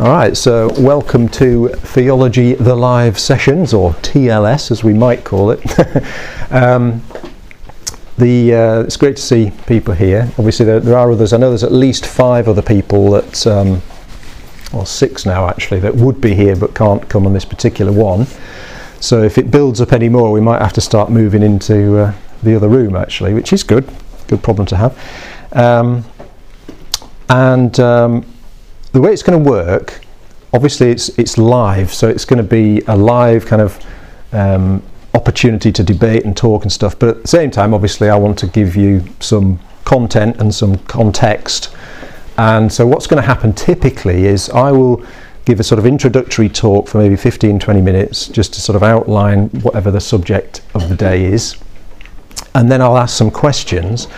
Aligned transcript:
All 0.00 0.10
right, 0.12 0.36
so 0.36 0.68
welcome 0.80 1.28
to 1.30 1.70
Theology 1.70 2.54
the 2.54 2.76
Live 2.76 3.18
Sessions, 3.18 3.74
or 3.74 3.94
TLS 3.94 4.70
as 4.70 4.84
we 4.84 4.94
might 4.94 5.24
call 5.24 5.50
it. 5.50 5.60
um, 6.52 7.02
the, 8.16 8.54
uh, 8.54 8.80
it's 8.82 8.96
great 8.96 9.16
to 9.16 9.22
see 9.22 9.50
people 9.66 9.94
here. 9.94 10.30
Obviously, 10.38 10.66
there, 10.66 10.78
there, 10.78 10.96
are 10.96 11.10
others. 11.10 11.32
I 11.32 11.36
know 11.38 11.48
there's 11.48 11.64
at 11.64 11.72
least 11.72 12.06
five 12.06 12.46
other 12.46 12.62
people 12.62 13.10
that, 13.10 13.44
um, 13.48 13.82
well, 14.72 14.86
six 14.86 15.26
now 15.26 15.48
actually, 15.48 15.80
that 15.80 15.96
would 15.96 16.20
be 16.20 16.32
here 16.32 16.54
but 16.54 16.76
can't 16.76 17.08
come 17.08 17.26
on 17.26 17.32
this 17.32 17.44
particular 17.44 17.90
one. 17.90 18.26
So 19.00 19.24
if 19.24 19.36
it 19.36 19.50
builds 19.50 19.80
up 19.80 19.92
any 19.92 20.08
more, 20.08 20.30
we 20.30 20.40
might 20.40 20.62
have 20.62 20.74
to 20.74 20.80
start 20.80 21.10
moving 21.10 21.42
into 21.42 21.98
uh, 21.98 22.14
the 22.44 22.54
other 22.54 22.68
room 22.68 22.94
actually, 22.94 23.34
which 23.34 23.52
is 23.52 23.64
good. 23.64 23.90
Good 24.28 24.44
problem 24.44 24.64
to 24.66 24.76
have. 24.76 24.96
Um, 25.54 26.04
and 27.28 27.80
um, 27.80 28.24
the 28.98 29.02
way 29.02 29.12
it's 29.12 29.22
going 29.22 29.44
to 29.44 29.48
work, 29.48 30.00
obviously 30.52 30.90
it's 30.90 31.08
it's 31.20 31.38
live, 31.38 31.94
so 31.94 32.08
it's 32.08 32.24
going 32.24 32.38
to 32.38 32.42
be 32.42 32.82
a 32.88 32.96
live 32.96 33.46
kind 33.46 33.62
of 33.62 33.78
um, 34.32 34.82
opportunity 35.14 35.70
to 35.70 35.84
debate 35.84 36.24
and 36.24 36.36
talk 36.36 36.62
and 36.62 36.72
stuff. 36.72 36.98
But 36.98 37.08
at 37.10 37.22
the 37.22 37.28
same 37.28 37.52
time, 37.52 37.74
obviously, 37.74 38.08
I 38.08 38.16
want 38.16 38.36
to 38.40 38.48
give 38.48 38.74
you 38.74 39.04
some 39.20 39.60
content 39.84 40.40
and 40.40 40.52
some 40.52 40.78
context. 40.78 41.72
And 42.38 42.72
so, 42.72 42.88
what's 42.88 43.06
going 43.06 43.22
to 43.22 43.26
happen 43.26 43.52
typically 43.52 44.26
is 44.26 44.50
I 44.50 44.72
will 44.72 45.06
give 45.44 45.60
a 45.60 45.62
sort 45.62 45.78
of 45.78 45.86
introductory 45.86 46.48
talk 46.48 46.88
for 46.88 46.98
maybe 46.98 47.14
15 47.14 47.60
20 47.60 47.80
minutes 47.80 48.26
just 48.26 48.52
to 48.54 48.60
sort 48.60 48.74
of 48.74 48.82
outline 48.82 49.48
whatever 49.62 49.92
the 49.92 50.00
subject 50.00 50.62
of 50.74 50.88
the 50.88 50.96
day 50.96 51.24
is. 51.24 51.56
And 52.56 52.68
then 52.68 52.82
I'll 52.82 52.98
ask 52.98 53.16
some 53.16 53.30
questions, 53.30 54.08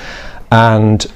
and 0.51 1.07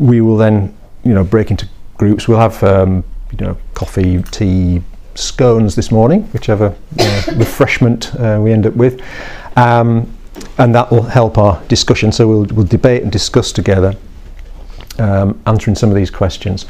we 0.00 0.20
will 0.20 0.36
then, 0.36 0.76
you 1.04 1.14
know, 1.14 1.22
break 1.22 1.52
into 1.52 1.68
groups. 2.02 2.26
We'll 2.26 2.40
have 2.40 2.60
um, 2.64 3.04
you 3.32 3.46
know 3.46 3.56
coffee, 3.74 4.22
tea, 4.30 4.82
scones 5.14 5.74
this 5.74 5.90
morning, 5.90 6.22
whichever 6.32 6.74
uh, 6.98 7.22
refreshment 7.36 8.14
uh, 8.16 8.38
we 8.40 8.52
end 8.52 8.66
up 8.66 8.74
with, 8.74 9.02
um, 9.56 10.12
and 10.58 10.74
that 10.74 10.90
will 10.90 11.02
help 11.02 11.38
our 11.38 11.62
discussion. 11.64 12.12
So 12.12 12.28
we'll 12.28 12.46
we'll 12.46 12.66
debate 12.66 13.02
and 13.02 13.10
discuss 13.10 13.52
together. 13.52 13.96
Um, 14.98 15.40
answering 15.46 15.74
some 15.74 15.88
of 15.88 15.96
these 15.96 16.10
questions, 16.10 16.66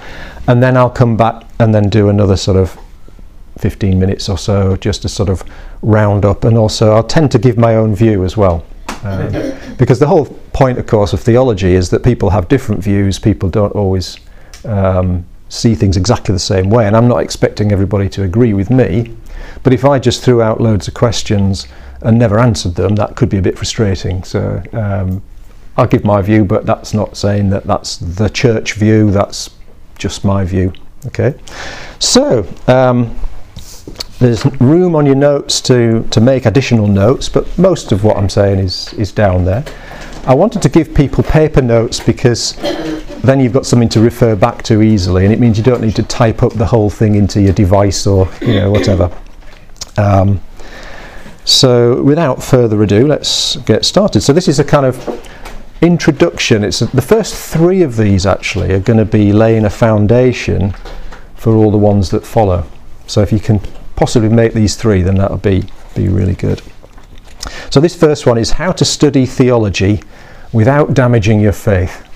and 0.46 0.62
then 0.62 0.76
I'll 0.76 0.88
come 0.90 1.16
back 1.16 1.44
and 1.58 1.74
then 1.74 1.88
do 1.88 2.08
another 2.08 2.36
sort 2.36 2.56
of 2.56 2.78
15 3.58 3.98
minutes 3.98 4.28
or 4.28 4.38
so 4.38 4.76
just 4.76 5.02
to 5.02 5.08
sort 5.08 5.28
of 5.28 5.42
round 5.82 6.24
up, 6.24 6.44
and 6.44 6.56
also 6.56 6.92
I'll 6.92 7.02
tend 7.02 7.32
to 7.32 7.38
give 7.38 7.58
my 7.58 7.74
own 7.74 7.96
view 7.96 8.24
as 8.24 8.36
well. 8.36 8.64
Um, 9.02 9.32
because 9.76 9.98
the 9.98 10.06
whole 10.06 10.26
point, 10.52 10.78
of 10.78 10.86
course, 10.86 11.12
of 11.12 11.20
theology 11.20 11.74
is 11.74 11.90
that 11.90 12.04
people 12.04 12.30
have 12.30 12.48
different 12.48 12.82
views. 12.82 13.18
People 13.18 13.48
don't 13.48 13.72
always 13.72 14.18
um, 14.64 15.24
see 15.52 15.74
things 15.74 15.98
exactly 15.98 16.32
the 16.32 16.38
same 16.38 16.70
way, 16.70 16.86
and 16.86 16.96
I'm 16.96 17.06
not 17.06 17.18
expecting 17.18 17.72
everybody 17.72 18.08
to 18.10 18.22
agree 18.22 18.54
with 18.54 18.70
me. 18.70 19.14
But 19.62 19.74
if 19.74 19.84
I 19.84 19.98
just 19.98 20.24
threw 20.24 20.40
out 20.40 20.60
loads 20.60 20.88
of 20.88 20.94
questions 20.94 21.68
and 22.00 22.18
never 22.18 22.38
answered 22.38 22.74
them, 22.74 22.96
that 22.96 23.16
could 23.16 23.28
be 23.28 23.36
a 23.36 23.42
bit 23.42 23.58
frustrating. 23.58 24.24
So 24.24 24.62
um, 24.72 25.22
I'll 25.76 25.86
give 25.86 26.04
my 26.04 26.22
view, 26.22 26.44
but 26.46 26.64
that's 26.64 26.94
not 26.94 27.18
saying 27.18 27.50
that 27.50 27.64
that's 27.64 27.98
the 27.98 28.30
church 28.30 28.74
view. 28.74 29.10
That's 29.10 29.50
just 29.98 30.24
my 30.24 30.42
view. 30.44 30.72
Okay. 31.06 31.34
So 31.98 32.48
um, 32.66 33.14
there's 34.18 34.46
room 34.58 34.96
on 34.96 35.04
your 35.04 35.16
notes 35.16 35.60
to 35.62 36.02
to 36.10 36.20
make 36.20 36.46
additional 36.46 36.86
notes, 36.86 37.28
but 37.28 37.46
most 37.58 37.92
of 37.92 38.04
what 38.04 38.16
I'm 38.16 38.30
saying 38.30 38.58
is 38.58 38.94
is 38.94 39.12
down 39.12 39.44
there. 39.44 39.64
I 40.24 40.34
wanted 40.34 40.62
to 40.62 40.68
give 40.68 40.94
people 40.94 41.24
paper 41.24 41.60
notes 41.60 41.98
because 41.98 42.56
then 43.22 43.40
you've 43.40 43.52
got 43.52 43.66
something 43.66 43.88
to 43.90 44.00
refer 44.00 44.36
back 44.36 44.62
to 44.64 44.82
easily, 44.82 45.24
and 45.24 45.32
it 45.32 45.40
means 45.40 45.58
you 45.58 45.64
don't 45.64 45.80
need 45.80 45.96
to 45.96 46.02
type 46.02 46.42
up 46.42 46.52
the 46.52 46.66
whole 46.66 46.90
thing 46.90 47.16
into 47.16 47.40
your 47.40 47.52
device 47.52 48.06
or 48.06 48.28
you 48.40 48.54
know 48.54 48.70
whatever. 48.70 49.10
Um, 49.96 50.40
so, 51.44 52.02
without 52.02 52.42
further 52.42 52.80
ado, 52.82 53.06
let's 53.06 53.56
get 53.56 53.84
started. 53.84 54.20
So, 54.20 54.32
this 54.32 54.46
is 54.46 54.60
a 54.60 54.64
kind 54.64 54.86
of 54.86 55.28
introduction. 55.80 56.62
It's 56.62 56.82
a, 56.82 56.86
the 56.86 57.02
first 57.02 57.34
three 57.34 57.82
of 57.82 57.96
these 57.96 58.24
actually 58.24 58.72
are 58.72 58.80
going 58.80 59.00
to 59.00 59.04
be 59.04 59.32
laying 59.32 59.64
a 59.64 59.70
foundation 59.70 60.72
for 61.34 61.56
all 61.56 61.72
the 61.72 61.78
ones 61.78 62.10
that 62.10 62.24
follow. 62.24 62.64
So, 63.08 63.22
if 63.22 63.32
you 63.32 63.40
can 63.40 63.60
possibly 63.96 64.28
make 64.28 64.52
these 64.52 64.76
three, 64.76 65.02
then 65.02 65.16
that'll 65.16 65.38
be 65.38 65.64
be 65.96 66.08
really 66.08 66.34
good. 66.34 66.62
So, 67.70 67.80
this 67.80 67.94
first 67.94 68.26
one 68.26 68.38
is 68.38 68.52
how 68.52 68.72
to 68.72 68.84
study 68.84 69.26
theology 69.26 70.02
without 70.52 70.94
damaging 70.94 71.40
your 71.40 71.52
faith. 71.52 72.08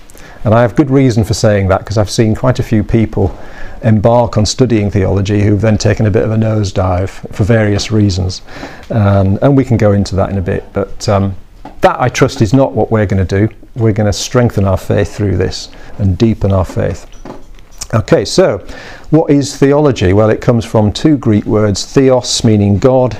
And 0.43 0.53
I 0.53 0.61
have 0.61 0.75
good 0.75 0.89
reason 0.89 1.23
for 1.23 1.33
saying 1.33 1.67
that 1.69 1.79
because 1.79 1.97
I've 1.97 2.09
seen 2.09 2.35
quite 2.35 2.59
a 2.59 2.63
few 2.63 2.83
people 2.83 3.37
embark 3.83 4.37
on 4.37 4.45
studying 4.45 4.89
theology 4.89 5.41
who've 5.41 5.59
then 5.59 5.77
taken 5.77 6.05
a 6.05 6.11
bit 6.11 6.23
of 6.23 6.31
a 6.31 6.35
nosedive 6.35 7.09
for 7.33 7.43
various 7.43 7.91
reasons. 7.91 8.41
Um, 8.89 9.37
and 9.41 9.57
we 9.57 9.65
can 9.65 9.77
go 9.77 9.91
into 9.91 10.15
that 10.15 10.29
in 10.29 10.37
a 10.37 10.41
bit. 10.41 10.63
But 10.73 11.09
um, 11.09 11.35
that, 11.81 11.99
I 11.99 12.09
trust, 12.09 12.41
is 12.41 12.53
not 12.53 12.73
what 12.73 12.91
we're 12.91 13.05
going 13.05 13.25
to 13.25 13.47
do. 13.47 13.53
We're 13.75 13.93
going 13.93 14.07
to 14.07 14.13
strengthen 14.13 14.65
our 14.65 14.77
faith 14.77 15.15
through 15.15 15.37
this 15.37 15.69
and 15.97 16.17
deepen 16.17 16.51
our 16.51 16.65
faith. 16.65 17.05
Okay, 17.93 18.25
so 18.25 18.59
what 19.09 19.31
is 19.31 19.57
theology? 19.57 20.11
Well, 20.13 20.29
it 20.29 20.41
comes 20.41 20.65
from 20.65 20.91
two 20.91 21.17
Greek 21.17 21.45
words 21.45 21.85
theos, 21.85 22.43
meaning 22.43 22.79
God, 22.79 23.15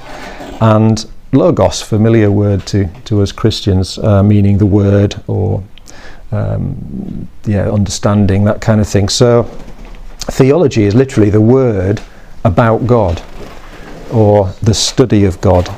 and 0.59 1.05
logos, 1.31 1.81
familiar 1.81 2.31
word 2.31 2.65
to, 2.67 2.87
to 3.05 3.21
us 3.21 3.31
Christians, 3.31 3.97
uh, 3.99 4.23
meaning 4.23 4.57
the 4.57 4.65
word 4.65 5.15
or 5.27 5.63
um, 6.31 7.27
yeah, 7.45 7.69
understanding, 7.69 8.43
that 8.45 8.61
kind 8.61 8.81
of 8.81 8.87
thing. 8.87 9.09
So, 9.09 9.43
theology 10.19 10.83
is 10.83 10.93
literally 10.93 11.29
the 11.29 11.41
word 11.41 12.01
about 12.43 12.85
God 12.85 13.21
or 14.11 14.53
the 14.61 14.73
study 14.73 15.25
of 15.25 15.39
God. 15.41 15.69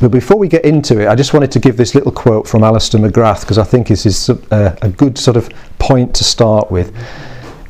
But 0.00 0.10
before 0.10 0.36
we 0.36 0.48
get 0.48 0.64
into 0.64 1.00
it, 1.00 1.08
I 1.08 1.14
just 1.14 1.32
wanted 1.32 1.50
to 1.52 1.58
give 1.58 1.78
this 1.78 1.94
little 1.94 2.12
quote 2.12 2.46
from 2.46 2.62
Alister 2.62 2.98
McGrath 2.98 3.40
because 3.40 3.56
I 3.56 3.64
think 3.64 3.88
this 3.88 4.04
is 4.04 4.28
a, 4.28 4.76
a 4.82 4.90
good 4.90 5.16
sort 5.16 5.38
of 5.38 5.48
point 5.78 6.14
to 6.16 6.24
start 6.24 6.70
with. 6.70 6.94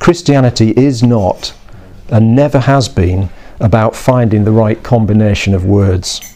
Christianity 0.01 0.71
is 0.77 1.03
not 1.03 1.55
and 2.09 2.35
never 2.35 2.59
has 2.59 2.89
been 2.89 3.29
about 3.61 3.95
finding 3.95 4.45
the 4.45 4.51
right 4.51 4.83
combination 4.83 5.55
of 5.55 5.65
words. 5.65 6.36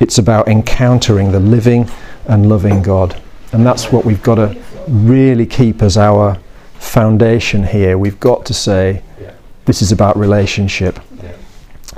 It's 0.00 0.18
about 0.18 0.48
encountering 0.48 1.32
the 1.32 1.40
living 1.40 1.88
and 2.26 2.48
loving 2.48 2.82
God. 2.82 3.20
And 3.52 3.64
that's 3.64 3.90
what 3.92 4.04
we've 4.04 4.22
got 4.22 4.36
to 4.36 4.62
really 4.88 5.46
keep 5.46 5.82
as 5.82 5.96
our 5.96 6.38
foundation 6.78 7.64
here. 7.64 7.98
We've 7.98 8.20
got 8.20 8.46
to 8.46 8.54
say 8.54 9.02
this 9.64 9.82
is 9.82 9.92
about 9.92 10.16
relationship. 10.16 11.00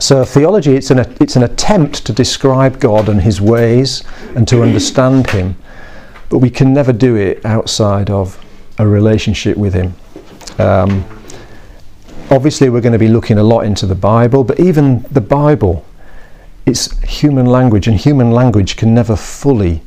So 0.01 0.25
theology, 0.25 0.77
it's 0.77 0.91
an, 0.91 1.01
it's 1.21 1.35
an 1.35 1.43
attempt 1.43 2.07
to 2.07 2.13
describe 2.13 2.79
God 2.79 3.09
and 3.09 3.21
his 3.21 3.41
ways 3.41 4.05
and 4.37 4.47
to 4.49 4.63
understand 4.63 5.29
him. 5.31 5.57
But 6.31 6.39
we 6.39 6.51
can 6.51 6.73
never 6.73 6.93
do 6.93 7.17
it 7.17 7.45
outside 7.45 8.09
of 8.09 8.43
a 8.79 8.87
relationship 8.87 9.57
with 9.57 9.75
him. 9.75 9.95
Um, 10.59 11.05
obviously, 12.31 12.69
we're 12.71 12.81
going 12.81 12.93
to 12.93 12.99
be 12.99 13.09
looking 13.09 13.39
a 13.39 13.43
lot 13.43 13.65
into 13.65 13.87
the 13.87 13.95
Bible, 13.95 14.45
but 14.45 14.61
even 14.61 15.03
the 15.11 15.21
Bible, 15.21 15.85
it's 16.69 17.01
human 17.01 17.47
language, 17.47 17.89
and 17.89 17.97
human 17.97 18.31
language 18.31 18.77
can 18.77 18.95
never 18.95 19.17
fully 19.17 19.83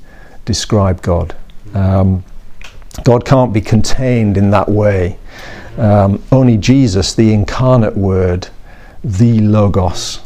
describe 0.45 1.01
God. 1.01 1.35
Um, 1.73 2.23
God 3.03 3.23
can't 3.25 3.53
be 3.53 3.61
contained 3.61 4.35
in 4.37 4.51
that 4.51 4.67
way. 4.67 5.17
Um, 5.77 6.21
only 6.31 6.57
Jesus, 6.57 7.13
the 7.13 7.33
incarnate 7.33 7.95
Word, 7.95 8.49
the 9.03 9.39
Logos, 9.39 10.19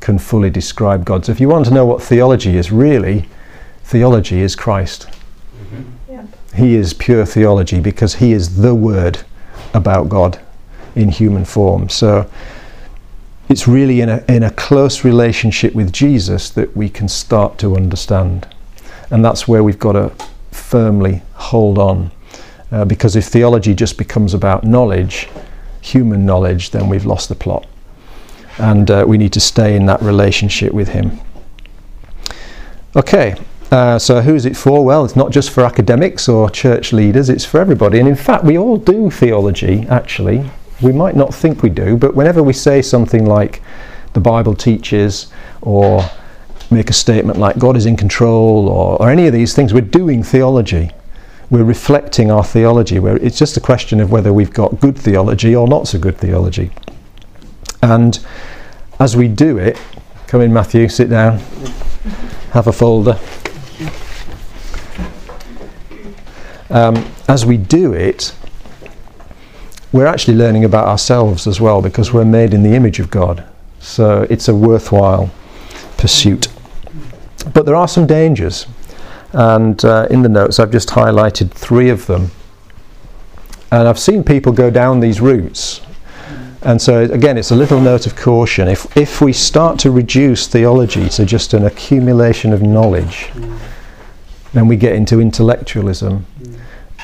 can 0.00 0.18
fully 0.18 0.50
describe 0.50 1.04
God. 1.04 1.26
So 1.26 1.32
if 1.32 1.40
you 1.40 1.48
want 1.48 1.66
to 1.66 1.70
know 1.72 1.86
what 1.86 2.02
theology 2.02 2.56
is, 2.56 2.72
really, 2.72 3.28
theology 3.84 4.40
is 4.40 4.56
Christ. 4.56 5.08
Mm-hmm. 5.08 6.56
He 6.56 6.74
is 6.74 6.94
pure 6.94 7.24
theology 7.24 7.78
because 7.78 8.16
He 8.16 8.32
is 8.32 8.60
the 8.60 8.74
Word 8.74 9.20
about 9.74 10.08
God 10.08 10.40
in 10.96 11.10
human 11.10 11.44
form. 11.44 11.88
So 11.88 12.28
it's 13.48 13.66
really 13.66 14.00
in 14.00 14.08
a, 14.08 14.24
in 14.28 14.42
a 14.42 14.50
close 14.50 15.04
relationship 15.04 15.74
with 15.74 15.92
Jesus 15.92 16.50
that 16.50 16.76
we 16.76 16.88
can 16.88 17.08
start 17.08 17.58
to 17.58 17.76
understand. 17.76 18.46
And 19.10 19.24
that's 19.24 19.48
where 19.48 19.64
we've 19.64 19.78
got 19.78 19.92
to 19.92 20.12
firmly 20.50 21.22
hold 21.34 21.78
on. 21.78 22.10
Uh, 22.70 22.84
because 22.84 23.16
if 23.16 23.26
theology 23.26 23.74
just 23.74 23.96
becomes 23.96 24.34
about 24.34 24.64
knowledge, 24.64 25.28
human 25.80 26.26
knowledge, 26.26 26.70
then 26.70 26.88
we've 26.88 27.06
lost 27.06 27.30
the 27.30 27.34
plot. 27.34 27.66
And 28.58 28.90
uh, 28.90 29.04
we 29.08 29.16
need 29.16 29.32
to 29.32 29.40
stay 29.40 29.74
in 29.76 29.86
that 29.86 30.02
relationship 30.02 30.72
with 30.72 30.88
Him. 30.88 31.18
Okay, 32.96 33.36
uh, 33.70 33.98
so 33.98 34.20
who 34.20 34.34
is 34.34 34.44
it 34.44 34.56
for? 34.56 34.84
Well, 34.84 35.04
it's 35.04 35.16
not 35.16 35.30
just 35.30 35.50
for 35.50 35.64
academics 35.64 36.28
or 36.28 36.50
church 36.50 36.92
leaders, 36.92 37.30
it's 37.30 37.44
for 37.44 37.60
everybody. 37.60 37.98
And 37.98 38.08
in 38.08 38.16
fact, 38.16 38.44
we 38.44 38.58
all 38.58 38.76
do 38.76 39.10
theology, 39.10 39.86
actually. 39.88 40.50
We 40.82 40.92
might 40.92 41.16
not 41.16 41.34
think 41.34 41.62
we 41.62 41.70
do, 41.70 41.96
but 41.96 42.14
whenever 42.14 42.42
we 42.42 42.52
say 42.52 42.82
something 42.82 43.26
like 43.26 43.62
the 44.12 44.20
Bible 44.20 44.54
teaches, 44.54 45.32
or 45.60 46.08
make 46.70 46.90
a 46.90 46.92
statement 46.92 47.38
like 47.38 47.58
God 47.58 47.76
is 47.76 47.86
in 47.86 47.96
control, 47.96 48.68
or, 48.68 49.00
or 49.00 49.10
any 49.10 49.26
of 49.26 49.32
these 49.32 49.54
things, 49.54 49.74
we're 49.74 49.80
doing 49.80 50.22
theology 50.22 50.92
we're 51.50 51.64
reflecting 51.64 52.30
our 52.30 52.44
theology. 52.44 52.96
It's 52.96 53.38
just 53.38 53.56
a 53.56 53.60
question 53.60 54.00
of 54.00 54.10
whether 54.10 54.32
we've 54.32 54.52
got 54.52 54.80
good 54.80 54.98
theology 54.98 55.56
or 55.56 55.66
not 55.66 55.88
so 55.88 55.98
good 55.98 56.18
theology. 56.18 56.70
And 57.82 58.18
as 59.00 59.16
we 59.16 59.28
do 59.28 59.56
it, 59.56 59.80
come 60.26 60.42
in, 60.42 60.52
Matthew, 60.52 60.88
sit 60.88 61.08
down, 61.08 61.38
have 62.52 62.66
a 62.66 62.72
folder. 62.72 63.18
Um, 66.70 67.10
as 67.28 67.46
we 67.46 67.56
do 67.56 67.94
it, 67.94 68.34
we're 69.92 70.06
actually 70.06 70.36
learning 70.36 70.64
about 70.64 70.86
ourselves 70.86 71.46
as 71.46 71.60
well 71.60 71.80
because 71.80 72.12
we're 72.12 72.24
made 72.24 72.52
in 72.52 72.62
the 72.62 72.74
image 72.74 73.00
of 73.00 73.10
God. 73.10 73.44
So 73.80 74.26
it's 74.28 74.48
a 74.48 74.54
worthwhile 74.54 75.30
pursuit. 75.96 76.48
But 77.54 77.64
there 77.64 77.76
are 77.76 77.88
some 77.88 78.06
dangers, 78.06 78.66
and 79.32 79.82
uh, 79.84 80.06
in 80.10 80.22
the 80.22 80.28
notes 80.28 80.58
I've 80.58 80.72
just 80.72 80.88
highlighted 80.90 81.50
three 81.50 81.88
of 81.88 82.06
them. 82.06 82.30
And 83.70 83.86
I've 83.86 83.98
seen 83.98 84.24
people 84.24 84.52
go 84.52 84.70
down 84.70 85.00
these 85.00 85.20
routes. 85.20 85.80
And 86.62 86.82
so, 86.82 87.02
again, 87.02 87.38
it's 87.38 87.52
a 87.52 87.56
little 87.56 87.80
note 87.80 88.06
of 88.06 88.16
caution. 88.16 88.66
If, 88.66 88.96
if 88.96 89.20
we 89.20 89.32
start 89.32 89.78
to 89.80 89.90
reduce 89.90 90.48
theology 90.48 91.08
to 91.10 91.24
just 91.24 91.54
an 91.54 91.64
accumulation 91.64 92.52
of 92.52 92.62
knowledge, 92.62 93.30
then 94.52 94.66
we 94.66 94.76
get 94.76 94.94
into 94.94 95.20
intellectualism 95.20 96.26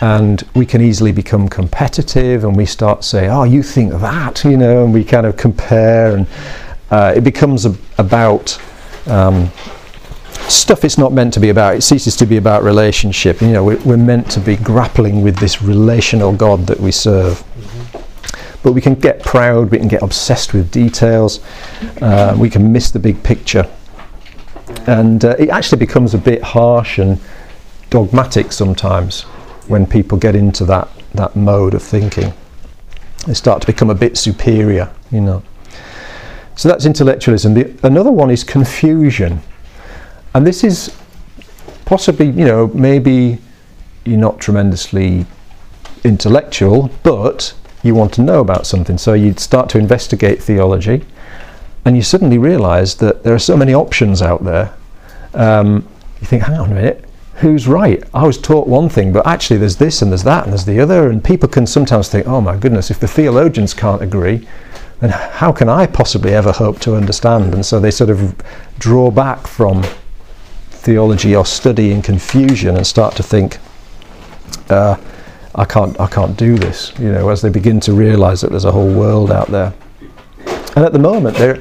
and 0.00 0.42
we 0.54 0.66
can 0.66 0.80
easily 0.80 1.12
become 1.12 1.48
competitive 1.48 2.44
and 2.44 2.56
we 2.56 2.66
start 2.66 3.04
saying 3.04 3.30
oh 3.30 3.44
you 3.44 3.62
think 3.62 3.92
that 3.92 4.44
you 4.44 4.56
know 4.56 4.84
and 4.84 4.92
we 4.92 5.04
kind 5.04 5.24
of 5.24 5.36
compare 5.36 6.16
and 6.16 6.26
uh, 6.90 7.12
it 7.16 7.22
becomes 7.22 7.64
a, 7.64 7.74
about 7.98 8.60
um, 9.06 9.50
stuff 10.48 10.84
it's 10.84 10.98
not 10.98 11.12
meant 11.12 11.32
to 11.34 11.40
be 11.40 11.48
about. 11.48 11.76
It 11.76 11.82
ceases 11.82 12.16
to 12.16 12.26
be 12.26 12.36
about 12.36 12.62
relationship. 12.62 13.40
You 13.40 13.48
know 13.48 13.64
we're, 13.64 13.80
we're 13.80 13.96
meant 13.96 14.30
to 14.32 14.40
be 14.40 14.56
grappling 14.56 15.22
with 15.22 15.36
this 15.36 15.62
relational 15.62 16.32
god 16.32 16.66
that 16.66 16.78
we 16.80 16.92
serve. 16.92 17.38
Mm-hmm. 17.38 18.60
but 18.62 18.72
we 18.72 18.80
can 18.80 18.94
get 18.94 19.22
proud 19.22 19.70
we 19.70 19.78
can 19.78 19.88
get 19.88 20.02
obsessed 20.02 20.54
with 20.54 20.70
details 20.70 21.40
uh, 22.00 22.34
we 22.38 22.50
can 22.50 22.72
miss 22.72 22.90
the 22.90 22.98
big 22.98 23.22
picture. 23.22 23.68
And 24.86 25.24
uh, 25.24 25.36
it 25.38 25.50
actually 25.50 25.78
becomes 25.78 26.14
a 26.14 26.18
bit 26.18 26.42
harsh 26.42 26.98
and 26.98 27.18
dogmatic 27.90 28.52
sometimes 28.52 29.24
when 29.68 29.86
people 29.86 30.18
get 30.18 30.34
into 30.34 30.64
that, 30.66 30.88
that 31.14 31.34
mode 31.36 31.74
of 31.74 31.82
thinking. 31.82 32.32
They 33.26 33.34
start 33.34 33.60
to 33.62 33.66
become 33.66 33.90
a 33.90 33.94
bit 33.94 34.16
superior, 34.16 34.92
you 35.10 35.20
know. 35.20 35.42
So 36.56 36.68
that's 36.68 36.86
intellectualism. 36.86 37.54
The, 37.54 37.74
another 37.82 38.12
one 38.12 38.30
is 38.30 38.44
confusion. 38.44 39.40
And 40.34 40.46
this 40.46 40.62
is 40.64 40.94
possibly, 41.84 42.26
you 42.26 42.44
know, 42.44 42.68
maybe 42.68 43.38
you're 44.04 44.18
not 44.18 44.40
tremendously 44.40 45.26
intellectual, 46.04 46.90
but 47.02 47.54
you 47.82 47.94
want 47.94 48.12
to 48.14 48.22
know 48.22 48.40
about 48.40 48.66
something. 48.66 48.98
So 48.98 49.14
you 49.14 49.32
start 49.34 49.68
to 49.70 49.78
investigate 49.78 50.42
theology, 50.42 51.04
and 51.84 51.96
you 51.96 52.02
suddenly 52.02 52.38
realize 52.38 52.96
that 52.96 53.22
there 53.24 53.34
are 53.34 53.38
so 53.38 53.56
many 53.56 53.74
options 53.74 54.22
out 54.22 54.44
there. 54.44 54.74
Um, 55.34 55.86
you 56.20 56.26
think, 56.26 56.42
hang 56.42 56.58
on 56.58 56.70
a 56.70 56.74
minute, 56.74 57.03
who's 57.36 57.66
right? 57.66 58.02
I 58.14 58.26
was 58.26 58.38
taught 58.38 58.68
one 58.68 58.88
thing, 58.88 59.12
but 59.12 59.26
actually 59.26 59.58
there's 59.58 59.76
this 59.76 60.02
and 60.02 60.10
there's 60.10 60.22
that 60.24 60.44
and 60.44 60.52
there's 60.52 60.64
the 60.64 60.80
other. 60.80 61.10
And 61.10 61.22
people 61.22 61.48
can 61.48 61.66
sometimes 61.66 62.08
think, 62.08 62.26
oh 62.26 62.40
my 62.40 62.56
goodness, 62.56 62.90
if 62.90 63.00
the 63.00 63.08
theologians 63.08 63.74
can't 63.74 64.02
agree, 64.02 64.46
then 65.00 65.10
how 65.10 65.52
can 65.52 65.68
I 65.68 65.86
possibly 65.86 66.32
ever 66.34 66.52
hope 66.52 66.78
to 66.80 66.94
understand? 66.94 67.54
And 67.54 67.66
so 67.66 67.80
they 67.80 67.90
sort 67.90 68.10
of 68.10 68.34
draw 68.78 69.10
back 69.10 69.46
from 69.46 69.84
theology 70.70 71.34
or 71.34 71.44
study 71.44 71.90
in 71.90 72.02
confusion 72.02 72.76
and 72.76 72.86
start 72.86 73.16
to 73.16 73.22
think, 73.22 73.58
uh, 74.70 74.96
I 75.56 75.64
can't, 75.64 75.98
I 76.00 76.06
can't 76.06 76.36
do 76.36 76.56
this. 76.56 76.92
You 76.98 77.10
know, 77.10 77.28
as 77.30 77.42
they 77.42 77.48
begin 77.48 77.80
to 77.80 77.92
realise 77.92 78.40
that 78.42 78.50
there's 78.50 78.64
a 78.64 78.72
whole 78.72 78.92
world 78.92 79.30
out 79.30 79.48
there. 79.48 79.72
And 80.76 80.84
at 80.84 80.92
the 80.92 80.98
moment, 80.98 81.36
there, 81.36 81.60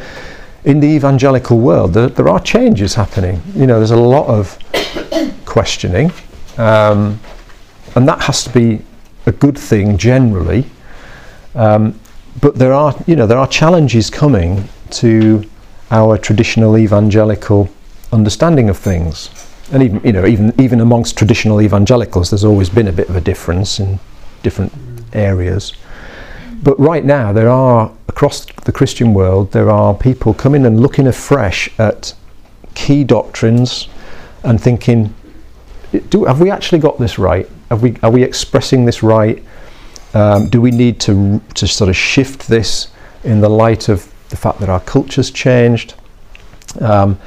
in 0.66 0.80
the 0.80 0.88
evangelical 0.88 1.60
world, 1.60 1.94
there, 1.94 2.08
there 2.08 2.30
are 2.30 2.40
changes 2.40 2.96
happening. 2.96 3.42
You 3.56 3.68
know, 3.68 3.78
there's 3.78 3.92
a 3.92 3.96
lot 3.96 4.28
of 4.28 4.58
questioning, 5.54 6.12
um, 6.58 7.20
and 7.96 8.08
that 8.08 8.20
has 8.22 8.44
to 8.44 8.50
be 8.50 8.82
a 9.28 9.32
good 9.32 9.58
thing 9.58 9.98
generally. 10.00 10.66
Um, 11.54 11.94
but 12.42 12.56
there 12.56 12.74
are, 12.74 12.96
you 13.06 13.16
know, 13.16 13.28
there 13.28 13.38
are 13.38 13.48
challenges 13.48 14.10
coming 14.10 14.68
to 15.02 15.44
our 15.92 16.18
traditional 16.18 16.76
evangelical 16.76 17.70
understanding 18.12 18.68
of 18.70 18.78
things, 18.78 19.30
and 19.72 19.84
even, 19.84 20.02
you 20.04 20.12
know, 20.12 20.26
even 20.26 20.54
even 20.60 20.82
amongst 20.82 21.18
traditional 21.18 21.62
evangelicals, 21.62 22.32
there's 22.32 22.46
always 22.46 22.70
been 22.70 22.88
a 22.88 22.92
bit 22.92 23.08
of 23.10 23.16
a 23.16 23.22
difference 23.22 23.80
in 23.80 24.00
different 24.42 24.74
areas. 25.14 25.74
But 26.64 26.80
right 26.80 27.06
now, 27.06 27.32
there 27.32 27.50
are 27.50 27.92
across 28.08 28.46
the 28.66 28.72
Christian 28.72 29.14
world, 29.14 29.52
there 29.52 29.70
are 29.70 29.94
people 29.94 30.34
coming 30.34 30.66
and 30.66 30.80
looking 30.80 31.08
afresh 31.08 31.70
at 31.78 32.16
key 32.74 33.04
doctrines 33.04 33.88
and 34.44 34.60
thinking, 34.60 35.14
do, 36.00 36.26
have 36.26 36.42
we 36.42 36.50
actually 36.50 36.80
got 36.80 37.00
this 37.00 37.18
right? 37.18 37.48
Have 37.70 37.82
we, 37.82 37.96
are 38.04 38.12
we 38.12 38.24
expressing 38.24 38.86
this 38.86 39.04
right? 39.04 39.44
Um, 40.14 40.50
do 40.50 40.62
we 40.62 40.72
need 40.72 41.00
to, 41.02 41.42
to 41.56 41.68
sort 41.68 41.90
of 41.90 41.96
shift 41.96 42.48
this 42.48 42.92
in 43.24 43.42
the 43.42 43.50
light 43.50 43.90
of 43.90 44.12
the 44.30 44.38
fact 44.38 44.60
that 44.60 44.70
our 44.70 44.80
culture's 44.82 45.32
changed? 45.32 45.96
Um, 46.80 47.20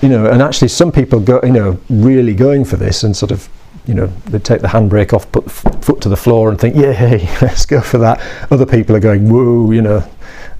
you 0.00 0.08
know, 0.08 0.26
and 0.26 0.42
actually 0.42 0.68
some 0.68 0.92
people 0.92 1.20
go, 1.20 1.40
you 1.42 1.52
know, 1.52 1.78
really 1.88 2.34
going 2.34 2.64
for 2.64 2.76
this 2.76 3.04
and 3.04 3.16
sort 3.16 3.30
of, 3.30 3.48
you 3.86 3.94
know, 3.94 4.06
they 4.26 4.38
take 4.38 4.60
the 4.60 4.68
handbrake 4.68 5.12
off, 5.12 5.30
put 5.32 5.44
the 5.44 5.50
f- 5.50 5.84
foot 5.84 6.00
to 6.02 6.08
the 6.08 6.16
floor 6.16 6.50
and 6.50 6.60
think, 6.60 6.74
hey, 6.74 7.28
let's 7.40 7.66
go 7.66 7.80
for 7.80 7.98
that. 7.98 8.20
Other 8.50 8.66
people 8.66 8.96
are 8.96 9.00
going, 9.00 9.30
whoa, 9.30 9.70
you 9.70 9.82
know, 9.82 10.04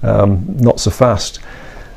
um, 0.01 0.45
not 0.57 0.79
so 0.79 0.91
fast. 0.91 1.39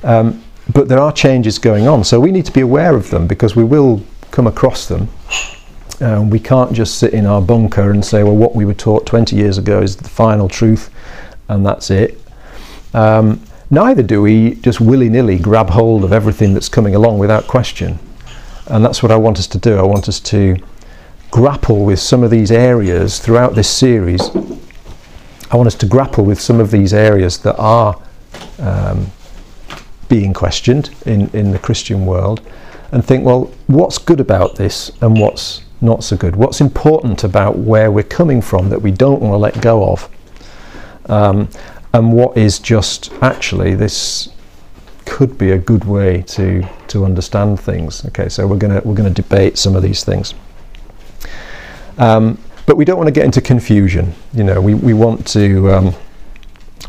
Um, 0.03 0.43
but 0.73 0.89
there 0.89 0.99
are 0.99 1.13
changes 1.13 1.59
going 1.59 1.87
on, 1.87 2.05
so 2.05 2.21
we 2.21 2.31
need 2.31 2.45
to 2.45 2.53
be 2.53 2.61
aware 2.61 2.95
of 2.95 3.09
them 3.11 3.27
because 3.27 3.57
we 3.57 3.65
will 3.65 4.03
come 4.31 4.47
across 4.47 4.87
them. 4.87 5.09
Um, 6.01 6.31
we 6.31 6.39
can't 6.39 6.73
just 6.73 6.99
sit 6.99 7.13
in 7.13 7.27
our 7.27 7.43
bunker 7.43 7.91
and 7.91 8.05
say, 8.05 8.23
well, 8.23 8.37
what 8.37 8.55
we 8.55 8.65
were 8.65 8.75
taught 8.75 9.05
20 9.07 9.35
years 9.35 9.59
ago 9.59 9.83
is 9.83 9.97
the 9.97 10.09
final 10.09 10.49
truth 10.49 10.91
and 11.49 11.67
that's 11.67 11.91
it. 11.91 12.21
Um, 12.95 13.43
neither 13.71 14.03
do 14.03 14.23
we 14.23 14.55
just 14.57 14.81
willy 14.81 15.09
nilly 15.09 15.39
grab 15.39 15.71
hold 15.71 16.05
of 16.05 16.13
everything 16.13 16.55
that's 16.55 16.69
coming 16.69 16.95
along 16.95 17.19
without 17.19 17.47
question. 17.47 17.99
And 18.67 18.85
that's 18.85 19.03
what 19.03 19.11
I 19.11 19.17
want 19.17 19.39
us 19.39 19.47
to 19.49 19.59
do. 19.59 19.77
I 19.77 19.83
want 19.83 20.09
us 20.09 20.21
to 20.21 20.57
grapple 21.31 21.85
with 21.85 21.99
some 21.99 22.23
of 22.23 22.31
these 22.31 22.51
areas 22.51 23.19
throughout 23.19 23.55
this 23.55 23.69
series. 23.69 24.31
I 25.51 25.57
want 25.57 25.67
us 25.67 25.75
to 25.77 25.87
grapple 25.87 26.25
with 26.25 26.41
some 26.41 26.61
of 26.61 26.71
these 26.71 26.93
areas 26.93 27.39
that 27.39 27.57
are 27.57 28.01
um, 28.59 29.11
being 30.09 30.33
questioned 30.33 30.91
in, 31.07 31.29
in 31.31 31.51
the 31.51 31.59
Christian 31.59 32.07
world 32.07 32.41
and 32.93 33.05
think, 33.05 33.25
well, 33.25 33.53
what's 33.67 33.99
good 33.99 34.21
about 34.21 34.57
this 34.57 34.91
and 35.01 35.19
what's 35.19 35.63
not 35.81 36.03
so 36.03 36.17
good? 36.17 36.37
What's 36.37 36.61
important 36.61 37.25
about 37.25 37.59
where 37.59 37.91
we're 37.91 38.03
coming 38.03 38.41
from 38.41 38.69
that 38.71 38.81
we 38.81 38.91
don't 38.91 39.21
want 39.21 39.33
to 39.33 39.37
let 39.37 39.61
go 39.61 39.91
of? 39.91 40.09
Um, 41.07 41.49
and 41.93 42.13
what 42.13 42.37
is 42.37 42.59
just 42.59 43.13
actually 43.23 43.75
this 43.75 44.29
could 45.07 45.39
be 45.39 45.53
a 45.53 45.59
good 45.59 45.85
way 45.85 46.23
to 46.23 46.69
to 46.89 47.05
understand 47.05 47.59
things. 47.59 48.05
Okay, 48.07 48.29
so 48.29 48.47
we're 48.47 48.59
gonna 48.59 48.83
we're 48.85 48.95
gonna 48.95 49.11
debate 49.11 49.57
some 49.57 49.75
of 49.75 49.83
these 49.83 50.05
things. 50.05 50.35
Um, 51.97 52.39
but 52.67 52.77
we 52.77 52.85
don't 52.85 52.99
want 52.99 53.09
to 53.09 53.13
get 53.13 53.25
into 53.25 53.41
confusion. 53.41 54.13
You 54.35 54.45
know, 54.45 54.61
we, 54.61 54.75
we 54.75 54.93
want 54.93 55.27
to 55.29 55.73
um, 55.73 55.95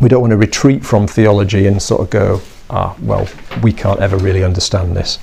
we 0.01 0.10
don't 0.10 0.22
want 0.22 0.32
to 0.32 0.38
retreat 0.38 0.86
from 0.86 1.08
theology 1.08 1.68
and 1.68 1.82
sort 1.82 2.01
of 2.01 2.10
go, 2.10 2.41
ah, 2.70 2.96
well, 3.01 3.27
we 3.63 3.72
can't 3.72 4.00
ever 4.00 4.18
really 4.18 4.44
understand 4.44 4.96
this. 4.96 5.20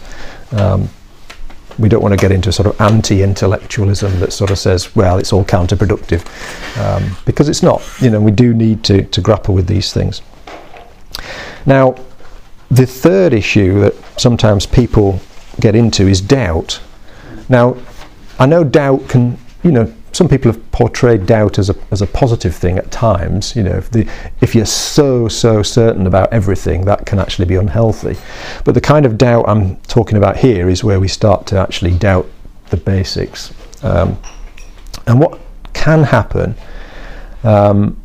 Um, 0.53 0.89
we 1.79 1.89
don't 1.89 2.03
want 2.03 2.13
to 2.13 2.17
get 2.17 2.33
into 2.33 2.51
sort 2.53 2.67
of 2.69 2.81
anti-intellectualism 2.81 4.19
that 4.21 4.33
sort 4.33 4.51
of 4.51 4.59
says, 4.59 4.97
well, 4.97 5.19
it's 5.19 5.33
all 5.33 5.45
counterproductive, 5.45 6.25
um, 6.79 7.17
because 7.27 7.49
it's 7.49 7.63
not. 7.63 7.83
You 8.01 8.11
know, 8.11 8.21
we 8.21 8.31
do 8.31 8.55
need 8.55 8.83
to, 8.85 9.05
to 9.05 9.21
grapple 9.21 9.55
with 9.55 9.67
these 9.67 9.93
things. 9.93 10.23
Now, 11.67 11.97
the 12.71 12.87
third 12.87 13.33
issue 13.33 13.81
that 13.81 13.95
sometimes 14.19 14.67
people 14.67 15.21
get 15.61 15.75
into 15.75 16.09
is 16.09 16.21
doubt. 16.21 16.81
Now, 17.49 17.77
I 18.39 18.47
know 18.47 18.65
doubt 18.65 19.09
can, 19.09 19.39
you 19.63 19.73
know, 19.73 19.93
some 20.17 20.29
people 20.29 20.51
have 20.51 20.73
portrayed 20.73 21.27
doubt 21.27 21.59
as 21.59 21.69
a, 21.69 21.77
as 21.91 22.01
a 22.01 22.07
positive 22.07 22.55
thing 22.55 22.79
at 22.79 22.91
times. 22.91 23.55
You 23.55 23.65
know, 23.65 23.77
if, 23.77 23.91
the, 23.91 24.09
if 24.41 24.55
you're 24.55 24.65
so, 24.65 25.29
so 25.29 25.63
certain 25.63 26.07
about 26.07 26.33
everything, 26.33 26.87
that 26.87 27.05
can 27.05 27.19
actually 27.19 27.45
be 27.45 27.57
unhealthy. 27.57 28.17
But 28.65 28.73
the 28.73 28.81
kind 28.81 29.05
of 29.05 29.19
doubt 29.19 29.45
I'm 29.47 29.77
talking 29.83 30.17
about 30.17 30.39
here 30.39 30.71
is 30.71 30.83
where 30.83 30.99
we 30.99 31.07
start 31.07 31.47
to 31.49 31.59
actually 31.59 31.99
doubt 31.99 32.27
the 32.71 32.79
basics. 32.79 33.53
Um, 33.85 34.19
and 35.07 35.21
what 35.21 35.39
can 35.75 36.03
happen, 36.03 36.55
um, 37.45 38.01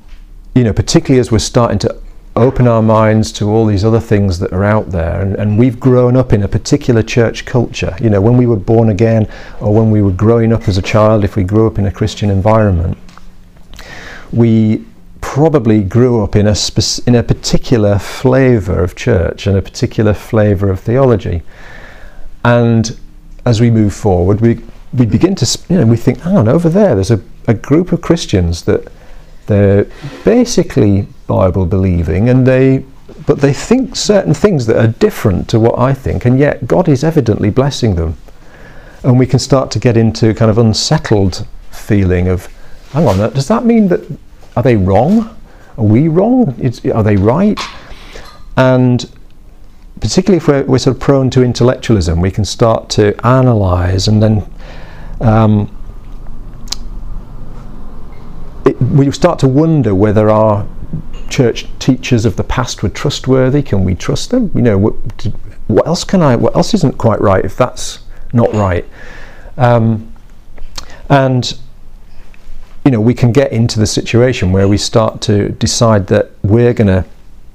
you 0.54 0.66
know, 0.66 0.74
particularly 0.74 1.22
as 1.22 1.32
we're 1.32 1.40
starting 1.40 1.80
to 1.80 1.96
open 2.36 2.68
our 2.68 2.82
minds 2.82 3.32
to 3.34 3.50
all 3.50 3.66
these 3.66 3.84
other 3.84 4.00
things 4.00 4.40
that 4.40 4.54
are 4.54 4.64
out 4.64 4.92
there. 4.92 5.22
And, 5.22 5.36
and, 5.36 5.58
we've 5.58 5.80
grown 5.80 6.16
up 6.16 6.32
in 6.32 6.44
a 6.44 6.48
particular 6.48 7.04
church 7.04 7.46
culture. 7.46 7.96
You 8.02 8.10
know, 8.10 8.22
when 8.22 8.38
we 8.38 8.46
were 8.46 8.56
born 8.56 8.90
again 8.90 9.28
or 9.60 9.74
when 9.74 9.92
we 9.92 10.02
were 10.02 10.12
growing 10.12 10.54
up 10.54 10.68
as 10.68 10.78
a 10.78 10.82
child, 10.82 11.26
if 11.26 11.36
we 11.36 11.44
grew 11.44 11.68
up 11.68 11.78
in 11.78 11.86
a 11.86 11.92
Christian 11.92 12.30
environment, 12.30 12.98
we 14.32 14.86
probably 15.20 15.84
grew 15.84 16.24
up 16.24 16.36
in 16.36 16.48
a 16.48 16.56
in 17.06 17.16
a 17.16 17.24
particular 17.24 18.00
flavour 18.00 18.84
of 18.84 18.96
church 18.96 19.46
and 19.46 19.58
a 19.58 19.62
particular 19.62 20.14
flavour 20.14 20.70
of 20.70 20.80
theology. 20.80 21.42
And 22.44 22.98
as 23.46 23.60
we 23.62 23.70
move 23.70 23.94
forward, 23.94 24.42
we 24.42 24.62
we 24.94 25.06
begin 25.06 25.36
to 25.36 25.60
you 25.70 25.78
know 25.78 25.86
we 25.86 25.98
think, 25.98 26.20
hang 26.20 26.38
on, 26.38 26.48
over 26.48 26.70
there, 26.70 26.96
there's 26.96 27.12
a, 27.12 27.22
a 27.48 27.54
group 27.54 27.92
of 27.92 28.02
Christians 28.02 28.64
that 28.64 28.92
they're 29.48 29.88
basically 30.24 31.08
Bible 31.28 31.66
believing, 31.66 32.30
and 32.30 32.46
they 32.46 32.86
but 33.26 33.40
they 33.40 33.54
think 33.54 33.96
certain 33.96 34.34
things 34.34 34.66
that 34.66 34.78
are 34.78 34.88
different 34.88 35.48
to 35.50 35.60
what 35.60 35.78
I 35.78 35.94
think, 35.94 36.26
and 36.26 36.40
yet 36.40 36.68
God 36.68 36.88
is 36.88 37.04
evidently 37.04 37.50
blessing 37.50 37.96
them. 37.96 38.18
And 39.04 39.18
we 39.18 39.26
can 39.26 39.40
start 39.40 39.72
to 39.72 39.80
get 39.80 39.98
into 39.98 40.34
kind 40.34 40.50
of 40.50 40.58
unsettled 40.58 41.46
feeling 41.72 42.28
of, 42.28 42.48
hang 42.92 43.08
on, 43.08 43.18
does 43.34 43.48
that 43.48 43.66
mean 43.66 43.88
that 43.90 44.02
are 44.56 44.64
they 44.64 44.76
wrong? 44.76 45.36
Are 45.78 45.84
we 45.84 46.08
wrong? 46.08 46.56
Are 46.94 47.04
they 47.04 47.16
right? 47.16 47.60
And 48.58 49.10
particularly 50.00 50.38
if 50.38 50.48
we're, 50.48 50.64
we're, 50.64 50.78
sort 50.78 50.98
of 50.98 51.02
prone 51.02 51.30
to 51.32 51.44
intellectualism, 51.44 52.22
we 52.22 52.32
can 52.32 52.46
start 52.46 52.90
to 52.90 53.16
analyze 53.26 54.08
and 54.08 54.22
then 54.22 54.52
um, 55.22 55.76
it, 58.66 58.82
we 58.82 59.10
start 59.12 59.40
to 59.40 59.48
wonder 59.48 59.96
whether 59.96 60.30
our 60.30 60.68
church 61.30 61.66
teachers 61.80 62.26
of 62.26 62.36
the 62.36 62.44
past 62.44 62.84
were 62.84 62.90
trustworthy. 62.90 63.62
Can 63.64 63.84
we 63.84 63.96
trust 63.96 64.32
them? 64.32 64.52
You 64.54 64.62
know, 64.62 64.78
what, 64.78 64.94
what 65.68 65.88
else 65.88 66.04
can 66.04 66.22
I? 66.22 66.36
What 66.36 66.56
else 66.56 66.74
isn't 66.74 66.98
quite 66.98 67.22
right 67.22 67.44
if 67.44 67.56
that's 67.56 68.00
not 68.34 68.54
right? 68.54 68.86
Um, 69.58 70.14
and 71.10 71.58
you 72.86 72.92
know, 72.92 73.02
we 73.02 73.14
can 73.14 73.32
get 73.32 73.52
into 73.52 73.80
the 73.80 73.86
situation 73.86 74.52
where 74.52 74.68
we 74.68 74.78
start 74.78 75.22
to 75.22 75.50
decide 75.50 76.08
that 76.08 76.32
we're 76.42 76.74
going 76.74 76.88
to, 76.88 77.06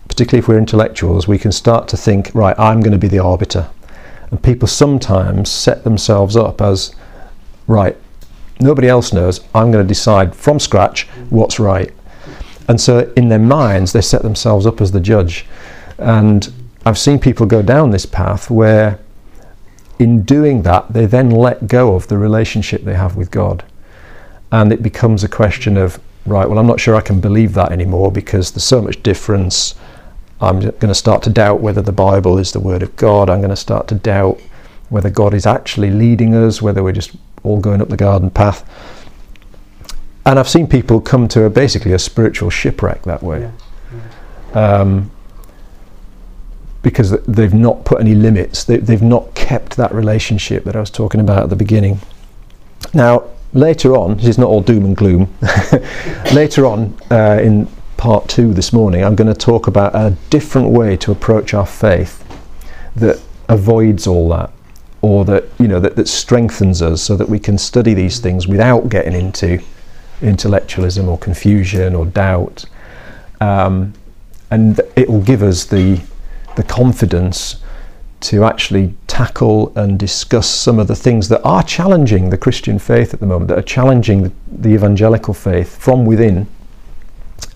particularly 0.08 0.38
if 0.38 0.48
we're 0.48 0.58
intellectuals, 0.58 1.26
we 1.26 1.38
can 1.38 1.50
start 1.50 1.88
to 1.88 1.96
think, 1.96 2.30
right, 2.32 2.56
I'm 2.58 2.80
going 2.80 2.92
to 2.92 2.98
be 2.98 3.08
the 3.08 3.18
arbiter. 3.18 3.68
And 4.30 4.42
people 4.42 4.68
sometimes 4.68 5.50
set 5.50 5.82
themselves 5.84 6.36
up 6.36 6.60
as, 6.60 6.94
right, 7.66 7.96
nobody 8.60 8.88
else 8.88 9.12
knows, 9.12 9.40
I'm 9.54 9.70
going 9.70 9.84
to 9.84 9.88
decide 9.88 10.34
from 10.34 10.58
scratch 10.58 11.06
what's 11.30 11.58
right. 11.58 11.92
And 12.68 12.80
so 12.80 13.12
in 13.16 13.28
their 13.28 13.38
minds, 13.38 13.92
they 13.92 14.00
set 14.00 14.22
themselves 14.22 14.66
up 14.66 14.80
as 14.80 14.92
the 14.92 15.00
judge. 15.00 15.46
And 15.98 16.52
I've 16.84 16.98
seen 16.98 17.18
people 17.18 17.46
go 17.46 17.62
down 17.62 17.90
this 17.90 18.06
path 18.06 18.50
where, 18.50 18.98
in 19.98 20.22
doing 20.22 20.62
that, 20.62 20.92
they 20.92 21.06
then 21.06 21.30
let 21.30 21.68
go 21.68 21.94
of 21.94 22.08
the 22.08 22.18
relationship 22.18 22.82
they 22.82 22.94
have 22.94 23.16
with 23.16 23.30
God. 23.30 23.64
And 24.52 24.72
it 24.72 24.82
becomes 24.82 25.24
a 25.24 25.28
question 25.28 25.76
of, 25.76 26.00
right, 26.26 26.48
well, 26.48 26.58
I'm 26.58 26.66
not 26.66 26.80
sure 26.80 26.94
I 26.94 27.00
can 27.00 27.20
believe 27.20 27.54
that 27.54 27.72
anymore 27.72 28.10
because 28.10 28.50
there's 28.50 28.64
so 28.64 28.82
much 28.82 29.02
difference. 29.02 29.74
I'm 30.40 30.60
going 30.60 30.80
to 30.80 30.94
start 30.94 31.22
to 31.24 31.30
doubt 31.30 31.60
whether 31.60 31.82
the 31.82 31.92
Bible 31.92 32.38
is 32.38 32.52
the 32.52 32.60
Word 32.60 32.82
of 32.82 32.94
God. 32.96 33.30
I'm 33.30 33.40
going 33.40 33.50
to 33.50 33.56
start 33.56 33.88
to 33.88 33.94
doubt 33.94 34.40
whether 34.88 35.10
God 35.10 35.34
is 35.34 35.46
actually 35.46 35.90
leading 35.90 36.34
us, 36.34 36.60
whether 36.60 36.82
we're 36.82 36.92
just 36.92 37.16
all 37.46 37.60
going 37.60 37.80
up 37.80 37.88
the 37.88 37.96
garden 37.96 38.30
path 38.30 38.68
and 40.26 40.40
I've 40.40 40.48
seen 40.48 40.66
people 40.66 41.00
come 41.00 41.28
to 41.28 41.44
a, 41.44 41.50
basically 41.50 41.92
a 41.92 42.00
spiritual 42.00 42.50
shipwreck 42.50 43.02
that 43.02 43.22
way. 43.22 43.48
Um, 44.54 45.12
because 46.82 47.12
they've 47.22 47.54
not 47.54 47.84
put 47.84 48.00
any 48.00 48.14
limits, 48.14 48.64
they, 48.64 48.78
they've 48.78 49.02
not 49.02 49.34
kept 49.34 49.76
that 49.76 49.94
relationship 49.94 50.64
that 50.64 50.74
I 50.74 50.80
was 50.80 50.90
talking 50.90 51.20
about 51.20 51.44
at 51.44 51.50
the 51.50 51.56
beginning. 51.56 52.00
Now, 52.92 53.24
later 53.52 53.96
on, 53.96 54.16
this 54.16 54.26
is 54.26 54.38
not 54.38 54.48
all 54.48 54.60
doom 54.60 54.84
and 54.84 54.96
gloom. 54.96 55.32
later 56.32 56.66
on 56.66 56.96
uh, 57.10 57.38
in 57.40 57.68
part 57.96 58.28
two 58.28 58.52
this 58.52 58.72
morning, 58.72 59.04
I'm 59.04 59.14
going 59.14 59.32
to 59.32 59.38
talk 59.38 59.68
about 59.68 59.94
a 59.94 60.16
different 60.30 60.70
way 60.70 60.96
to 60.98 61.12
approach 61.12 61.54
our 61.54 61.66
faith 61.66 62.24
that 62.96 63.20
avoids 63.48 64.08
all 64.08 64.28
that 64.30 64.50
or 65.02 65.24
that 65.24 65.44
you 65.58 65.68
know 65.68 65.80
that, 65.80 65.96
that 65.96 66.08
strengthens 66.08 66.82
us 66.82 67.02
so 67.02 67.16
that 67.16 67.28
we 67.28 67.38
can 67.38 67.58
study 67.58 67.94
these 67.94 68.18
things 68.18 68.46
without 68.48 68.88
getting 68.88 69.12
into 69.12 69.60
intellectualism 70.22 71.08
or 71.08 71.18
confusion 71.18 71.94
or 71.94 72.06
doubt. 72.06 72.64
Um, 73.40 73.92
and 74.50 74.80
it 74.94 75.08
will 75.08 75.22
give 75.22 75.42
us 75.42 75.64
the, 75.64 76.00
the 76.56 76.62
confidence 76.62 77.56
to 78.20 78.44
actually 78.44 78.94
tackle 79.06 79.72
and 79.76 79.98
discuss 79.98 80.48
some 80.48 80.78
of 80.78 80.86
the 80.86 80.96
things 80.96 81.28
that 81.28 81.42
are 81.42 81.62
challenging 81.62 82.30
the 82.30 82.38
Christian 82.38 82.78
faith 82.78 83.12
at 83.12 83.20
the 83.20 83.26
moment, 83.26 83.48
that 83.48 83.58
are 83.58 83.62
challenging 83.62 84.34
the, 84.50 84.70
evangelical 84.70 85.34
faith 85.34 85.76
from 85.76 86.06
within, 86.06 86.46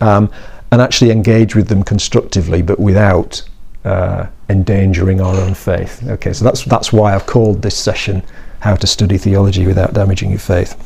um, 0.00 0.30
and 0.70 0.80
actually 0.80 1.10
engage 1.10 1.56
with 1.56 1.68
them 1.68 1.82
constructively, 1.82 2.62
but 2.62 2.78
without 2.78 3.42
uh, 3.84 4.26
endangering 4.50 5.20
our 5.20 5.36
own 5.36 5.54
faith. 5.54 6.06
Okay, 6.08 6.32
so 6.32 6.44
that's 6.44 6.64
that's 6.64 6.92
why 6.92 7.14
I've 7.14 7.26
called 7.26 7.62
this 7.62 7.76
session 7.76 8.22
"How 8.60 8.74
to 8.76 8.86
Study 8.86 9.18
Theology 9.18 9.66
Without 9.66 9.94
Damaging 9.94 10.30
Your 10.30 10.38
Faith." 10.38 10.76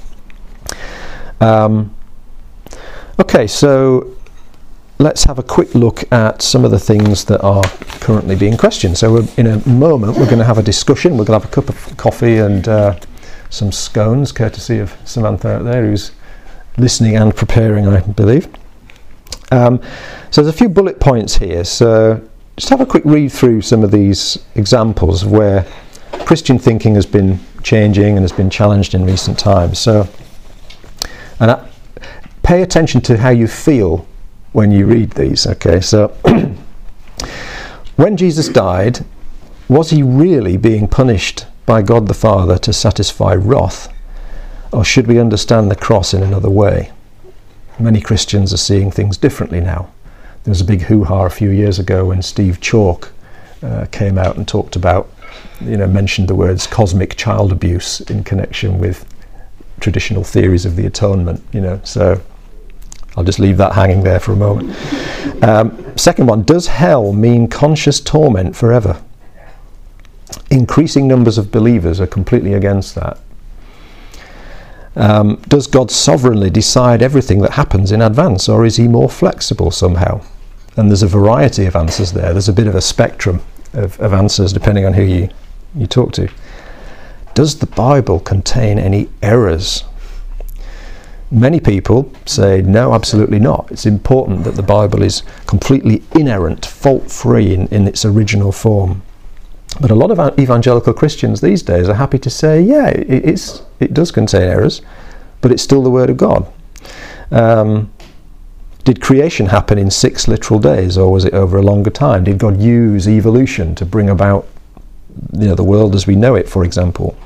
Um, 1.41 1.95
okay, 3.21 3.47
so 3.47 4.17
let's 4.99 5.25
have 5.25 5.39
a 5.39 5.43
quick 5.43 5.75
look 5.75 6.11
at 6.13 6.41
some 6.41 6.65
of 6.65 6.71
the 6.71 6.79
things 6.79 7.25
that 7.27 7.43
are 7.43 7.63
currently 8.01 8.37
being 8.37 8.57
questioned. 8.57 8.97
So, 8.97 9.27
in 9.37 9.47
a 9.47 9.69
moment, 9.69 10.17
we're 10.17 10.27
going 10.27 10.39
to 10.39 10.45
have 10.45 10.59
a 10.59 10.63
discussion. 10.63 11.13
We're 11.13 11.25
going 11.25 11.41
to 11.41 11.47
have 11.47 11.53
a 11.53 11.55
cup 11.55 11.69
of 11.69 11.97
coffee 11.97 12.39
and 12.39 12.67
uh, 12.69 12.99
some 13.51 13.73
scones, 13.73 14.33
courtesy 14.33 14.79
of 14.79 14.97
Samantha 15.05 15.57
out 15.57 15.65
there, 15.65 15.85
who's 15.85 16.13
listening 16.79 17.17
and 17.17 17.35
preparing, 17.35 17.87
I 17.87 18.01
believe. 18.01 18.49
Um, 19.51 19.81
so, 20.31 20.43
there's 20.43 20.55
a 20.55 20.59
few 20.59 20.69
bullet 20.69 21.01
points 21.01 21.37
here. 21.37 21.65
So, 21.65 22.27
just 22.57 22.69
have 22.69 22.81
a 22.81 22.87
quick 22.87 23.05
read 23.05 23.33
through 23.33 23.61
some 23.63 23.83
of 23.83 23.91
these 23.91 24.39
examples 24.55 25.25
of 25.25 25.33
where 25.33 25.67
Christian 26.25 26.59
thinking 26.59 26.95
has 26.95 27.07
been 27.07 27.41
changing 27.63 28.17
and 28.17 28.21
has 28.21 28.33
been 28.33 28.51
challenged 28.51 28.95
in 28.95 29.05
recent 29.05 29.39
times. 29.39 29.79
So, 29.79 30.09
and 31.41 31.51
I, 31.51 31.69
pay 32.43 32.63
attention 32.63 33.01
to 33.03 33.17
how 33.17 33.31
you 33.31 33.49
feel 33.49 34.07
when 34.53 34.71
you 34.71 34.87
read 34.87 35.11
these. 35.13 35.47
Okay, 35.47 35.81
so 35.81 36.09
when 37.97 38.17
Jesus 38.17 38.49
died, 38.49 39.05
was 39.69 39.91
he 39.91 40.03
really 40.03 40.57
being 40.57 40.87
punished 40.87 41.47
by 41.67 41.83
God 41.83 42.07
the 42.07 42.15
Father 42.15 42.57
to 42.59 42.73
satisfy 42.73 43.35
wrath? 43.35 43.93
Or 44.73 44.85
should 44.85 45.07
we 45.07 45.19
understand 45.19 45.71
the 45.71 45.77
cross 45.77 46.15
in 46.15 46.23
another 46.23 46.51
way? 46.51 46.93
Many 47.79 48.01
Christians 48.01 48.53
are 48.53 48.59
seeing 48.59 48.91
things 48.91 49.17
differently 49.17 49.61
now. 49.61 49.91
There 50.45 50.51
was 50.51 50.61
a 50.61 50.65
big 50.65 50.83
hoo 50.83 51.05
ha 51.05 51.25
a 51.25 51.31
few 51.31 51.49
years 51.49 51.79
ago 51.79 52.05
when 52.05 52.21
Steve 52.21 52.61
Chalke 52.61 53.11
uh, 53.63 53.87
came 53.91 54.19
out 54.19 54.37
and 54.37 54.47
talked 54.47 54.77
about, 54.77 55.11
you 55.63 55.79
know, 55.79 55.87
mentioned 55.87 56.29
the 56.29 56.35
words 56.35 56.67
cosmic 56.67 57.17
child 57.17 57.51
abuse 57.51 58.03
in 58.03 58.25
connection 58.25 58.79
with 58.79 59.07
traditional 59.81 60.23
theories 60.23 60.67
of 60.67 60.77
the 60.77 60.85
atonement, 60.85 61.43
you 61.53 61.63
know. 61.63 61.81
So 61.83 62.21
I'll 63.17 63.25
just 63.25 63.39
leave 63.39 63.57
that 63.57 63.73
hanging 63.73 64.03
there 64.03 64.21
for 64.21 64.33
a 64.33 64.37
moment. 64.37 64.77
Um, 65.43 65.97
second 65.97 66.27
one, 66.27 66.43
does 66.43 66.67
hell 66.67 67.15
mean 67.15 67.49
conscious 67.49 67.99
torment 67.99 68.55
forever? 68.55 69.03
Increasing 70.51 71.09
numbers 71.09 71.39
of 71.39 71.51
believers 71.51 72.03
are 72.03 72.07
completely 72.07 72.53
against 72.53 72.95
that. 72.97 73.19
Um, 74.95 75.37
does 75.49 75.67
God 75.67 75.91
sovereignly 75.91 76.51
decide 76.51 77.01
everything 77.01 77.41
that 77.41 77.53
happens 77.53 77.93
in 77.93 78.03
advance, 78.03 78.47
or 78.47 78.67
is 78.67 78.77
He 78.77 78.89
more 78.89 79.09
flexible 79.09 79.71
somehow? 79.71 80.21
And 80.77 80.91
there's 80.91 81.03
a 81.03 81.09
variety 81.09 81.67
of 81.67 81.77
answers 81.77 82.13
there. 82.13 82.33
There's 82.33 82.49
a 82.49 82.53
bit 82.53 82.67
of 82.67 82.75
a 82.75 82.81
spectrum 82.81 83.41
of, 83.73 83.99
of 84.01 84.13
answers 84.13 84.53
depending 84.53 84.85
on 84.85 84.93
who 84.95 85.03
you, 85.03 85.29
you 85.75 85.87
talk 85.87 86.13
to. 86.15 86.31
Does 87.35 87.59
the 87.59 87.67
Bible 87.67 88.21
contain 88.21 88.79
any 88.79 89.09
errors? 89.23 89.85
Many 91.31 91.59
people 91.59 92.13
say, 92.27 92.63
no, 92.63 92.95
absolutely 92.95 93.41
not. 93.41 93.71
It's 93.71 93.87
important 93.87 94.45
that 94.45 94.55
the 94.55 94.63
Bible 94.63 95.03
is 95.03 95.23
completely 95.47 96.03
inerrant, 96.15 96.65
fault 96.65 97.11
free 97.11 97.53
in, 97.55 97.67
in 97.69 97.89
its 97.89 98.05
original 98.05 98.53
form. 98.53 99.03
But 99.81 99.91
a 99.91 99.97
lot 99.97 100.13
of 100.13 100.39
evangelical 100.39 100.93
Christians 100.93 101.41
these 101.41 101.63
days 101.63 101.89
are 101.89 101.95
happy 101.95 102.19
to 102.19 102.31
say, 102.31 102.61
yeah, 102.61 102.89
it, 102.89 103.09
it's, 103.09 103.63
it 103.81 103.93
does 103.93 104.13
contain 104.13 104.43
errors, 104.43 104.81
but 105.41 105.51
it's 105.51 105.63
still 105.63 105.83
the 105.83 105.91
Word 105.91 106.11
of 106.11 106.17
God. 106.17 106.47
Um, 107.33 107.93
did 108.85 109.01
creation 109.01 109.47
happen 109.47 109.79
in 109.79 109.91
six 109.91 110.29
literal 110.29 110.61
days, 110.61 110.99
or 110.99 111.11
was 111.11 111.25
it 111.25 111.33
over 111.33 111.57
a 111.57 111.63
longer 111.63 111.91
time? 111.91 112.25
Did 112.25 112.39
God 112.39 112.61
use 112.61 113.09
evolution 113.09 113.75
to 113.77 113.87
bring 113.87 114.11
about 114.11 114.47
you 115.33 115.47
know, 115.47 115.55
the 115.55 115.65
world 115.65 115.95
as 115.95 116.07
we 116.07 116.17
know 116.17 116.35
it, 116.35 116.49
for 116.49 116.65
example? 116.65 117.17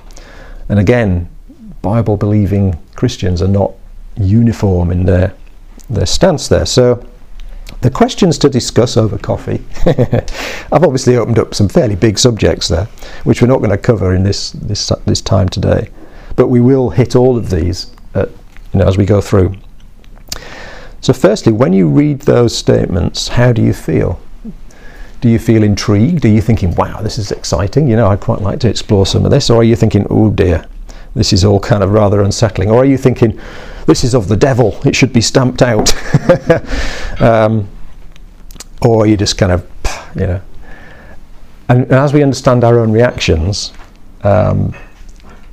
And 0.69 0.79
again, 0.79 1.29
Bible 1.83 2.17
believing 2.17 2.79
Christians 2.95 3.43
are 3.43 3.49
not 3.49 3.73
uniform 4.17 4.91
in 4.91 5.05
their 5.05 5.35
their 5.91 6.07
stance 6.07 6.49
there. 6.49 6.67
So 6.67 7.05
the 7.81 7.91
questions 7.91 8.39
to 8.39 8.49
discuss 8.49 8.97
over 8.97 9.19
coffee. 9.19 9.65
I've 10.73 10.85
obviously 10.85 11.17
opened 11.17 11.39
up 11.39 11.55
some 11.55 11.69
fairly 11.69 11.97
big 11.97 12.19
subjects 12.19 12.69
there, 12.69 12.87
which 13.25 13.41
we're 13.41 13.49
not 13.49 13.59
going 13.59 13.71
to 13.71 13.79
cover 13.79 14.15
in 14.15 14.23
this 14.23 14.51
this 14.53 14.93
this 15.07 15.21
time 15.21 15.49
today, 15.49 15.91
but 16.37 16.49
we 16.49 16.61
will 16.61 16.91
hit 16.91 17.17
all 17.17 17.37
of 17.37 17.51
these 17.51 17.91
at, 18.15 18.29
you 18.73 18.81
know, 18.81 18.87
as 18.87 18.97
we 18.97 19.05
go 19.05 19.21
through. 19.21 19.55
So, 21.01 21.13
firstly, 21.13 21.53
when 21.53 21.73
you 21.73 21.89
read 21.89 22.21
those 22.21 22.57
statements, 22.57 23.29
how 23.29 23.53
do 23.53 23.63
you 23.63 23.73
feel? 23.73 24.21
Do 25.21 25.29
you 25.29 25.39
feel 25.39 25.63
intrigued? 25.63 26.25
Are 26.25 26.29
you 26.29 26.41
thinking, 26.41 26.75
wow, 26.75 27.01
this 27.03 27.19
is 27.19 27.33
exciting? 27.33 27.89
You 27.89 27.97
know, 27.97 28.09
I'd 28.09 28.21
quite 28.21 28.41
like 28.41 28.61
to 28.61 28.69
explore 28.69 29.07
some 29.07 29.25
of 29.25 29.31
this. 29.31 29.51
Or 29.51 29.61
are 29.61 29.65
you 29.65 29.77
thinking, 29.77 30.07
oh 30.11 30.31
dear, 30.31 30.65
this 31.15 31.33
is 31.33 31.45
all 31.45 31.59
kind 31.59 31.83
of 31.83 31.91
rather 31.91 32.23
unsettling? 32.23 32.71
Or 32.71 32.83
are 32.83 32.85
you 32.85 32.99
thinking, 32.99 33.41
this 33.87 34.05
is 34.05 34.15
of 34.15 34.29
the 34.29 34.37
devil, 34.37 34.79
it 34.85 34.95
should 34.95 35.13
be 35.13 35.21
stamped 35.21 35.63
out? 35.63 35.93
um, 37.21 37.69
or 38.83 39.03
are 39.03 39.07
you 39.07 39.17
just 39.17 39.39
kind 39.39 39.53
of, 39.53 39.67
you 40.15 40.27
know. 40.27 40.41
And, 41.69 41.83
and 41.83 41.93
as 41.93 42.13
we 42.13 42.23
understand 42.23 42.65
our 42.65 42.79
own 42.79 42.93
reactions, 42.93 43.73
um, 44.23 44.75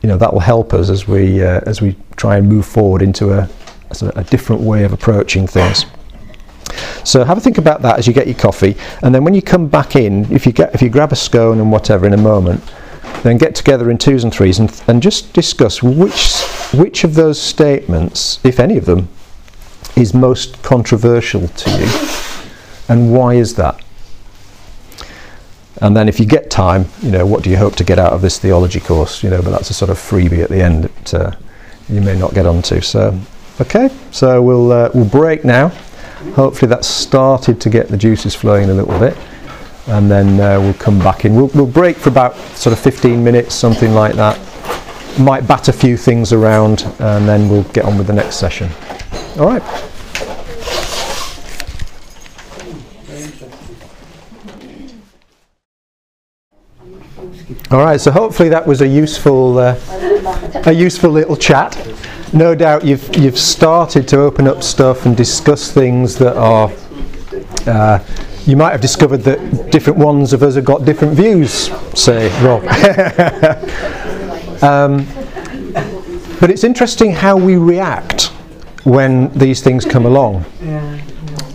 you 0.02 0.10
know, 0.10 0.18
that 0.18 0.32
will 0.32 0.40
help 0.40 0.74
us 0.74 0.90
as 0.90 1.08
we, 1.08 1.44
uh, 1.44 1.62
as 1.66 1.82
we 1.82 1.96
try 2.16 2.38
and 2.38 2.48
move 2.48 2.66
forward 2.66 3.02
into 3.02 3.34
a, 3.34 3.50
a 3.92 4.24
different 4.26 4.62
way 4.62 4.84
of 4.84 4.94
approaching 4.94 5.48
things. 5.48 5.86
So 7.04 7.24
have 7.24 7.38
a 7.38 7.42
think 7.42 7.58
about 7.58 7.82
that 7.84 8.00
as 8.00 8.08
you 8.08 8.14
get 8.14 8.28
your 8.28 8.38
coffee, 8.38 8.76
and 9.04 9.14
then 9.14 9.24
when 9.24 9.34
you 9.34 9.42
come 9.42 9.68
back 9.68 9.96
in, 9.96 10.32
if 10.32 10.46
you 10.46 10.52
get 10.52 10.74
if 10.74 10.82
you 10.82 10.90
grab 10.90 11.12
a 11.12 11.16
scone 11.16 11.60
and 11.60 11.72
whatever 11.72 12.06
in 12.08 12.14
a 12.14 12.18
moment, 12.18 12.64
then 13.24 13.38
get 13.38 13.56
together 13.56 13.90
in 13.92 13.98
twos 13.98 14.24
and 14.24 14.34
threes 14.34 14.60
and, 14.60 14.84
and 14.88 15.02
just 15.02 15.32
discuss 15.34 15.84
which 15.84 16.42
which 16.74 17.04
of 17.04 17.14
those 17.14 17.40
statements, 17.40 18.40
if 18.44 18.60
any 18.60 18.78
of 18.78 18.86
them, 18.86 19.08
is 19.96 20.14
most 20.14 20.62
controversial 20.64 21.48
to 21.48 21.70
you, 21.72 21.88
and 22.90 23.14
why 23.14 23.36
is 23.36 23.56
that? 23.56 23.82
And 25.82 25.96
then 25.96 26.08
if 26.08 26.20
you 26.20 26.26
get 26.26 26.50
time, 26.50 26.86
you 27.02 27.12
know, 27.12 27.26
what 27.26 27.44
do 27.44 27.50
you 27.50 27.58
hope 27.58 27.76
to 27.76 27.84
get 27.84 28.00
out 28.00 28.14
of 28.14 28.22
this 28.22 28.40
theology 28.40 28.80
course? 28.80 29.24
You 29.24 29.30
know, 29.30 29.42
but 29.42 29.52
that's 29.52 29.70
a 29.70 29.74
sort 29.74 29.92
of 29.92 29.98
freebie 29.98 30.42
at 30.42 30.50
the 30.50 30.62
end 30.62 30.86
that 30.86 31.14
uh, 31.14 31.36
you 31.90 32.02
may 32.02 32.18
not 32.18 32.34
get 32.34 32.46
onto. 32.46 32.82
So, 32.82 33.20
okay, 33.62 33.90
so 34.12 34.42
we'll 34.42 34.72
uh, 34.72 34.90
we'll 34.94 35.06
break 35.06 35.46
now. 35.46 35.70
Hopefully 36.34 36.70
that's 36.70 36.88
started 36.88 37.62
to 37.62 37.70
get 37.70 37.88
the 37.88 37.98
juices 37.98 38.36
flowing 38.36 38.70
a 38.70 38.74
little 38.74 38.98
bit, 39.00 39.18
and 39.88 40.10
then 40.10 40.40
uh, 40.40 40.60
we'll 40.60 40.74
come 40.74 41.00
back 41.00 41.26
in. 41.26 41.36
We'll, 41.36 41.48
we'll 41.54 41.68
break 41.68 41.98
for 41.98 42.10
about 42.10 42.36
sort 42.58 42.74
of 42.74 42.80
15 42.80 43.24
minutes, 43.24 43.54
something 43.54 43.94
like 43.94 44.16
that. 44.16 44.40
Might 45.20 45.48
bat 45.48 45.68
a 45.70 45.74
few 45.74 45.98
things 45.98 46.34
around, 46.34 46.84
and 47.00 47.28
then 47.28 47.48
we'll 47.48 47.64
get 47.64 47.86
on 47.86 47.98
with 47.98 48.08
the 48.08 48.14
next 48.14 48.36
session. 48.36 48.70
All 49.38 49.48
right. 49.48 49.64
All 57.72 57.84
right, 57.84 58.00
so 58.00 58.12
hopefully 58.12 58.50
that 58.50 58.66
was 58.66 58.82
a 58.82 58.88
useful, 58.88 59.58
uh, 59.58 59.80
a 60.66 60.72
useful 60.72 61.10
little 61.10 61.36
chat. 61.36 61.76
No 62.36 62.54
doubt 62.54 62.84
you've 62.84 63.16
you've 63.16 63.40
started 63.40 64.10
to 64.10 64.20
open 64.20 64.46
up 64.46 64.62
stuff 64.62 65.06
and 65.06 65.16
discuss 65.16 65.72
things 65.72 66.18
that 66.18 66.36
are. 66.36 66.70
Uh, 67.66 68.00
you 68.46 68.58
might 68.58 68.74
have 68.74 68.82
discovered 68.82 69.20
that 69.20 69.72
different 69.72 69.98
ones 69.98 70.34
of 70.34 70.44
us 70.44 70.56
have 70.56 70.66
got 70.66 70.84
different 70.84 71.14
views. 71.14 71.72
Say, 71.98 72.28
Rob. 72.44 72.62
um, 74.62 75.08
but 76.42 76.52
it's 76.52 76.66
interesting 76.66 77.14
how 77.14 77.38
we 77.38 77.56
react 77.56 78.24
when 78.84 79.30
these 79.30 79.62
things 79.62 79.86
come 79.86 80.06
along, 80.06 80.44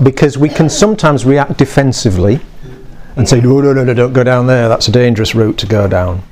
because 0.03 0.39
we 0.39 0.49
can 0.49 0.71
sometimes 0.71 1.27
react 1.27 1.59
defensively 1.59 2.41
and 3.17 3.29
say, 3.29 3.39
no, 3.39 3.61
no, 3.61 3.75
no, 3.75 3.85
no, 3.85 3.93
don't 3.93 4.15
go 4.15 4.25
down 4.25 4.47
there, 4.47 4.67
that's 4.69 4.89
a 4.89 4.93
dangerous 4.93 5.35
route 5.35 5.59
to 5.59 5.67
go 5.67 5.87
down. 5.87 6.23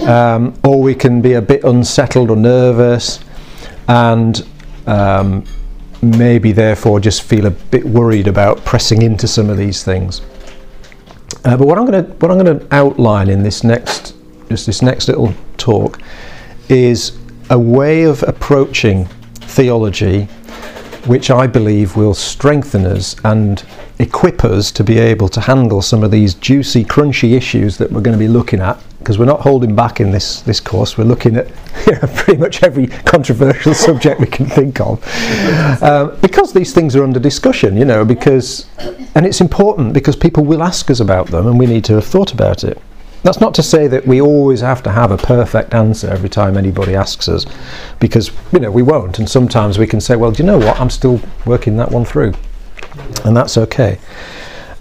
Um, 0.00 0.58
or 0.64 0.80
we 0.80 0.94
can 0.94 1.20
be 1.20 1.34
a 1.34 1.42
bit 1.42 1.62
unsettled 1.62 2.30
or 2.30 2.36
nervous 2.36 3.20
and 3.90 4.46
um, 4.86 5.44
maybe 6.00 6.52
therefore 6.52 7.00
just 7.00 7.22
feel 7.22 7.46
a 7.46 7.50
bit 7.50 7.84
worried 7.84 8.28
about 8.28 8.64
pressing 8.64 9.02
into 9.02 9.26
some 9.26 9.50
of 9.50 9.56
these 9.56 9.82
things. 9.82 10.20
Uh, 11.44 11.56
but 11.56 11.66
what 11.66 11.76
I'm 11.76 11.86
going 11.86 12.04
to 12.04 12.12
what 12.14 12.30
I'm 12.30 12.38
going 12.38 12.58
to 12.60 12.74
outline 12.74 13.28
in 13.28 13.42
this 13.42 13.64
next 13.64 14.14
just 14.48 14.66
this 14.66 14.80
next 14.80 15.08
little 15.08 15.34
talk 15.56 16.00
is 16.68 17.18
a 17.50 17.58
way 17.58 18.04
of 18.04 18.22
approaching 18.22 19.06
theology 19.40 20.28
which 21.06 21.30
I 21.30 21.46
believe 21.46 21.96
will 21.96 22.14
strengthen 22.14 22.86
us 22.86 23.16
and 23.24 23.64
equip 23.98 24.44
us 24.44 24.70
to 24.72 24.84
be 24.84 24.98
able 24.98 25.28
to 25.28 25.40
handle 25.40 25.82
some 25.82 26.02
of 26.02 26.10
these 26.10 26.34
juicy, 26.34 26.84
crunchy 26.84 27.36
issues 27.36 27.78
that 27.78 27.90
we're 27.90 28.00
going 28.00 28.18
to 28.18 28.18
be 28.18 28.28
looking 28.28 28.60
at. 28.60 28.78
Because 28.98 29.18
we're 29.18 29.24
not 29.24 29.40
holding 29.40 29.74
back 29.74 29.98
in 29.98 30.10
this, 30.10 30.42
this 30.42 30.60
course, 30.60 30.98
we're 30.98 31.04
looking 31.04 31.36
at 31.36 31.48
you 31.86 31.92
know, 31.92 32.00
pretty 32.16 32.38
much 32.38 32.62
every 32.62 32.86
controversial 32.86 33.72
subject 33.86 34.20
we 34.20 34.26
can 34.26 34.44
think 34.46 34.78
of. 34.80 35.02
Um, 35.82 36.18
because 36.20 36.52
these 36.52 36.74
things 36.74 36.94
are 36.96 37.02
under 37.02 37.18
discussion, 37.18 37.78
you 37.78 37.86
know, 37.86 38.04
because, 38.04 38.66
and 39.14 39.24
it's 39.24 39.40
important 39.40 39.94
because 39.94 40.16
people 40.16 40.44
will 40.44 40.62
ask 40.62 40.90
us 40.90 41.00
about 41.00 41.28
them 41.28 41.46
and 41.46 41.58
we 41.58 41.66
need 41.66 41.84
to 41.84 41.94
have 41.94 42.04
thought 42.04 42.32
about 42.32 42.62
it. 42.62 42.80
That's 43.22 43.40
not 43.40 43.54
to 43.54 43.62
say 43.62 43.86
that 43.86 44.06
we 44.06 44.20
always 44.20 44.60
have 44.60 44.82
to 44.84 44.90
have 44.90 45.10
a 45.10 45.18
perfect 45.18 45.74
answer 45.74 46.08
every 46.08 46.30
time 46.30 46.56
anybody 46.56 46.94
asks 46.94 47.28
us, 47.28 47.44
because 47.98 48.30
you 48.52 48.60
know 48.60 48.70
we 48.70 48.82
won't. 48.82 49.18
And 49.18 49.28
sometimes 49.28 49.78
we 49.78 49.86
can 49.86 50.00
say, 50.00 50.16
"Well, 50.16 50.30
do 50.30 50.42
you 50.42 50.46
know 50.46 50.58
what? 50.58 50.80
I'm 50.80 50.90
still 50.90 51.20
working 51.44 51.76
that 51.76 51.90
one 51.90 52.04
through," 52.04 52.32
and 53.24 53.36
that's 53.36 53.58
okay. 53.58 53.98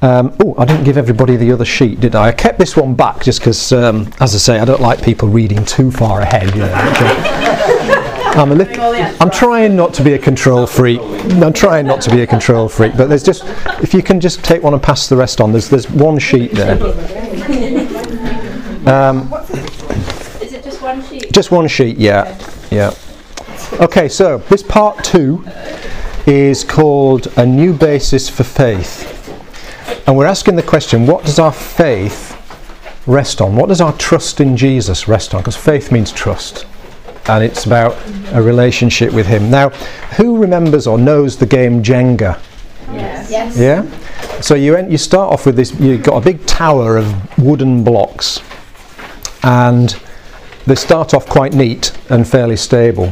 Um, 0.02 0.34
oh, 0.42 0.56
I 0.58 0.64
didn't 0.64 0.86
give 0.86 0.98
everybody 0.98 1.36
the 1.36 1.52
other 1.52 1.66
sheet, 1.66 2.00
did 2.00 2.16
I? 2.16 2.28
I 2.28 2.32
kept 2.32 2.58
this 2.58 2.78
one 2.78 2.96
back 2.96 3.22
just 3.22 3.40
because, 3.42 3.74
um, 3.74 4.10
as 4.22 4.34
I 4.34 4.38
say, 4.38 4.60
I 4.60 4.64
don't 4.64 4.80
like 4.80 5.04
people 5.04 5.28
reading 5.28 5.66
too 5.66 5.92
far 5.92 6.22
ahead. 6.22 6.56
You 6.56 6.62
know, 6.62 6.72
I'm, 8.36 8.50
little, 8.52 8.96
I'm 9.20 9.30
trying 9.30 9.76
not 9.76 9.94
to 9.96 10.04
be 10.04 10.14
a 10.14 10.18
control 10.18 10.66
freak. 10.66 11.02
I'm 11.02 11.52
trying 11.52 11.86
not 11.86 12.00
to 12.04 12.12
be 12.12 12.22
a 12.22 12.28
control 12.28 12.70
freak, 12.70 12.96
but 12.96 13.10
there's 13.10 13.24
just 13.24 13.44
if 13.84 13.94
you 13.94 14.02
can 14.02 14.22
just 14.22 14.42
take 14.42 14.64
one 14.64 14.74
and 14.74 14.82
pass 14.82 15.10
the 15.10 15.18
rest 15.18 15.42
on. 15.42 15.52
There's 15.52 15.68
there's 15.68 15.90
one 15.92 16.18
sheet 16.18 16.54
there. 16.54 16.78
Um, 18.90 19.32
Is 20.42 20.54
it 20.54 20.64
just 20.64 20.82
one 20.82 21.04
sheet? 21.04 21.32
Just 21.32 21.52
one 21.52 21.68
sheet, 21.68 21.98
yeah, 21.98 22.38
yeah. 22.72 22.94
Okay, 23.74 24.10
so 24.10 24.40
this 24.50 24.64
part 24.64 25.04
two 25.04 25.46
is 26.26 26.64
called 26.64 27.28
a 27.38 27.46
new 27.46 27.72
basis 27.72 28.28
for 28.28 28.44
faith. 28.44 29.16
And 30.08 30.18
we're 30.18 30.26
asking 30.26 30.56
the 30.56 30.64
question 30.64 31.06
what 31.06 31.24
does 31.24 31.38
our 31.38 31.52
faith 31.52 32.36
rest 33.06 33.42
on? 33.42 33.56
What 33.56 33.70
does 33.70 33.80
our 33.80 33.94
trust 33.98 34.42
in 34.42 34.58
Jesus 34.58 35.08
rest 35.08 35.36
on? 35.36 35.42
Because 35.42 35.56
faith 35.56 35.92
means 35.92 36.12
trust. 36.12 36.66
And 37.28 37.44
it's 37.44 37.66
about 37.66 37.96
a 38.34 38.42
relationship 38.42 39.14
with 39.14 39.28
Him. 39.28 39.52
Now, 39.52 39.70
who 40.18 40.38
remembers 40.38 40.88
or 40.88 40.98
knows 40.98 41.38
the 41.38 41.46
game 41.46 41.84
Jenga? 41.84 42.42
Yes. 42.92 43.30
yes. 43.30 43.58
Yeah? 43.58 44.42
So 44.42 44.56
you, 44.56 44.76
you 44.88 44.98
start 44.98 45.32
off 45.32 45.46
with 45.46 45.56
this, 45.56 45.80
you've 45.80 46.02
got 46.02 46.18
a 46.18 46.22
big 46.22 46.44
tower 46.48 46.98
of 46.98 47.38
wooden 47.38 47.84
blocks. 47.84 48.42
And 49.44 50.00
they 50.66 50.76
start 50.76 51.14
off 51.14 51.26
quite 51.28 51.54
neat 51.54 51.98
and 52.10 52.28
fairly 52.28 52.58
stable. 52.58 53.10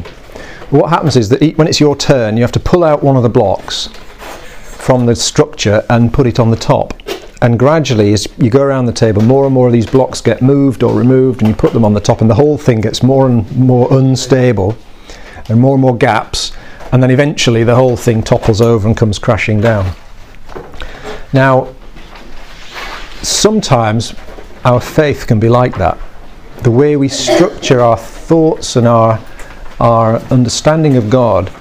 What 0.70 0.90
happens 0.90 1.16
is 1.16 1.28
that 1.30 1.56
when 1.56 1.66
it's 1.66 1.80
your 1.80 1.96
turn, 1.96 2.36
you 2.36 2.42
have 2.42 2.52
to 2.52 2.60
pull 2.60 2.84
out 2.84 3.02
one 3.02 3.16
of 3.16 3.22
the 3.22 3.28
blocks 3.28 3.86
from 3.86 5.06
the 5.06 5.16
structure 5.16 5.84
and 5.88 6.12
put 6.12 6.26
it 6.26 6.38
on 6.38 6.50
the 6.50 6.56
top. 6.56 6.94
And 7.40 7.58
gradually, 7.58 8.12
as 8.12 8.26
you 8.36 8.50
go 8.50 8.62
around 8.62 8.86
the 8.86 8.92
table, 8.92 9.22
more 9.22 9.44
and 9.44 9.54
more 9.54 9.68
of 9.68 9.72
these 9.72 9.86
blocks 9.86 10.20
get 10.20 10.42
moved 10.42 10.82
or 10.82 10.92
removed, 10.92 11.40
and 11.40 11.48
you 11.48 11.54
put 11.54 11.72
them 11.72 11.84
on 11.84 11.94
the 11.94 12.00
top, 12.00 12.20
and 12.20 12.28
the 12.28 12.34
whole 12.34 12.58
thing 12.58 12.80
gets 12.80 13.02
more 13.02 13.26
and 13.26 13.50
more 13.56 13.86
unstable, 13.92 14.76
and 15.48 15.60
more 15.60 15.74
and 15.74 15.80
more 15.80 15.96
gaps, 15.96 16.52
and 16.92 17.02
then 17.02 17.10
eventually 17.10 17.64
the 17.64 17.76
whole 17.76 17.96
thing 17.96 18.22
topples 18.22 18.60
over 18.60 18.88
and 18.88 18.96
comes 18.96 19.18
crashing 19.18 19.60
down. 19.60 19.94
Now, 21.32 21.74
sometimes 23.22 24.14
our 24.64 24.80
faith 24.80 25.26
can 25.26 25.38
be 25.38 25.48
like 25.48 25.76
that. 25.78 25.98
The 26.62 26.70
way 26.70 26.96
we 26.96 27.08
structure 27.08 27.80
our 27.80 27.96
thoughts 27.96 28.76
and 28.76 28.86
our 28.86 29.20
our 29.80 30.16
understanding 30.32 30.96
of 30.96 31.08
God 31.08 31.52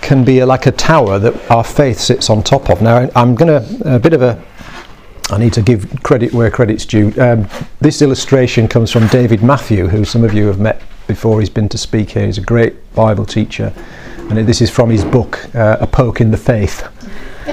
can 0.00 0.24
be 0.24 0.42
like 0.44 0.66
a 0.66 0.72
tower 0.72 1.18
that 1.18 1.50
our 1.50 1.62
faith 1.62 1.98
sits 1.98 2.30
on 2.30 2.42
top 2.42 2.70
of. 2.70 2.80
Now, 2.82 3.08
I'm 3.14 3.34
going 3.34 3.62
to, 3.62 3.94
a 3.96 3.98
bit 3.98 4.12
of 4.12 4.22
a, 4.22 4.42
I 5.30 5.38
need 5.38 5.52
to 5.52 5.62
give 5.62 6.02
credit 6.02 6.32
where 6.32 6.50
credit's 6.50 6.86
due. 6.86 7.12
Um, 7.20 7.48
this 7.80 8.02
illustration 8.02 8.66
comes 8.66 8.90
from 8.90 9.06
David 9.08 9.42
Matthew, 9.42 9.88
who 9.88 10.04
some 10.04 10.24
of 10.24 10.32
you 10.32 10.46
have 10.46 10.58
met 10.58 10.82
before. 11.06 11.38
He's 11.40 11.50
been 11.50 11.68
to 11.68 11.78
speak 11.78 12.10
here. 12.10 12.26
He's 12.26 12.38
a 12.38 12.42
great 12.42 12.94
Bible 12.94 13.26
teacher. 13.26 13.72
And 14.16 14.38
this 14.48 14.60
is 14.60 14.70
from 14.70 14.90
his 14.90 15.04
book, 15.04 15.54
uh, 15.54 15.76
A 15.80 15.86
Poke 15.86 16.20
in 16.20 16.30
the 16.30 16.36
Faith. 16.36 16.88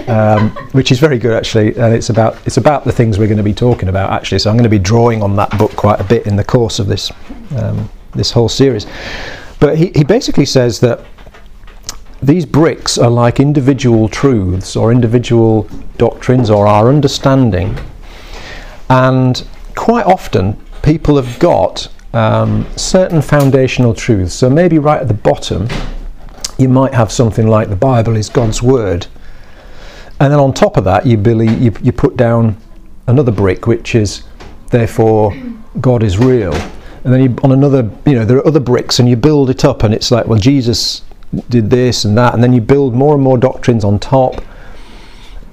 Um, 0.07 0.51
which 0.71 0.91
is 0.91 0.99
very 0.99 1.17
good 1.17 1.35
actually, 1.35 1.75
and 1.75 1.93
it's 1.93 2.09
about 2.09 2.37
it's 2.45 2.57
about 2.57 2.85
the 2.85 2.91
things 2.91 3.19
we're 3.19 3.27
going 3.27 3.37
to 3.37 3.43
be 3.43 3.53
talking 3.53 3.89
about 3.89 4.11
actually. 4.11 4.39
So 4.39 4.49
I'm 4.49 4.55
going 4.55 4.63
to 4.63 4.69
be 4.69 4.79
drawing 4.79 5.21
on 5.21 5.35
that 5.35 5.57
book 5.57 5.75
quite 5.75 5.99
a 5.99 6.03
bit 6.03 6.27
in 6.27 6.35
the 6.35 6.43
course 6.43 6.79
of 6.79 6.87
this 6.87 7.11
um, 7.57 7.89
this 8.13 8.31
whole 8.31 8.49
series. 8.49 8.85
But 9.59 9.77
he, 9.77 9.91
he 9.95 10.03
basically 10.03 10.45
says 10.45 10.79
that 10.81 11.01
these 12.21 12.45
bricks 12.45 12.97
are 12.97 13.09
like 13.09 13.39
individual 13.39 14.07
truths 14.09 14.75
or 14.75 14.91
individual 14.91 15.69
doctrines 15.97 16.49
or 16.49 16.67
our 16.67 16.89
understanding. 16.89 17.77
And 18.89 19.45
quite 19.75 20.05
often, 20.05 20.57
people 20.81 21.15
have 21.21 21.37
got 21.39 21.89
um, 22.13 22.65
certain 22.75 23.21
foundational 23.21 23.93
truths. 23.93 24.33
So 24.33 24.49
maybe 24.49 24.79
right 24.79 25.01
at 25.01 25.07
the 25.07 25.13
bottom, 25.13 25.67
you 26.57 26.69
might 26.69 26.93
have 26.93 27.11
something 27.11 27.47
like 27.47 27.69
the 27.69 27.75
Bible 27.75 28.15
is 28.15 28.29
God's 28.29 28.63
word, 28.63 29.07
and 30.19 30.31
then 30.31 30.39
on 30.39 30.53
top 30.53 30.77
of 30.77 30.83
that, 30.85 31.05
you 31.05 31.17
believe 31.17 31.61
you, 31.61 31.73
you 31.81 31.91
put 31.91 32.17
down 32.17 32.57
another 33.07 33.31
brick, 33.31 33.67
which 33.67 33.95
is 33.95 34.23
therefore 34.69 35.35
God 35.79 36.03
is 36.03 36.17
real. 36.17 36.53
And 37.03 37.13
then 37.13 37.21
you, 37.21 37.35
on 37.43 37.51
another, 37.51 37.89
you 38.05 38.13
know, 38.13 38.25
there 38.25 38.37
are 38.37 38.47
other 38.47 38.59
bricks, 38.59 38.99
and 38.99 39.07
you 39.07 39.15
build 39.15 39.49
it 39.49 39.63
up, 39.63 39.83
and 39.83 39.93
it's 39.93 40.11
like, 40.11 40.27
well, 40.27 40.39
Jesus 40.39 41.03
did 41.49 41.69
this 41.69 42.05
and 42.05 42.17
that, 42.17 42.33
and 42.33 42.43
then 42.43 42.53
you 42.53 42.61
build 42.61 42.93
more 42.93 43.13
and 43.13 43.23
more 43.23 43.37
doctrines 43.37 43.83
on 43.83 43.99
top, 43.99 44.43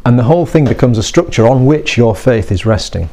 and 0.07 0.19
the 0.19 0.25
whole 0.25 0.47
thing 0.47 0.65
becomes 0.65 0.99
a 0.99 1.03
structure 1.03 1.47
on 1.47 1.67
which 1.67 1.97
your 1.97 2.15
faith 2.15 2.51
is 2.51 2.67
resting. 2.67 3.09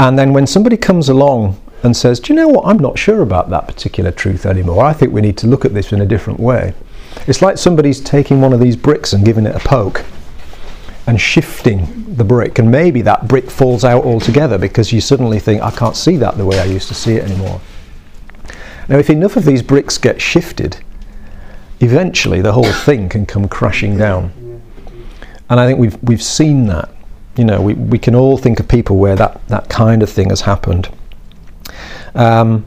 And 0.00 0.18
then 0.18 0.32
when 0.32 0.46
somebody 0.46 0.76
comes 0.76 1.08
along 1.08 1.60
and 1.82 1.96
says, 1.96 2.18
Do 2.18 2.32
you 2.32 2.36
know 2.36 2.48
what? 2.48 2.66
I'm 2.66 2.78
not 2.78 2.98
sure 2.98 3.22
about 3.22 3.50
that 3.50 3.66
particular 3.68 4.10
truth 4.10 4.46
anymore. 4.46 4.84
I 4.84 4.92
think 4.92 5.12
we 5.12 5.20
need 5.20 5.36
to 5.38 5.46
look 5.46 5.64
at 5.64 5.74
this 5.74 5.92
in 5.92 6.00
a 6.00 6.06
different 6.06 6.40
way. 6.40 6.74
It's 7.26 7.42
like 7.42 7.58
somebody's 7.58 8.00
taking 8.00 8.40
one 8.40 8.52
of 8.52 8.60
these 8.60 8.76
bricks 8.76 9.12
and 9.12 9.24
giving 9.24 9.46
it 9.46 9.54
a 9.54 9.60
poke 9.60 10.04
and 11.06 11.20
shifting 11.20 12.14
the 12.14 12.24
brick, 12.24 12.58
and 12.58 12.70
maybe 12.70 13.02
that 13.02 13.26
brick 13.26 13.50
falls 13.50 13.84
out 13.84 14.04
altogether 14.04 14.58
because 14.58 14.92
you 14.92 15.00
suddenly 15.00 15.38
think, 15.38 15.62
I 15.62 15.70
can't 15.70 15.96
see 15.96 16.16
that 16.18 16.36
the 16.36 16.46
way 16.46 16.60
I 16.60 16.64
used 16.64 16.88
to 16.88 16.94
see 16.94 17.14
it 17.14 17.24
anymore. 17.24 17.60
Now, 18.88 18.98
if 18.98 19.10
enough 19.10 19.36
of 19.36 19.44
these 19.44 19.62
bricks 19.62 19.98
get 19.98 20.20
shifted, 20.20 20.78
eventually 21.80 22.40
the 22.40 22.52
whole 22.52 22.72
thing 22.72 23.08
can 23.08 23.26
come 23.26 23.48
crashing 23.48 23.96
down. 23.96 24.32
And 25.48 25.60
I 25.60 25.66
think 25.66 25.78
we've, 25.78 26.00
we've 26.02 26.22
seen 26.22 26.66
that. 26.66 26.88
You 27.36 27.44
know, 27.44 27.60
we, 27.60 27.74
we 27.74 27.98
can 27.98 28.14
all 28.14 28.36
think 28.36 28.60
of 28.60 28.68
people 28.68 28.96
where 28.96 29.16
that, 29.16 29.46
that 29.48 29.68
kind 29.68 30.02
of 30.02 30.10
thing 30.10 30.28
has 30.28 30.42
happened. 30.42 30.88
Um, 32.14 32.66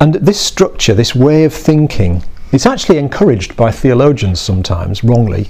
and 0.00 0.14
this 0.14 0.40
structure, 0.40 0.94
this 0.94 1.14
way 1.14 1.44
of 1.44 1.52
thinking, 1.52 2.22
it's 2.52 2.66
actually 2.66 2.98
encouraged 2.98 3.56
by 3.56 3.70
theologians 3.70 4.40
sometimes, 4.40 5.04
wrongly. 5.04 5.48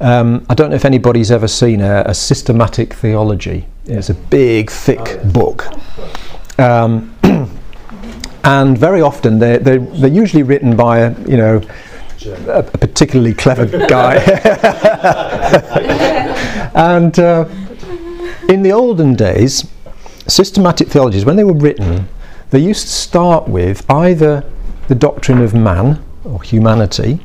Um, 0.00 0.46
I 0.48 0.54
don't 0.54 0.70
know 0.70 0.76
if 0.76 0.84
anybody's 0.84 1.32
ever 1.32 1.48
seen 1.48 1.80
a, 1.80 2.04
a 2.06 2.14
systematic 2.14 2.94
theology. 2.94 3.66
It's 3.86 4.10
a 4.10 4.14
big, 4.14 4.70
thick 4.70 5.00
oh, 5.00 5.14
yeah. 5.14 5.30
book. 5.30 5.66
Um, 6.58 7.14
and 8.44 8.78
very 8.78 9.02
often 9.02 9.40
they're, 9.40 9.58
they're, 9.58 9.78
they're, 9.78 10.10
usually 10.10 10.44
written 10.44 10.76
by 10.76 11.00
a, 11.00 11.20
you 11.28 11.36
know, 11.36 11.60
a, 12.26 12.58
a 12.58 12.62
particularly 12.62 13.34
clever 13.34 13.66
guy. 13.66 14.16
and 16.74 17.18
uh, 17.18 17.48
in 18.48 18.62
the 18.62 18.70
olden 18.72 19.14
days, 19.14 19.66
systematic 20.28 20.88
theologies, 20.88 21.24
when 21.24 21.34
they 21.34 21.44
were 21.44 21.54
written, 21.54 22.06
they 22.50 22.60
used 22.60 22.86
to 22.86 22.92
start 22.92 23.48
with 23.48 23.88
either 23.90 24.44
the 24.88 24.94
doctrine 24.94 25.40
of 25.40 25.54
man 25.54 26.02
or 26.24 26.42
humanity, 26.42 27.20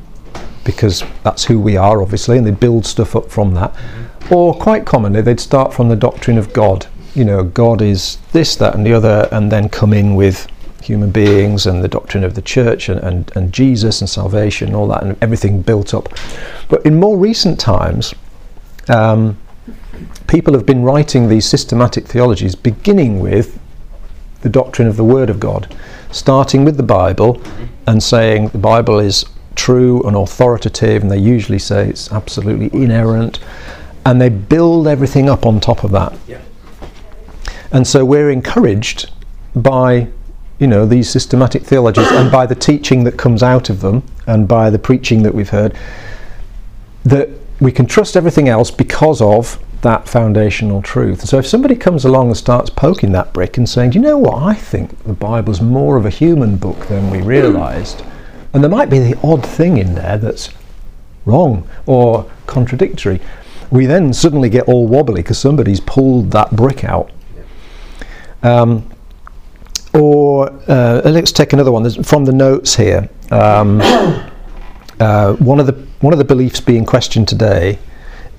because 0.64 1.04
that's 1.24 1.46
who 1.46 1.60
we 1.60 1.76
are, 1.76 2.02
obviously, 2.02 2.38
and 2.38 2.46
they 2.46 2.52
build 2.52 2.86
stuff 2.86 3.16
up 3.16 3.30
from 3.30 3.54
that. 3.56 3.74
Mm-hmm. 3.74 4.34
Or 4.34 4.54
quite 4.54 4.86
commonly, 4.86 5.22
they'd 5.22 5.40
start 5.40 5.74
from 5.74 5.90
the 5.90 5.96
doctrine 5.96 6.38
of 6.38 6.54
God. 6.54 6.88
You 7.16 7.26
know, 7.26 7.44
God 7.44 7.82
is 7.82 8.18
this, 8.32 8.56
that, 8.58 8.76
and 8.76 8.86
the 8.86 8.94
other, 8.94 9.28
and 9.32 9.52
then 9.52 9.70
come 9.70 9.94
in 9.94 10.16
with 10.16 10.48
human 10.82 11.12
beings 11.12 11.66
and 11.66 11.84
the 11.84 11.88
doctrine 11.88 12.24
of 12.24 12.36
the 12.36 12.42
church 12.42 12.90
and, 12.90 13.00
and, 13.00 13.32
and 13.36 13.54
Jesus 13.54 14.02
and 14.02 14.10
salvation 14.10 14.68
and 14.68 14.76
all 14.76 14.88
that, 14.88 15.04
and 15.04 15.18
everything 15.22 15.62
built 15.62 15.94
up. 15.94 16.10
But 16.70 16.86
in 16.86 17.00
more 17.00 17.18
recent 17.18 17.60
times, 17.60 18.14
um, 18.90 19.38
people 20.28 20.54
have 20.54 20.66
been 20.66 20.84
writing 20.84 21.30
these 21.30 21.46
systematic 21.46 22.06
theologies 22.08 22.56
beginning 22.56 23.20
with 23.20 23.60
the 24.42 24.50
doctrine 24.50 24.88
of 24.88 24.98
the 24.98 25.04
Word 25.04 25.30
of 25.30 25.40
God, 25.40 25.74
starting 26.14 26.64
with 26.64 26.78
the 26.78 26.84
Bible 26.84 27.42
and 27.88 28.02
saying 28.02 28.50
the 28.50 28.58
Bible 28.58 29.00
is 29.00 29.26
true 29.56 30.02
and 30.04 30.16
authoritative, 30.16 31.02
and 31.02 31.12
they 31.12 31.18
usually 31.18 31.60
say 31.60 31.90
it's 31.90 32.12
absolutely 32.12 32.70
inerrant, 32.82 33.40
and 34.06 34.22
they 34.22 34.30
build 34.30 34.88
everything 34.88 35.30
up 35.30 35.46
on 35.46 35.60
top 35.60 35.84
of 35.84 35.92
that. 35.92 36.14
Yeah. 36.28 36.42
And 37.72 37.86
so 37.86 38.06
we're 38.06 38.30
encouraged 38.30 39.12
by 39.56 40.08
you 40.60 40.68
know 40.68 40.86
these 40.86 41.10
systematic 41.10 41.64
theologies 41.64 42.10
and 42.12 42.32
by 42.32 42.46
the 42.46 42.56
teaching 42.56 43.04
that 43.04 43.18
comes 43.18 43.44
out 43.44 43.70
of 43.70 43.82
them 43.82 44.04
and 44.28 44.48
by 44.48 44.70
the 44.70 44.80
preaching 44.80 45.24
that 45.24 45.34
we've 45.34 45.50
heard 45.50 45.76
that 47.04 47.30
we 47.60 47.72
can 47.72 47.86
trust 47.86 48.16
everything 48.16 48.48
else 48.48 48.72
because 48.72 49.22
of 49.22 49.63
that 49.84 50.10
foundational 50.10 50.82
truth. 50.82 51.22
So 51.22 51.38
if 51.38 51.46
somebody 51.46 51.76
comes 51.76 52.04
along 52.04 52.28
and 52.28 52.38
starts 52.38 52.70
poking 52.70 53.12
that 53.12 53.34
brick 53.34 53.58
and 53.58 53.70
saying, 53.70 53.94
you 53.94 54.02
know 54.02 54.18
what? 54.18 54.42
I 54.42 54.56
think 54.56 55.04
the 55.04 55.14
Bible's 55.14 55.62
more 55.62 55.98
of 55.98 56.06
a 56.06 56.10
human 56.10 56.58
book 56.58 56.88
than 56.88 57.10
we 57.10 57.22
realised. 57.22 58.04
And 58.54 58.64
there 58.64 58.72
might 58.72 58.90
be 58.90 59.00
the 59.00 59.18
odd 59.24 59.46
thing 59.46 59.78
in 59.78 59.94
there 59.94 60.18
that's 60.18 60.50
wrong 61.26 61.68
or 61.86 62.30
contradictory. 62.48 63.22
We 63.72 63.86
then 63.86 64.14
suddenly 64.14 64.50
get 64.50 64.66
all 64.66 64.88
wobbly 64.88 65.22
because 65.22 65.38
somebody's 65.38 65.80
pulled 65.80 66.32
that 66.32 66.56
brick 66.56 66.84
out. 66.84 67.12
Um, 68.42 68.90
or 69.94 70.50
uh, 70.68 71.02
let's 71.06 71.32
take 71.32 71.54
another 71.54 71.72
one 71.72 71.84
There's, 71.84 71.98
from 72.08 72.26
the 72.26 72.34
notes 72.34 72.76
here. 72.76 73.10
Um, 73.32 73.80
uh, 75.00 75.34
one 75.34 75.60
of 75.60 75.68
the 75.68 75.74
one 76.02 76.14
of 76.14 76.20
the 76.20 76.26
beliefs 76.26 76.60
being 76.60 76.86
questioned 76.86 77.28
today 77.28 77.80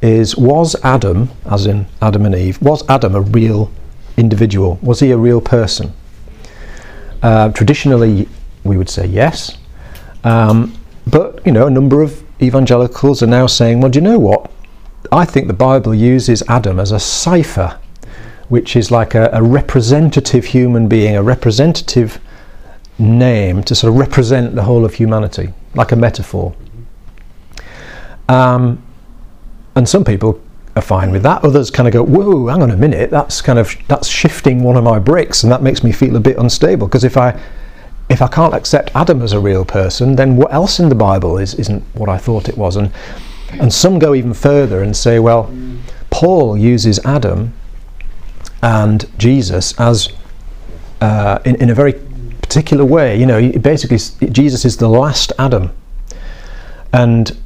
is: 0.02 0.36
Was 0.36 0.76
Adam, 0.84 1.30
as 1.50 1.66
in 1.66 1.86
Adam 2.00 2.26
and 2.26 2.34
Eve, 2.34 2.60
was 2.60 2.88
Adam 2.88 3.14
a 3.14 3.20
real 3.20 3.70
individual? 4.16 4.78
Was 4.82 5.00
he 5.00 5.10
a 5.10 5.16
real 5.16 5.40
person? 5.40 5.92
Uh, 7.22 7.50
traditionally, 7.50 8.28
we 8.64 8.76
would 8.76 8.90
say 8.90 9.06
yes. 9.06 9.56
Um, 10.24 10.74
but 11.06 11.44
you 11.46 11.52
know, 11.52 11.66
a 11.66 11.70
number 11.70 12.02
of 12.02 12.22
evangelicals 12.42 13.22
are 13.22 13.26
now 13.26 13.46
saying, 13.46 13.80
well, 13.80 13.90
do 13.90 13.98
you 13.98 14.02
know 14.02 14.18
what? 14.18 14.50
I 15.12 15.24
think 15.24 15.46
the 15.46 15.54
Bible 15.54 15.94
uses 15.94 16.42
Adam 16.48 16.78
as 16.78 16.92
a 16.92 17.00
cipher, 17.00 17.78
which 18.48 18.76
is 18.76 18.90
like 18.90 19.14
a, 19.14 19.30
a 19.32 19.42
representative 19.42 20.46
human 20.46 20.88
being, 20.88 21.16
a 21.16 21.22
representative 21.22 22.20
name 22.98 23.62
to 23.64 23.74
sort 23.74 23.92
of 23.92 23.98
represent 23.98 24.54
the 24.54 24.62
whole 24.62 24.84
of 24.84 24.94
humanity, 24.94 25.52
like 25.74 25.92
a 25.92 25.96
metaphor. 25.96 26.54
Um, 28.28 28.83
and 29.74 29.88
some 29.88 30.04
people 30.04 30.40
are 30.76 30.82
fine 30.82 31.10
with 31.10 31.22
that. 31.22 31.44
Others 31.44 31.70
kind 31.70 31.86
of 31.86 31.92
go, 31.92 32.02
"Whoa, 32.04 32.48
hang 32.48 32.62
on 32.62 32.70
a 32.70 32.76
minute. 32.76 33.10
That's 33.10 33.40
kind 33.42 33.58
of 33.58 33.74
that's 33.88 34.08
shifting 34.08 34.62
one 34.62 34.76
of 34.76 34.84
my 34.84 34.98
bricks, 34.98 35.42
and 35.42 35.52
that 35.52 35.62
makes 35.62 35.82
me 35.82 35.92
feel 35.92 36.16
a 36.16 36.20
bit 36.20 36.36
unstable." 36.36 36.86
Because 36.86 37.04
if 37.04 37.16
I 37.16 37.38
if 38.08 38.20
I 38.20 38.28
can't 38.28 38.54
accept 38.54 38.90
Adam 38.94 39.22
as 39.22 39.32
a 39.32 39.40
real 39.40 39.64
person, 39.64 40.16
then 40.16 40.36
what 40.36 40.52
else 40.52 40.78
in 40.78 40.88
the 40.88 40.94
Bible 40.94 41.38
is, 41.38 41.54
isn't 41.54 41.82
what 41.94 42.08
I 42.08 42.18
thought 42.18 42.48
it 42.48 42.58
was? 42.58 42.76
And, 42.76 42.92
and 43.52 43.72
some 43.72 43.98
go 43.98 44.14
even 44.14 44.34
further 44.34 44.82
and 44.82 44.96
say, 44.96 45.18
well, 45.18 45.52
Paul 46.10 46.56
uses 46.56 46.98
Adam 47.04 47.54
and 48.62 49.06
Jesus 49.18 49.78
as 49.80 50.10
uh, 51.00 51.38
in, 51.44 51.56
in 51.56 51.70
a 51.70 51.74
very 51.74 51.94
particular 52.42 52.84
way. 52.84 53.18
You 53.18 53.26
know, 53.26 53.52
basically, 53.52 53.98
Jesus 54.30 54.64
is 54.64 54.76
the 54.76 54.88
last 54.88 55.32
Adam. 55.38 55.70
And 56.92 57.36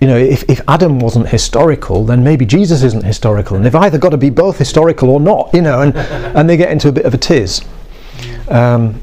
you 0.00 0.06
know, 0.06 0.16
if, 0.16 0.48
if 0.48 0.60
Adam 0.66 0.98
wasn't 0.98 1.28
historical, 1.28 2.04
then 2.04 2.24
maybe 2.24 2.46
Jesus 2.46 2.82
isn't 2.82 3.04
historical, 3.04 3.56
and 3.56 3.64
they've 3.64 3.74
either 3.74 3.98
got 3.98 4.10
to 4.10 4.16
be 4.16 4.30
both 4.30 4.58
historical 4.58 5.10
or 5.10 5.20
not, 5.20 5.50
you 5.52 5.60
know, 5.60 5.82
and, 5.82 5.96
and 6.36 6.48
they 6.48 6.56
get 6.56 6.70
into 6.70 6.88
a 6.88 6.92
bit 6.92 7.04
of 7.04 7.12
a 7.12 7.18
tiz. 7.18 7.62
Um, 8.48 9.00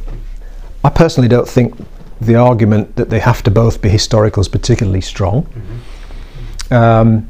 I 0.83 0.89
personally 0.89 1.29
don't 1.29 1.47
think 1.47 1.75
the 2.19 2.35
argument 2.35 2.95
that 2.95 3.09
they 3.09 3.19
have 3.19 3.43
to 3.43 3.51
both 3.51 3.81
be 3.81 3.89
historical 3.89 4.41
is 4.41 4.47
particularly 4.47 5.01
strong. 5.01 5.43
Mm-hmm. 5.43 6.73
Um, 6.73 7.29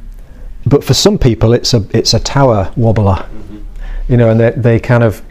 but 0.65 0.83
for 0.83 0.93
some 0.93 1.17
people, 1.17 1.53
it's 1.53 1.73
a 1.73 1.85
it's 1.91 2.13
a 2.13 2.19
tower 2.19 2.71
wobbler, 2.75 3.15
mm-hmm. 3.15 3.57
you 4.09 4.17
know, 4.17 4.29
and 4.29 4.39
they 4.39 4.51
they 4.51 4.79
kind 4.79 5.03
of 5.03 5.21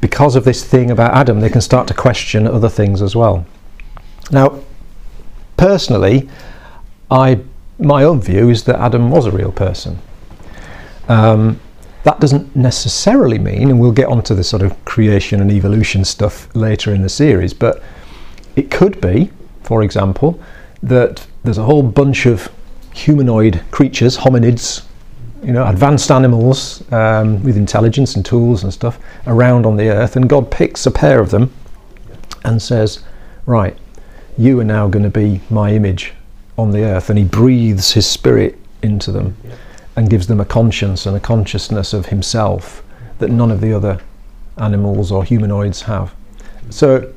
because 0.00 0.36
of 0.36 0.44
this 0.44 0.64
thing 0.64 0.90
about 0.90 1.14
Adam, 1.14 1.40
they 1.40 1.48
can 1.48 1.60
start 1.60 1.88
to 1.88 1.94
question 1.94 2.46
other 2.46 2.68
things 2.68 3.00
as 3.00 3.16
well. 3.16 3.46
Now, 4.30 4.60
personally, 5.56 6.28
I 7.10 7.40
my 7.78 8.04
own 8.04 8.20
view 8.20 8.50
is 8.50 8.64
that 8.64 8.78
Adam 8.78 9.10
was 9.10 9.26
a 9.26 9.30
real 9.30 9.52
person. 9.52 9.98
Um, 11.08 11.60
that 12.04 12.20
doesn't 12.20 12.54
necessarily 12.54 13.38
mean, 13.38 13.70
and 13.70 13.80
we'll 13.80 13.92
get 13.92 14.08
onto 14.08 14.34
the 14.34 14.44
sort 14.44 14.62
of 14.62 14.84
creation 14.84 15.40
and 15.40 15.50
evolution 15.50 16.04
stuff 16.04 16.54
later 16.54 16.94
in 16.94 17.02
the 17.02 17.08
series, 17.08 17.54
but 17.54 17.82
it 18.56 18.70
could 18.70 19.00
be, 19.00 19.30
for 19.62 19.82
example, 19.82 20.38
that 20.82 21.26
there's 21.42 21.58
a 21.58 21.62
whole 21.62 21.82
bunch 21.82 22.26
of 22.26 22.52
humanoid 22.92 23.62
creatures, 23.70 24.18
hominids, 24.18 24.84
you 25.42 25.52
know, 25.52 25.66
advanced 25.66 26.10
animals 26.10 26.90
um, 26.92 27.42
with 27.42 27.56
intelligence 27.56 28.16
and 28.16 28.24
tools 28.24 28.64
and 28.64 28.72
stuff 28.72 28.98
around 29.26 29.66
on 29.66 29.76
the 29.76 29.88
earth, 29.88 30.16
and 30.16 30.28
God 30.28 30.50
picks 30.50 30.86
a 30.86 30.90
pair 30.90 31.20
of 31.20 31.30
them 31.30 31.52
and 32.44 32.60
says, 32.60 33.02
Right, 33.46 33.76
you 34.36 34.60
are 34.60 34.64
now 34.64 34.88
going 34.88 35.02
to 35.02 35.10
be 35.10 35.40
my 35.50 35.72
image 35.72 36.12
on 36.56 36.70
the 36.70 36.82
earth, 36.84 37.10
and 37.10 37.18
He 37.18 37.24
breathes 37.24 37.92
His 37.92 38.06
spirit 38.06 38.58
into 38.82 39.10
them 39.10 39.36
and 39.96 40.10
gives 40.10 40.26
them 40.26 40.40
a 40.40 40.44
conscience 40.44 41.06
and 41.06 41.16
a 41.16 41.20
consciousness 41.20 41.92
of 41.92 42.06
himself 42.06 42.82
that 43.18 43.30
none 43.30 43.50
of 43.50 43.60
the 43.60 43.72
other 43.72 44.00
animals 44.58 45.12
or 45.12 45.24
humanoids 45.24 45.82
have. 45.82 46.14
So 46.70 47.12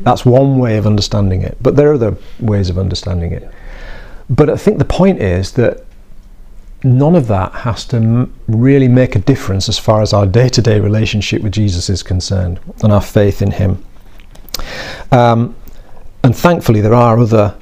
That's 0.00 0.24
one 0.24 0.58
way 0.58 0.76
of 0.76 0.86
understanding 0.86 1.42
it, 1.42 1.56
but 1.60 1.76
there 1.76 1.90
are 1.90 1.94
other 1.94 2.16
ways 2.38 2.70
of 2.70 2.78
understanding 2.78 3.32
it. 3.32 3.50
But 4.30 4.48
I 4.48 4.56
think 4.56 4.78
the 4.78 4.84
point 4.84 5.20
is 5.20 5.52
that 5.52 5.84
none 6.84 7.16
of 7.16 7.26
that 7.26 7.52
has 7.52 7.84
to 7.86 7.96
m- 7.96 8.32
really 8.46 8.86
make 8.86 9.16
a 9.16 9.18
difference 9.18 9.68
as 9.68 9.78
far 9.78 10.00
as 10.00 10.12
our 10.12 10.26
day 10.26 10.48
to 10.50 10.62
day 10.62 10.78
relationship 10.78 11.42
with 11.42 11.52
Jesus 11.52 11.90
is 11.90 12.02
concerned 12.02 12.60
and 12.82 12.92
our 12.92 13.00
faith 13.00 13.42
in 13.42 13.50
Him. 13.50 13.84
Um, 15.10 15.56
and 16.22 16.36
thankfully, 16.36 16.80
there 16.80 16.94
are 16.94 17.18
other 17.18 17.54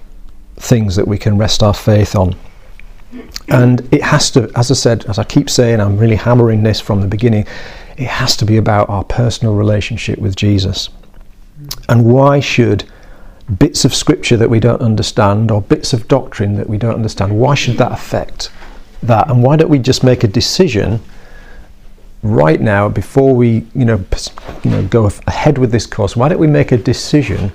things 0.57 0.97
that 0.97 1.07
we 1.07 1.19
can 1.19 1.39
rest 1.39 1.63
our 1.63 1.75
faith 1.75 2.17
on. 2.17 2.35
And 3.49 3.87
it 3.93 4.03
has 4.03 4.31
to, 4.33 4.51
as 4.57 4.71
I 4.71 4.75
said, 4.75 5.05
as 5.07 5.19
I 5.19 5.25
keep 5.25 5.49
saying, 5.49 5.81
I'm 5.81 5.97
really 5.97 6.17
hammering 6.17 6.63
this 6.63 6.81
from 6.81 7.01
the 7.01 7.07
beginning, 7.07 7.47
it 7.97 8.09
has 8.09 8.37
to 8.39 8.45
be 8.45 8.57
about 8.57 8.89
our 8.91 9.05
personal 9.05 9.55
relationship 9.55 10.19
with 10.19 10.37
Jesus. 10.37 10.89
And 11.89 12.05
why 12.05 12.41
should 12.41 12.85
bits 13.59 13.85
of 13.85 13.95
scripture 13.95 14.37
that 14.37 14.51
we 14.51 14.59
don't 14.59 14.83
understand 14.83 15.51
or 15.51 15.63
bits 15.63 15.93
of 15.93 16.09
doctrine 16.09 16.57
that 16.57 16.69
we 16.69 16.79
don't 16.79 16.95
understand, 16.95 17.39
why 17.39 17.55
should 17.55 17.79
that 17.79 17.93
affect 17.93 18.51
that? 19.03 19.31
And 19.31 19.43
why 19.43 19.57
don't 19.57 19.71
we 19.71 19.79
just 19.79 20.03
make 20.03 20.25
a 20.25 20.29
decision 20.29 21.01
right 22.23 22.61
now 22.61 22.89
before 22.89 23.35
we, 23.35 23.67
you 23.75 23.85
know, 23.85 24.05
you 24.65 24.71
know, 24.71 24.87
go 24.89 25.07
ahead 25.27 25.59
with 25.59 25.71
this 25.71 25.87
course? 25.87 26.17
Why 26.17 26.29
don't 26.29 26.41
we 26.41 26.49
make 26.49 26.73
a 26.73 26.77
decision 26.77 27.53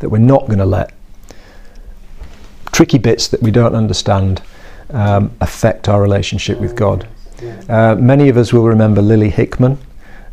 that 0.00 0.08
we're 0.08 0.18
not 0.18 0.46
going 0.46 0.58
to 0.58 0.66
let 0.66 0.92
tricky 2.78 2.96
bits 2.98 3.26
that 3.26 3.42
we 3.42 3.50
don't 3.50 3.74
understand 3.74 4.40
um, 4.90 5.32
affect 5.40 5.88
our 5.88 6.00
relationship 6.00 6.60
with 6.60 6.76
God? 6.76 7.08
Uh, 7.68 7.96
many 7.96 8.28
of 8.28 8.36
us 8.36 8.52
will 8.52 8.68
remember 8.68 9.02
Lily 9.02 9.30
Hickman 9.30 9.76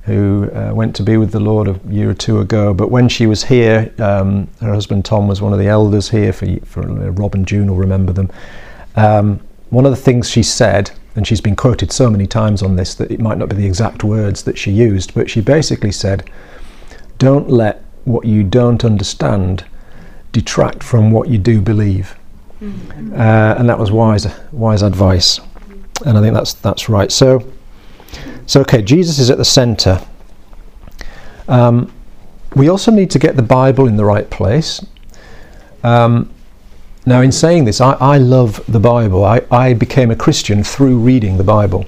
who 0.04 0.48
uh, 0.54 0.72
went 0.72 0.96
to 0.98 1.02
be 1.02 1.18
with 1.18 1.32
the 1.32 1.40
Lord 1.40 1.68
a 1.68 1.80
year 1.90 2.12
or 2.12 2.14
two 2.14 2.42
ago. 2.42 2.72
But 2.72 2.92
when 2.92 3.10
she 3.10 3.26
was 3.26 3.44
here, 3.44 3.92
um, 3.98 4.48
her 4.62 4.72
husband 4.72 5.06
Tom 5.06 5.28
was 5.28 5.42
one 5.42 5.54
of 5.54 5.58
the 5.58 5.66
elders 5.66 6.08
here 6.08 6.32
for, 6.32 6.46
for 6.66 6.84
uh, 6.84 7.10
Rob 7.14 7.34
and 7.34 7.48
June 7.48 7.68
will 7.68 7.78
remember 7.78 8.14
them. 8.14 8.32
Um, 8.96 9.40
one 9.72 9.88
of 9.88 9.90
the 9.90 9.98
things 9.98 10.30
she 10.30 10.44
said, 10.44 10.92
and 11.16 11.26
she's 11.26 11.42
been 11.42 11.56
quoted 11.56 11.92
so 11.92 12.12
many 12.12 12.28
times 12.28 12.62
on 12.62 12.76
this 12.76 12.94
that 12.94 13.10
it 13.10 13.20
might 13.20 13.40
not 13.40 13.50
be 13.50 13.56
the 13.56 13.66
exact 13.66 14.04
words 14.04 14.44
that 14.44 14.60
she 14.60 14.70
used, 14.70 15.16
but 15.16 15.32
she 15.32 15.42
basically 15.42 15.92
said, 15.92 16.30
Don't 17.18 17.50
let 17.50 17.84
what 18.04 18.28
you 18.28 18.44
don't 18.44 18.86
understand 18.86 19.66
detract 20.32 20.84
from 20.84 21.10
what 21.10 21.28
you 21.28 21.40
do 21.40 21.60
believe. 21.60 22.16
Uh, 22.62 23.56
and 23.58 23.70
that 23.70 23.78
was 23.78 23.92
wise, 23.92 24.28
wise 24.52 24.82
advice. 24.82 25.40
And 26.06 26.18
I 26.18 26.22
think 26.22 26.34
that's, 26.34 26.54
that's 26.54 26.90
right. 26.90 27.12
So, 27.12 27.52
so, 28.46 28.62
okay, 28.62 28.82
Jesus 28.82 29.20
is 29.20 29.30
at 29.30 29.38
the 29.38 29.46
centre. 29.46 30.02
Um, 31.48 31.92
we 32.56 32.70
also 32.70 32.92
need 32.92 33.12
to 33.12 33.20
get 33.20 33.36
the 33.36 33.44
Bible 33.44 33.88
in 33.88 33.98
the 33.98 34.06
right 34.06 34.30
place. 34.30 34.86
Um, 35.84 36.30
now, 37.06 37.22
in 37.22 37.32
saying 37.32 37.66
this, 37.66 37.82
I, 37.82 37.94
I 37.94 38.18
love 38.18 38.64
the 38.68 38.80
Bible. 38.80 39.24
I, 39.24 39.42
I, 39.52 39.74
became 39.74 40.10
a 40.10 40.16
Christian 40.16 40.64
through 40.64 40.98
reading 40.98 41.38
the 41.38 41.44
Bible. 41.44 41.86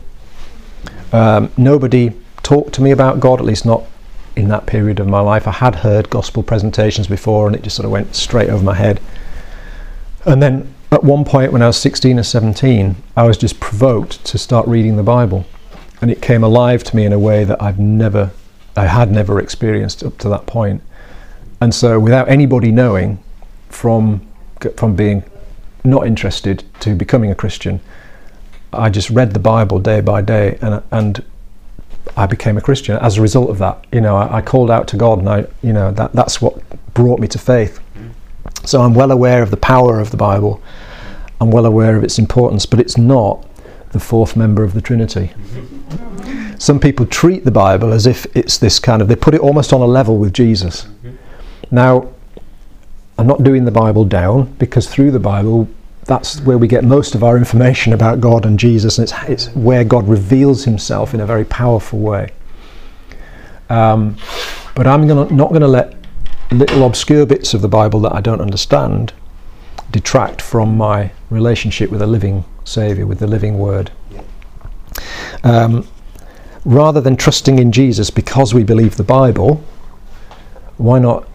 Um, 1.11 1.51
nobody 1.57 2.11
talked 2.43 2.73
to 2.75 2.81
me 2.81 2.91
about 2.91 3.19
God, 3.19 3.39
at 3.39 3.45
least 3.45 3.65
not 3.65 3.83
in 4.35 4.49
that 4.49 4.67
period 4.67 4.99
of 4.99 5.07
my 5.07 5.19
life. 5.19 5.47
I 5.47 5.51
had 5.51 5.75
heard 5.75 6.09
gospel 6.09 6.43
presentations 6.43 7.07
before 7.07 7.47
and 7.47 7.55
it 7.55 7.63
just 7.63 7.75
sort 7.75 7.85
of 7.85 7.91
went 7.91 8.15
straight 8.15 8.49
over 8.49 8.63
my 8.63 8.75
head. 8.75 9.01
And 10.27 10.43
then 10.43 10.73
at 10.91 11.03
one 11.03 11.25
point 11.25 11.51
when 11.51 11.61
I 11.61 11.67
was 11.67 11.77
16 11.77 12.19
or 12.19 12.23
17, 12.23 12.95
I 13.15 13.23
was 13.23 13.37
just 13.37 13.59
provoked 13.59 14.23
to 14.25 14.37
start 14.37 14.67
reading 14.67 14.97
the 14.97 15.03
Bible 15.03 15.45
and 16.01 16.11
it 16.11 16.21
came 16.21 16.43
alive 16.43 16.83
to 16.83 16.95
me 16.95 17.05
in 17.05 17.13
a 17.13 17.19
way 17.19 17.43
that 17.43 17.61
I've 17.61 17.79
never, 17.79 18.31
I 18.75 18.85
had 18.85 19.11
never 19.11 19.39
experienced 19.39 20.03
up 20.03 20.17
to 20.19 20.29
that 20.29 20.45
point. 20.45 20.81
And 21.59 21.73
so, 21.73 21.99
without 21.99 22.29
anybody 22.29 22.71
knowing, 22.71 23.23
from 23.69 24.21
from 24.75 24.95
being 24.95 25.23
not 25.83 26.05
interested 26.07 26.63
to 26.81 26.95
becoming 26.95 27.31
a 27.31 27.35
Christian, 27.35 27.79
I 28.71 28.89
just 28.89 29.09
read 29.09 29.31
the 29.33 29.39
Bible 29.39 29.79
day 29.79 30.01
by 30.01 30.21
day, 30.21 30.59
and 30.61 30.83
and 30.91 31.23
I 32.15 32.27
became 32.27 32.57
a 32.57 32.61
Christian 32.61 32.97
as 32.97 33.17
a 33.17 33.21
result 33.21 33.49
of 33.49 33.57
that. 33.57 33.85
You 33.91 34.01
know, 34.01 34.15
I, 34.15 34.37
I 34.37 34.41
called 34.41 34.69
out 34.69 34.87
to 34.89 34.97
God, 34.97 35.19
and 35.19 35.29
I, 35.29 35.47
you 35.63 35.73
know, 35.73 35.91
that 35.91 36.13
that's 36.13 36.39
what 36.39 36.61
brought 36.93 37.19
me 37.19 37.27
to 37.29 37.39
faith. 37.39 37.79
So 38.65 38.81
I'm 38.81 38.93
well 38.93 39.11
aware 39.11 39.41
of 39.41 39.51
the 39.51 39.57
power 39.57 39.99
of 39.99 40.11
the 40.11 40.17
Bible. 40.17 40.61
I'm 41.39 41.51
well 41.51 41.65
aware 41.65 41.95
of 41.95 42.03
its 42.03 42.19
importance, 42.19 42.65
but 42.65 42.79
it's 42.79 42.97
not 42.97 43.45
the 43.91 43.99
fourth 43.99 44.35
member 44.35 44.63
of 44.63 44.73
the 44.73 44.81
Trinity. 44.81 45.31
Some 46.59 46.79
people 46.79 47.05
treat 47.05 47.45
the 47.45 47.51
Bible 47.51 47.93
as 47.93 48.07
if 48.07 48.25
it's 48.35 48.57
this 48.57 48.79
kind 48.79 49.01
of, 49.01 49.07
they 49.07 49.15
put 49.15 49.33
it 49.33 49.41
almost 49.41 49.71
on 49.73 49.81
a 49.81 49.85
level 49.85 50.17
with 50.17 50.33
Jesus. 50.33 50.87
Now, 51.71 52.09
I'm 53.17 53.27
not 53.27 53.43
doing 53.43 53.65
the 53.65 53.71
Bible 53.71 54.05
down 54.05 54.53
because 54.57 54.87
through 54.87 55.11
the 55.11 55.19
Bible, 55.19 55.67
that's 56.05 56.39
where 56.41 56.57
we 56.57 56.67
get 56.67 56.83
most 56.83 57.15
of 57.15 57.23
our 57.23 57.37
information 57.37 57.93
about 57.93 58.19
God 58.19 58.45
and 58.45 58.57
Jesus, 58.57 58.97
and 58.97 59.03
it's, 59.03 59.29
it's 59.29 59.55
where 59.55 59.83
God 59.83 60.07
reveals 60.07 60.63
himself 60.63 61.13
in 61.13 61.19
a 61.19 61.25
very 61.25 61.45
powerful 61.45 61.99
way. 61.99 62.31
Um, 63.69 64.17
but 64.75 64.87
I'm 64.87 65.07
gonna, 65.07 65.29
not 65.33 65.49
going 65.49 65.61
to 65.61 65.67
let 65.67 65.96
little 66.51 66.85
obscure 66.85 67.25
bits 67.25 67.53
of 67.53 67.61
the 67.61 67.67
Bible 67.67 67.99
that 68.01 68.13
I 68.13 68.21
don't 68.21 68.41
understand 68.41 69.13
detract 69.91 70.41
from 70.41 70.77
my 70.77 71.11
relationship 71.29 71.89
with 71.89 72.01
a 72.01 72.07
living 72.07 72.45
Saviour, 72.63 73.05
with 73.05 73.19
the 73.19 73.27
living 73.27 73.57
Word. 73.57 73.91
Um, 75.43 75.87
rather 76.65 76.99
than 76.99 77.15
trusting 77.15 77.59
in 77.59 77.71
Jesus 77.71 78.09
because 78.09 78.53
we 78.53 78.63
believe 78.63 78.97
the 78.97 79.03
Bible, 79.03 79.63
why 80.77 80.99
not 80.99 81.27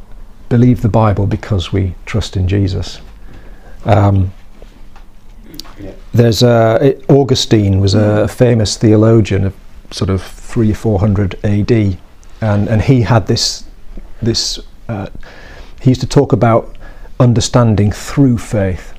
believe 0.49 0.83
the 0.83 0.89
Bible 0.89 1.27
because 1.27 1.73
we 1.73 1.95
trust 2.05 2.37
in 2.37 2.47
Jesus? 2.47 3.01
Um, 3.85 4.33
there's 6.13 6.43
a, 6.43 7.01
Augustine 7.09 7.81
was 7.81 7.95
a 7.95 8.29
famous 8.29 8.77
theologian 8.77 9.47
of 9.47 9.55
sort 9.91 10.11
of 10.11 10.23
three 10.23 10.71
or 10.71 10.75
four 10.75 11.01
hundred 11.01 11.39
A.D. 11.45 11.99
and 12.41 12.69
and 12.69 12.83
he 12.83 13.03
had 13.03 13.27
this 13.27 13.65
this 14.21 14.61
uh, 14.93 15.07
he 15.81 15.91
used 15.91 16.01
to 16.01 16.07
talk 16.07 16.33
about 16.33 16.77
understanding 17.19 17.91
through 17.93 18.39
faith. 18.39 18.95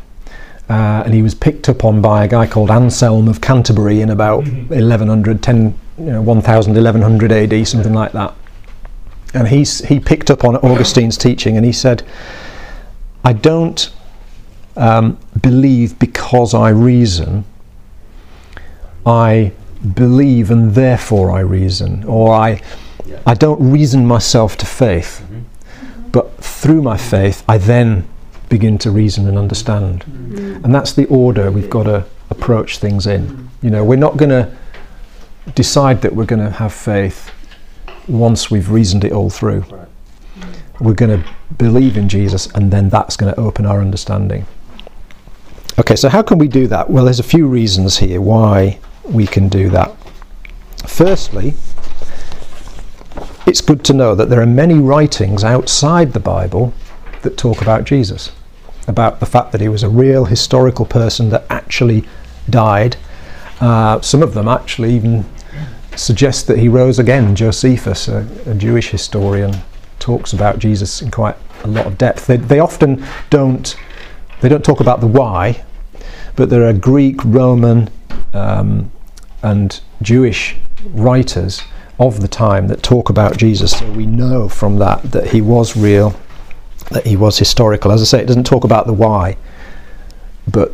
Uh, 0.69 1.03
and 1.05 1.13
he 1.13 1.21
was 1.21 1.35
picked 1.35 1.67
up 1.69 1.83
on 1.83 2.01
by 2.01 2.23
a 2.23 2.27
guy 2.27 2.47
called 2.47 2.71
Anselm 2.71 3.27
of 3.27 3.41
Canterbury 3.41 4.01
in 4.01 4.09
about 4.09 4.43
1100, 4.45 5.43
10, 5.43 5.79
you 5.97 6.05
know, 6.05 6.21
1000, 6.21 6.73
1100 6.73 7.31
AD, 7.31 7.67
something 7.67 7.93
like 7.93 8.13
that. 8.13 8.33
And 9.33 9.47
he's, 9.47 9.79
he 9.85 9.99
picked 9.99 10.31
up 10.31 10.43
on 10.43 10.55
Augustine's 10.57 11.17
teaching 11.17 11.57
and 11.57 11.65
he 11.65 11.71
said, 11.71 12.03
I 13.25 13.33
don't 13.33 13.91
um, 14.75 15.17
believe 15.41 15.99
because 15.99 16.53
I 16.53 16.69
reason, 16.69 17.45
I 19.05 19.51
believe 19.95 20.49
and 20.49 20.73
therefore 20.75 21.31
I 21.31 21.41
reason, 21.41 22.03
or 22.05 22.33
I, 22.33 22.61
I 23.25 23.33
don't 23.33 23.71
reason 23.71 24.05
myself 24.05 24.55
to 24.57 24.65
faith, 24.65 25.21
mm-hmm. 25.23 25.32
But 26.13 26.33
through 26.41 26.81
my 26.81 26.95
faith 26.95 27.43
I 27.49 27.57
then 27.57 28.07
begin 28.53 28.77
to 28.77 28.91
reason 28.91 29.27
and 29.27 29.37
understand. 29.37 30.05
Mm. 30.05 30.63
And 30.63 30.75
that's 30.75 30.93
the 30.93 31.05
order 31.07 31.51
we've 31.51 31.69
got 31.69 31.83
to 31.83 32.05
approach 32.29 32.77
things 32.77 33.07
in. 33.07 33.49
You 33.61 33.71
know, 33.71 33.83
we're 33.83 33.95
not 33.97 34.15
going 34.15 34.29
to 34.29 34.55
decide 35.55 36.03
that 36.03 36.15
we're 36.15 36.25
going 36.25 36.43
to 36.43 36.51
have 36.51 36.71
faith 36.71 37.31
once 38.07 38.51
we've 38.51 38.69
reasoned 38.69 39.03
it 39.03 39.11
all 39.11 39.29
through. 39.29 39.65
We're 40.79 40.93
going 40.93 41.23
to 41.23 41.29
believe 41.57 41.97
in 41.97 42.09
Jesus, 42.09 42.47
and 42.47 42.71
then 42.71 42.89
that's 42.89 43.15
going 43.15 43.33
to 43.33 43.39
open 43.39 43.65
our 43.65 43.79
understanding. 43.79 44.45
Okay, 45.79 45.95
so 45.95 46.09
how 46.09 46.21
can 46.21 46.37
we 46.37 46.47
do 46.47 46.67
that? 46.67 46.89
Well, 46.89 47.05
there's 47.05 47.19
a 47.19 47.23
few 47.23 47.47
reasons 47.47 47.97
here 47.97 48.21
why 48.21 48.79
we 49.03 49.25
can 49.25 49.49
do 49.49 49.69
that. 49.69 49.95
Firstly, 50.85 51.55
it's 53.45 53.61
good 53.61 53.83
to 53.85 53.93
know 53.93 54.15
that 54.15 54.29
there 54.29 54.41
are 54.41 54.45
many 54.45 54.75
writings 54.75 55.43
outside 55.43 56.13
the 56.13 56.19
Bible 56.19 56.73
that 57.21 57.37
talk 57.37 57.61
about 57.61 57.83
Jesus 57.83 58.31
about 58.87 59.19
the 59.19 59.25
fact 59.25 59.51
that 59.51 59.61
he 59.61 59.69
was 59.69 59.83
a 59.83 59.89
real 59.89 60.25
historical 60.25 60.85
person 60.85 61.29
that 61.29 61.45
actually 61.49 62.03
died. 62.49 62.97
Uh, 63.59 64.01
some 64.01 64.21
of 64.21 64.33
them 64.33 64.47
actually 64.47 64.93
even 64.93 65.25
suggest 65.95 66.47
that 66.47 66.57
he 66.57 66.67
rose 66.67 66.99
again. 66.99 67.35
Josephus, 67.35 68.07
a, 68.07 68.27
a, 68.45 68.55
Jewish 68.55 68.89
historian, 68.89 69.55
talks 69.99 70.33
about 70.33 70.59
Jesus 70.59 71.01
in 71.01 71.11
quite 71.11 71.35
a 71.63 71.67
lot 71.67 71.85
of 71.85 71.97
depth. 71.97 72.27
They, 72.27 72.37
they 72.37 72.59
often 72.59 73.05
don't 73.29 73.75
they 74.41 74.49
don't 74.49 74.65
talk 74.65 74.81
about 74.81 74.99
the 74.99 75.07
why, 75.07 75.63
but 76.35 76.49
there 76.49 76.67
are 76.67 76.73
Greek, 76.73 77.23
Roman, 77.23 77.89
um, 78.33 78.91
and 79.41 79.79
Jewish 80.01 80.57
writers 80.89 81.61
of 81.99 82.21
the 82.21 82.27
time 82.27 82.67
that 82.67 82.81
talk 82.83 83.09
about 83.09 83.37
Jesus. 83.37 83.71
So 83.77 83.91
we 83.91 84.05
know 84.05 84.49
from 84.49 84.79
that 84.79 85.11
that 85.11 85.27
he 85.27 85.41
was 85.41 85.77
real 85.77 86.15
that 86.91 87.05
he 87.05 87.15
was 87.15 87.37
historical. 87.37 87.91
As 87.91 88.01
I 88.01 88.05
say, 88.05 88.21
it 88.21 88.27
doesn't 88.27 88.45
talk 88.45 88.63
about 88.63 88.87
the 88.87 88.93
why, 88.93 89.37
but 90.47 90.71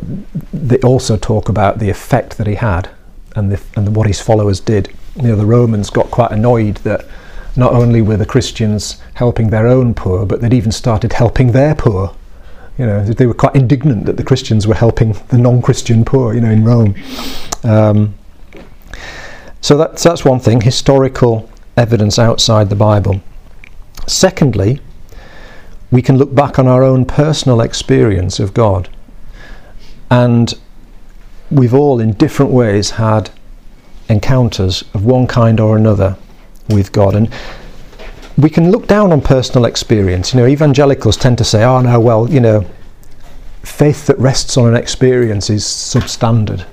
they 0.52 0.78
also 0.78 1.16
talk 1.16 1.48
about 1.48 1.78
the 1.78 1.90
effect 1.90 2.38
that 2.38 2.46
he 2.46 2.56
had 2.56 2.90
and, 3.36 3.52
the, 3.52 3.62
and 3.76 3.94
what 3.94 4.06
his 4.06 4.20
followers 4.20 4.60
did. 4.60 4.92
You 5.16 5.28
know, 5.28 5.36
the 5.36 5.46
Romans 5.46 5.90
got 5.90 6.10
quite 6.10 6.30
annoyed 6.30 6.76
that 6.78 7.06
not 7.56 7.72
only 7.72 8.00
were 8.00 8.16
the 8.16 8.26
Christians 8.26 9.00
helping 9.14 9.50
their 9.50 9.66
own 9.66 9.94
poor, 9.94 10.24
but 10.24 10.40
they'd 10.40 10.54
even 10.54 10.72
started 10.72 11.12
helping 11.12 11.52
their 11.52 11.74
poor. 11.74 12.14
You 12.78 12.86
know, 12.86 13.04
they 13.04 13.26
were 13.26 13.34
quite 13.34 13.56
indignant 13.56 14.06
that 14.06 14.16
the 14.16 14.24
Christians 14.24 14.66
were 14.66 14.74
helping 14.74 15.12
the 15.28 15.38
non-Christian 15.38 16.04
poor. 16.04 16.32
You 16.34 16.40
know, 16.40 16.50
in 16.50 16.64
Rome. 16.64 16.94
Um, 17.62 18.14
so 19.60 19.76
that's 19.76 20.02
that's 20.02 20.24
one 20.24 20.40
thing: 20.40 20.60
historical 20.60 21.48
evidence 21.76 22.18
outside 22.18 22.68
the 22.70 22.76
Bible. 22.76 23.20
Secondly, 24.06 24.80
we 25.90 26.02
can 26.02 26.18
look 26.18 26.34
back 26.34 26.58
on 26.58 26.66
our 26.66 26.82
own 26.82 27.04
personal 27.04 27.60
experience 27.60 28.40
of 28.40 28.54
God, 28.54 28.88
and 30.10 30.54
we've 31.50 31.74
all, 31.74 32.00
in 32.00 32.12
different 32.12 32.52
ways, 32.52 32.90
had 32.92 33.30
encounters 34.08 34.82
of 34.94 35.04
one 35.04 35.26
kind 35.26 35.60
or 35.60 35.76
another 35.76 36.16
with 36.68 36.92
God. 36.92 37.14
And 37.14 37.28
we 38.36 38.50
can 38.50 38.70
look 38.70 38.86
down 38.86 39.12
on 39.12 39.20
personal 39.20 39.64
experience. 39.64 40.32
You 40.32 40.40
know, 40.40 40.46
evangelicals 40.46 41.16
tend 41.16 41.38
to 41.38 41.44
say, 41.44 41.64
oh, 41.64 41.80
no, 41.80 42.00
well, 42.00 42.28
you 42.28 42.40
know, 42.40 42.64
faith 43.62 44.06
that 44.06 44.18
rests 44.18 44.56
on 44.56 44.68
an 44.68 44.76
experience 44.76 45.50
is 45.50 45.64
substandard. 45.64 46.64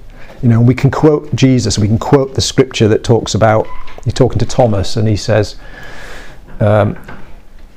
You 0.42 0.50
know, 0.50 0.62
we 0.62 0.76
can 0.76 0.92
quote 0.92 1.34
Jesus, 1.36 1.80
we 1.80 1.88
can 1.88 1.98
quote 1.98 2.36
the 2.36 2.42
scripture 2.42 2.88
that 2.90 3.04
talks 3.04 3.34
about, 3.34 3.68
you're 4.06 4.14
talking 4.14 4.40
to 4.40 4.46
Thomas, 4.46 4.96
and 4.96 5.08
he 5.08 5.16
says, 5.16 5.56
um, 6.60 6.98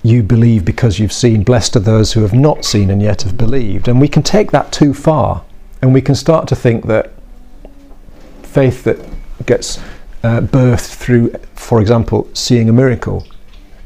You 0.03 0.23
believe 0.23 0.65
because 0.65 0.99
you've 0.99 1.13
seen, 1.13 1.43
blessed 1.43 1.77
are 1.77 1.81
those 1.81 2.13
who 2.13 2.23
have 2.23 2.35
not 2.35 2.65
seen 2.65 2.91
and 2.91 3.01
yet 3.01 3.23
have 3.23 3.39
believed. 3.39 3.89
And 3.89 4.01
we 4.01 4.09
can 4.09 4.23
take 4.23 4.51
that 4.51 4.73
too 4.73 4.93
far, 4.93 5.43
and 5.81 5.95
we 5.95 6.03
can 6.03 6.15
start 6.15 6.47
to 6.49 6.57
think 6.57 6.87
that 6.87 7.13
faith 8.43 8.85
that 8.85 8.99
gets 9.47 9.79
uh, 10.23 10.41
birthed 10.41 10.95
through, 10.95 11.33
for 11.55 11.81
example, 11.81 12.29
seeing 12.35 12.69
a 12.69 12.73
miracle, 12.73 13.27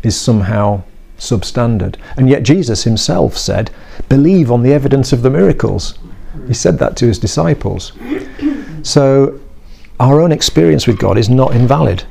is 0.02 0.18
somehow 0.20 0.82
substandard. 1.18 1.96
And 2.16 2.28
yet 2.28 2.42
Jesus 2.42 2.84
himself 2.84 3.36
said, 3.36 3.70
believe 4.08 4.50
on 4.50 4.62
the 4.62 4.72
evidence 4.72 5.12
of 5.12 5.22
the 5.22 5.30
miracles. 5.30 5.98
He 6.48 6.54
said 6.54 6.78
that 6.78 6.96
to 6.96 7.06
his 7.06 7.18
disciples. 7.18 7.92
So 8.84 9.40
our 9.98 10.20
own 10.20 10.30
experience 10.30 10.86
with 10.86 10.98
God 10.98 11.16
is 11.16 11.28
not 11.28 11.54
invalid. 11.54 12.04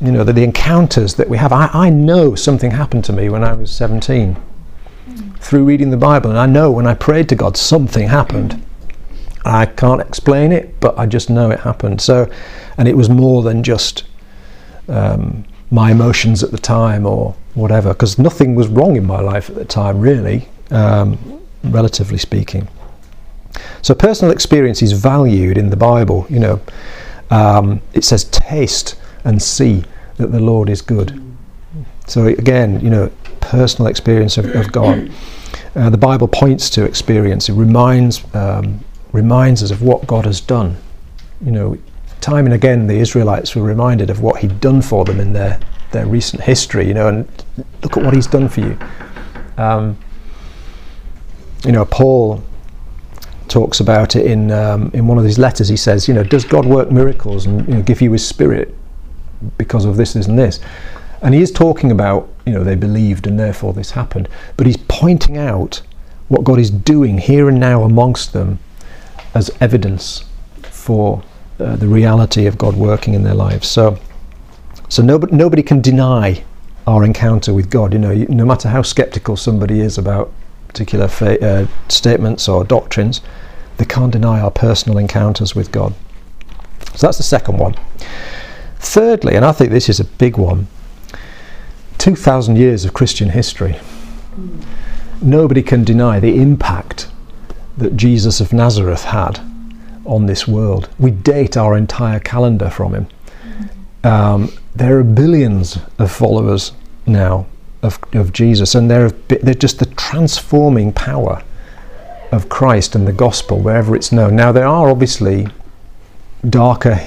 You 0.00 0.10
know, 0.10 0.24
that 0.24 0.32
the 0.32 0.42
encounters 0.42 1.14
that 1.14 1.28
we 1.28 1.36
have, 1.38 1.52
I, 1.52 1.70
I 1.72 1.88
know 1.88 2.34
something 2.34 2.72
happened 2.72 3.04
to 3.04 3.12
me 3.12 3.28
when 3.28 3.44
I 3.44 3.52
was 3.52 3.70
17 3.70 4.36
through 5.38 5.64
reading 5.64 5.90
the 5.90 5.96
Bible, 5.96 6.30
and 6.30 6.38
I 6.38 6.46
know 6.46 6.70
when 6.70 6.86
I 6.86 6.94
prayed 6.94 7.28
to 7.30 7.34
God, 7.34 7.56
something 7.56 8.08
happened. 8.08 8.62
I 9.44 9.66
can't 9.66 10.00
explain 10.00 10.52
it, 10.52 10.78
but 10.80 10.98
I 10.98 11.06
just 11.06 11.30
know 11.30 11.50
it 11.50 11.60
happened. 11.60 12.00
So 12.00 12.30
and 12.76 12.88
it 12.88 12.96
was 12.96 13.08
more 13.08 13.42
than 13.42 13.62
just 13.62 14.04
um, 14.88 15.44
my 15.70 15.92
emotions 15.92 16.42
at 16.42 16.50
the 16.50 16.58
time 16.58 17.06
or 17.06 17.36
whatever, 17.54 17.90
because 17.90 18.18
nothing 18.18 18.54
was 18.54 18.68
wrong 18.68 18.96
in 18.96 19.06
my 19.06 19.20
life 19.20 19.48
at 19.48 19.56
the 19.56 19.64
time, 19.64 20.00
really, 20.00 20.48
um, 20.70 21.40
relatively 21.62 22.18
speaking. 22.18 22.68
So 23.82 23.94
personal 23.94 24.32
experience 24.32 24.82
is 24.82 24.92
valued 24.92 25.58
in 25.58 25.70
the 25.70 25.76
Bible. 25.76 26.26
You 26.28 26.38
know, 26.40 26.60
um, 27.30 27.80
it 27.92 28.04
says, 28.04 28.24
"Taste 28.24 28.96
and 29.24 29.42
see 29.42 29.84
that 30.16 30.32
the 30.32 30.40
Lord 30.40 30.68
is 30.68 30.82
good." 30.82 31.20
So 32.06 32.26
again, 32.26 32.80
you 32.80 32.90
know, 32.90 33.10
personal 33.40 33.88
experience 33.88 34.38
of, 34.38 34.46
of 34.54 34.72
God. 34.72 35.10
Uh, 35.74 35.90
the 35.90 35.98
Bible 35.98 36.28
points 36.28 36.68
to 36.70 36.84
experience. 36.84 37.48
It 37.48 37.54
reminds 37.54 38.22
um, 38.34 38.84
reminds 39.12 39.62
us 39.62 39.70
of 39.70 39.82
what 39.82 40.06
God 40.06 40.24
has 40.26 40.40
done. 40.40 40.76
You 41.44 41.52
know, 41.52 41.78
time 42.20 42.44
and 42.44 42.54
again 42.54 42.86
the 42.86 42.96
Israelites 42.96 43.54
were 43.56 43.62
reminded 43.62 44.10
of 44.10 44.20
what 44.20 44.40
he'd 44.40 44.60
done 44.60 44.82
for 44.82 45.04
them 45.04 45.20
in 45.20 45.32
their, 45.32 45.58
their 45.92 46.06
recent 46.06 46.42
history, 46.42 46.86
you 46.86 46.94
know, 46.94 47.08
and 47.08 47.44
look 47.82 47.96
at 47.96 48.04
what 48.04 48.14
he's 48.14 48.26
done 48.26 48.48
for 48.48 48.60
you. 48.60 48.78
Um, 49.56 49.98
you 51.64 51.72
know, 51.72 51.84
Paul 51.84 52.42
talks 53.50 53.80
about 53.80 54.16
it 54.16 54.24
in 54.24 54.50
um, 54.50 54.90
in 54.94 55.06
one 55.06 55.18
of 55.18 55.24
his 55.24 55.38
letters. 55.38 55.68
He 55.68 55.76
says, 55.76 56.08
you 56.08 56.14
know, 56.14 56.22
does 56.22 56.44
God 56.44 56.64
work 56.64 56.90
miracles 56.90 57.46
and 57.46 57.66
you 57.68 57.74
know, 57.74 57.82
give 57.82 58.00
you 58.00 58.12
His 58.12 58.26
Spirit 58.26 58.74
because 59.58 59.84
of 59.84 59.96
this, 59.96 60.14
this, 60.14 60.26
and 60.26 60.38
this? 60.38 60.60
And 61.22 61.34
he 61.34 61.42
is 61.42 61.52
talking 61.52 61.90
about, 61.90 62.28
you 62.46 62.52
know, 62.52 62.64
they 62.64 62.76
believed 62.76 63.26
and 63.26 63.38
therefore 63.38 63.74
this 63.74 63.90
happened. 63.90 64.28
But 64.56 64.66
he's 64.66 64.78
pointing 64.88 65.36
out 65.36 65.82
what 66.28 66.44
God 66.44 66.58
is 66.58 66.70
doing 66.70 67.18
here 67.18 67.48
and 67.48 67.60
now 67.60 67.82
amongst 67.82 68.32
them 68.32 68.58
as 69.34 69.50
evidence 69.60 70.24
for 70.62 71.22
uh, 71.58 71.76
the 71.76 71.88
reality 71.88 72.46
of 72.46 72.56
God 72.56 72.74
working 72.74 73.12
in 73.14 73.22
their 73.22 73.34
lives. 73.34 73.68
So, 73.68 73.98
so 74.88 75.02
nobody, 75.02 75.36
nobody 75.36 75.62
can 75.62 75.82
deny 75.82 76.42
our 76.86 77.04
encounter 77.04 77.52
with 77.52 77.68
God. 77.68 77.92
You 77.92 77.98
know, 77.98 78.14
no 78.14 78.46
matter 78.46 78.68
how 78.68 78.80
skeptical 78.80 79.36
somebody 79.36 79.80
is 79.80 79.98
about 79.98 80.32
particular 80.70 81.08
fa- 81.08 81.44
uh, 81.44 81.66
statements 81.88 82.48
or 82.48 82.64
doctrines, 82.64 83.20
they 83.76 83.84
can't 83.84 84.12
deny 84.12 84.40
our 84.40 84.50
personal 84.50 84.98
encounters 84.98 85.54
with 85.54 85.72
God. 85.72 85.94
So 86.94 87.06
that's 87.06 87.18
the 87.18 87.24
second 87.24 87.58
one. 87.58 87.74
Thirdly, 88.78 89.34
and 89.34 89.44
I 89.44 89.52
think 89.52 89.70
this 89.70 89.88
is 89.88 90.00
a 90.00 90.04
big 90.04 90.36
one 90.36 90.68
2,000 91.98 92.56
years 92.56 92.84
of 92.86 92.94
Christian 92.94 93.30
history. 93.30 93.78
Nobody 95.20 95.62
can 95.62 95.84
deny 95.84 96.18
the 96.18 96.40
impact 96.40 97.08
that 97.76 97.96
Jesus 97.96 98.40
of 98.40 98.54
Nazareth 98.54 99.04
had 99.04 99.38
on 100.06 100.24
this 100.24 100.48
world. 100.48 100.88
We 100.98 101.10
date 101.10 101.58
our 101.58 101.76
entire 101.76 102.20
calendar 102.20 102.70
from 102.70 102.94
him. 102.94 103.06
Um, 104.02 104.50
there 104.74 104.98
are 104.98 105.04
billions 105.04 105.78
of 105.98 106.10
followers 106.10 106.72
now 107.06 107.46
of, 107.82 107.98
of 108.14 108.32
Jesus, 108.32 108.74
and 108.74 108.90
they're, 108.90 109.10
they're 109.10 109.52
just 109.52 109.78
the 109.78 109.86
transforming 110.10 110.92
power 110.92 111.40
of 112.32 112.48
Christ 112.48 112.96
and 112.96 113.06
the 113.06 113.12
gospel 113.12 113.60
wherever 113.60 113.94
it's 113.94 114.10
known. 114.10 114.34
Now, 114.34 114.50
there 114.50 114.66
are 114.66 114.90
obviously 114.90 115.46
darker 116.48 116.98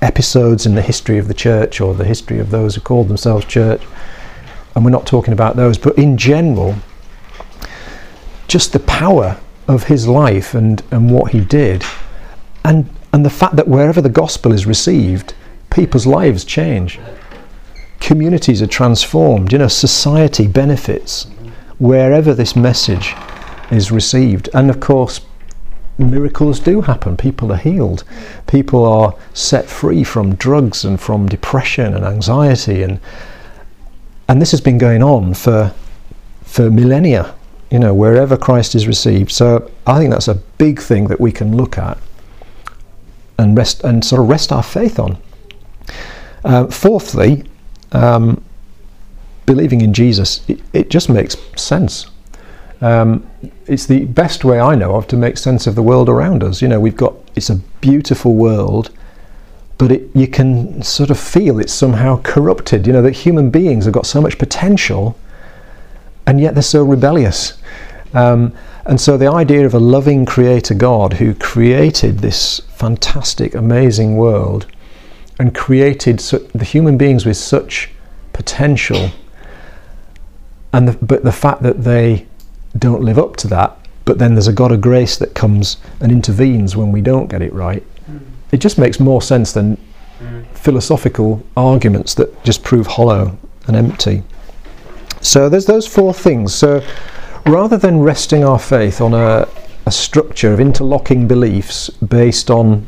episodes 0.00 0.64
in 0.64 0.76
the 0.76 0.82
history 0.82 1.18
of 1.18 1.26
the 1.26 1.34
church 1.34 1.80
or 1.80 1.94
the 1.94 2.04
history 2.04 2.38
of 2.38 2.50
those 2.50 2.76
who 2.76 2.80
called 2.80 3.08
themselves 3.08 3.44
church, 3.46 3.82
and 4.76 4.84
we're 4.84 4.92
not 4.92 5.04
talking 5.04 5.32
about 5.32 5.56
those, 5.56 5.76
but 5.78 5.98
in 5.98 6.16
general, 6.16 6.76
just 8.46 8.72
the 8.72 8.80
power 8.80 9.40
of 9.66 9.84
his 9.84 10.06
life 10.06 10.54
and, 10.54 10.80
and 10.92 11.10
what 11.10 11.32
he 11.32 11.40
did 11.40 11.84
and 12.64 12.88
and 13.12 13.26
the 13.26 13.30
fact 13.30 13.56
that 13.56 13.68
wherever 13.68 14.00
the 14.00 14.08
gospel 14.08 14.52
is 14.52 14.64
received, 14.64 15.34
people's 15.70 16.06
lives 16.06 16.44
change. 16.44 16.98
Communities 18.00 18.62
are 18.62 18.66
transformed. 18.66 19.52
You 19.52 19.58
know, 19.58 19.68
society 19.68 20.46
benefits 20.46 21.26
wherever 21.82 22.32
this 22.32 22.54
message 22.54 23.12
is 23.72 23.90
received. 23.90 24.48
And 24.54 24.70
of 24.70 24.78
course, 24.78 25.20
miracles 25.98 26.60
do 26.60 26.82
happen. 26.82 27.16
People 27.16 27.50
are 27.50 27.56
healed. 27.56 28.04
People 28.46 28.84
are 28.84 29.16
set 29.34 29.66
free 29.66 30.04
from 30.04 30.36
drugs 30.36 30.84
and 30.84 31.00
from 31.00 31.26
depression 31.28 31.92
and 31.92 32.04
anxiety 32.04 32.84
and 32.84 33.00
and 34.28 34.40
this 34.40 34.52
has 34.52 34.60
been 34.60 34.78
going 34.78 35.02
on 35.02 35.34
for 35.34 35.74
for 36.44 36.70
millennia, 36.70 37.34
you 37.72 37.80
know, 37.80 37.92
wherever 37.92 38.36
Christ 38.36 38.76
is 38.76 38.86
received. 38.86 39.32
So 39.32 39.68
I 39.84 39.98
think 39.98 40.12
that's 40.12 40.28
a 40.28 40.36
big 40.36 40.80
thing 40.80 41.08
that 41.08 41.20
we 41.20 41.32
can 41.32 41.56
look 41.56 41.78
at 41.78 41.98
and 43.38 43.56
rest 43.56 43.82
and 43.82 44.04
sort 44.04 44.22
of 44.22 44.28
rest 44.28 44.52
our 44.52 44.62
faith 44.62 45.00
on. 45.00 45.18
Uh, 46.44 46.66
fourthly, 46.68 47.42
um, 47.90 48.40
believing 49.54 49.82
in 49.82 49.92
Jesus, 49.92 50.40
it, 50.48 50.60
it, 50.72 50.88
just 50.88 51.08
makes 51.08 51.36
sense. 51.56 52.06
Um, 52.80 53.28
it's 53.66 53.86
the 53.86 54.04
best 54.06 54.44
way 54.44 54.58
I 54.58 54.74
know 54.74 54.96
of 54.96 55.06
to 55.08 55.16
make 55.16 55.36
sense 55.36 55.66
of 55.66 55.74
the 55.74 55.82
world 55.82 56.08
around 56.08 56.42
us. 56.42 56.62
You 56.62 56.68
know, 56.68 56.80
we've 56.80 56.96
got 56.96 57.14
it's 57.36 57.50
a 57.50 57.56
beautiful 57.80 58.34
world, 58.34 58.90
but 59.76 59.92
it, 59.92 60.02
you 60.14 60.26
can 60.26 60.82
sort 60.82 61.10
of 61.10 61.18
feel 61.18 61.58
it's 61.58 61.72
somehow 61.72 62.20
corrupted. 62.22 62.86
You 62.86 62.94
know 62.94 63.02
that 63.02 63.12
human 63.12 63.50
beings 63.50 63.84
have 63.84 63.94
got 63.94 64.06
so 64.06 64.20
much 64.20 64.38
potential, 64.38 65.16
and 66.26 66.40
yet 66.40 66.54
they're 66.54 66.62
so 66.62 66.82
rebellious. 66.82 67.58
Um, 68.14 68.52
and 68.86 69.00
so 69.00 69.16
the 69.16 69.30
idea 69.30 69.64
of 69.64 69.74
a 69.74 69.78
loving 69.78 70.24
creator 70.24 70.74
God 70.74 71.14
who 71.14 71.34
created 71.34 72.18
this 72.18 72.60
fantastic, 72.74 73.54
amazing 73.54 74.16
world 74.16 74.66
and 75.38 75.54
created 75.54 76.20
su- 76.20 76.48
the 76.54 76.64
human 76.64 76.96
beings 76.96 77.24
with 77.24 77.36
such 77.36 77.90
potential, 78.32 79.10
and 80.72 80.88
the, 80.88 81.04
but 81.04 81.24
the 81.24 81.32
fact 81.32 81.62
that 81.62 81.84
they 81.84 82.26
don't 82.78 83.02
live 83.02 83.18
up 83.18 83.36
to 83.36 83.48
that, 83.48 83.76
but 84.04 84.18
then 84.18 84.34
there's 84.34 84.48
a 84.48 84.52
God 84.52 84.72
of 84.72 84.80
grace 84.80 85.16
that 85.18 85.34
comes 85.34 85.76
and 86.00 86.10
intervenes 86.10 86.76
when 86.76 86.90
we 86.92 87.00
don't 87.00 87.28
get 87.28 87.42
it 87.42 87.52
right. 87.52 87.84
Mm. 88.10 88.20
It 88.50 88.58
just 88.58 88.78
makes 88.78 88.98
more 88.98 89.22
sense 89.22 89.52
than 89.52 89.76
mm. 90.18 90.46
philosophical 90.56 91.44
arguments 91.56 92.14
that 92.14 92.42
just 92.44 92.64
prove 92.64 92.86
hollow 92.86 93.36
and 93.66 93.76
empty. 93.76 94.22
So 95.20 95.48
there's 95.48 95.66
those 95.66 95.86
four 95.86 96.12
things. 96.14 96.54
So 96.54 96.84
rather 97.46 97.76
than 97.76 98.00
resting 98.00 98.44
our 98.44 98.58
faith 98.58 99.00
on 99.00 99.14
a, 99.14 99.46
a 99.86 99.90
structure 99.92 100.52
of 100.52 100.60
interlocking 100.60 101.28
beliefs 101.28 101.90
based 101.90 102.50
on 102.50 102.86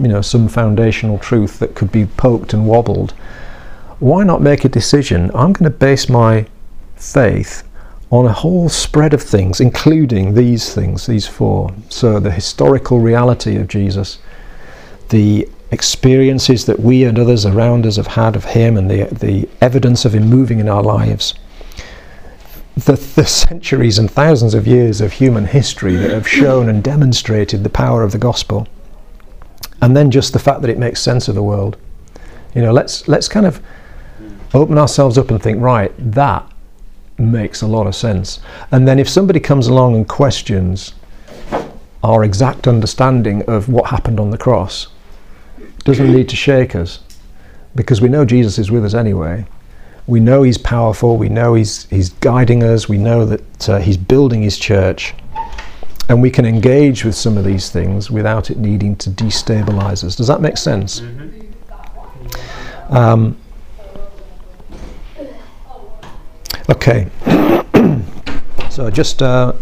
you 0.00 0.08
know 0.08 0.20
some 0.20 0.48
foundational 0.48 1.18
truth 1.18 1.60
that 1.60 1.76
could 1.76 1.92
be 1.92 2.04
poked 2.04 2.52
and 2.52 2.66
wobbled 2.66 3.14
why 4.04 4.24
not 4.24 4.42
make 4.42 4.64
a 4.64 4.68
decision? 4.68 5.30
I'm 5.34 5.52
going 5.52 5.64
to 5.64 5.70
base 5.70 6.08
my 6.08 6.46
faith 6.96 7.64
on 8.10 8.26
a 8.26 8.32
whole 8.32 8.68
spread 8.68 9.12
of 9.12 9.22
things, 9.22 9.60
including 9.60 10.34
these 10.34 10.72
things, 10.74 11.06
these 11.06 11.26
four. 11.26 11.74
So, 11.88 12.20
the 12.20 12.30
historical 12.30 13.00
reality 13.00 13.56
of 13.56 13.66
Jesus, 13.66 14.18
the 15.08 15.48
experiences 15.72 16.64
that 16.66 16.78
we 16.78 17.04
and 17.04 17.18
others 17.18 17.44
around 17.44 17.86
us 17.86 17.96
have 17.96 18.06
had 18.06 18.36
of 18.36 18.44
Him, 18.44 18.76
and 18.76 18.88
the, 18.88 19.04
the 19.06 19.48
evidence 19.60 20.04
of 20.04 20.14
Him 20.14 20.28
moving 20.28 20.60
in 20.60 20.68
our 20.68 20.82
lives. 20.82 21.34
The, 22.76 22.92
the 22.92 23.26
centuries 23.26 23.98
and 23.98 24.10
thousands 24.10 24.54
of 24.54 24.66
years 24.66 25.00
of 25.00 25.12
human 25.12 25.46
history 25.46 25.96
that 25.96 26.10
have 26.10 26.28
shown 26.28 26.68
and 26.68 26.82
demonstrated 26.82 27.64
the 27.64 27.70
power 27.70 28.02
of 28.02 28.12
the 28.12 28.18
gospel. 28.18 28.68
And 29.82 29.96
then 29.96 30.10
just 30.10 30.32
the 30.32 30.38
fact 30.38 30.60
that 30.62 30.70
it 30.70 30.78
makes 30.78 31.00
sense 31.00 31.28
of 31.28 31.34
the 31.34 31.42
world. 31.42 31.76
You 32.54 32.62
know, 32.62 32.72
let's, 32.72 33.08
let's 33.08 33.28
kind 33.28 33.46
of 33.46 33.60
open 34.54 34.78
ourselves 34.78 35.18
up 35.18 35.30
and 35.30 35.42
think, 35.42 35.60
right, 35.60 35.92
that 35.98 36.48
makes 37.18 37.62
a 37.62 37.66
lot 37.66 37.86
of 37.86 37.94
sense. 37.94 38.40
And 38.70 38.86
then 38.86 38.98
if 38.98 39.08
somebody 39.08 39.40
comes 39.40 39.66
along 39.66 39.94
and 39.94 40.08
questions 40.08 40.94
our 42.02 42.22
exact 42.22 42.66
understanding 42.66 43.42
of 43.48 43.68
what 43.68 43.90
happened 43.90 44.20
on 44.20 44.30
the 44.30 44.38
cross, 44.38 44.88
doesn't 45.84 46.12
need 46.12 46.28
to 46.28 46.36
shake 46.36 46.74
us 46.74 47.00
because 47.74 48.00
we 48.00 48.08
know 48.08 48.24
Jesus 48.24 48.58
is 48.58 48.70
with 48.70 48.84
us 48.84 48.94
anyway. 48.94 49.46
We 50.06 50.20
know 50.20 50.42
He's 50.42 50.58
powerful. 50.58 51.16
We 51.16 51.28
know 51.28 51.54
He's 51.54 51.84
He's 51.86 52.10
guiding 52.10 52.62
us. 52.62 52.88
We 52.88 52.98
know 52.98 53.24
that 53.24 53.68
uh, 53.68 53.78
He's 53.78 53.96
building 53.96 54.42
His 54.42 54.58
church, 54.58 55.14
and 56.08 56.20
we 56.20 56.30
can 56.30 56.44
engage 56.44 57.04
with 57.04 57.14
some 57.14 57.38
of 57.38 57.44
these 57.44 57.70
things 57.70 58.10
without 58.10 58.50
it 58.50 58.58
needing 58.58 58.96
to 58.96 59.10
destabilize 59.10 60.04
us. 60.04 60.14
Does 60.14 60.26
that 60.26 60.42
make 60.42 60.58
sense? 60.58 61.00
Mm-hmm. 61.00 62.94
Um, 62.94 63.36
okay. 66.70 67.08
so 68.70 68.90
just. 68.90 69.22
a 69.22 69.56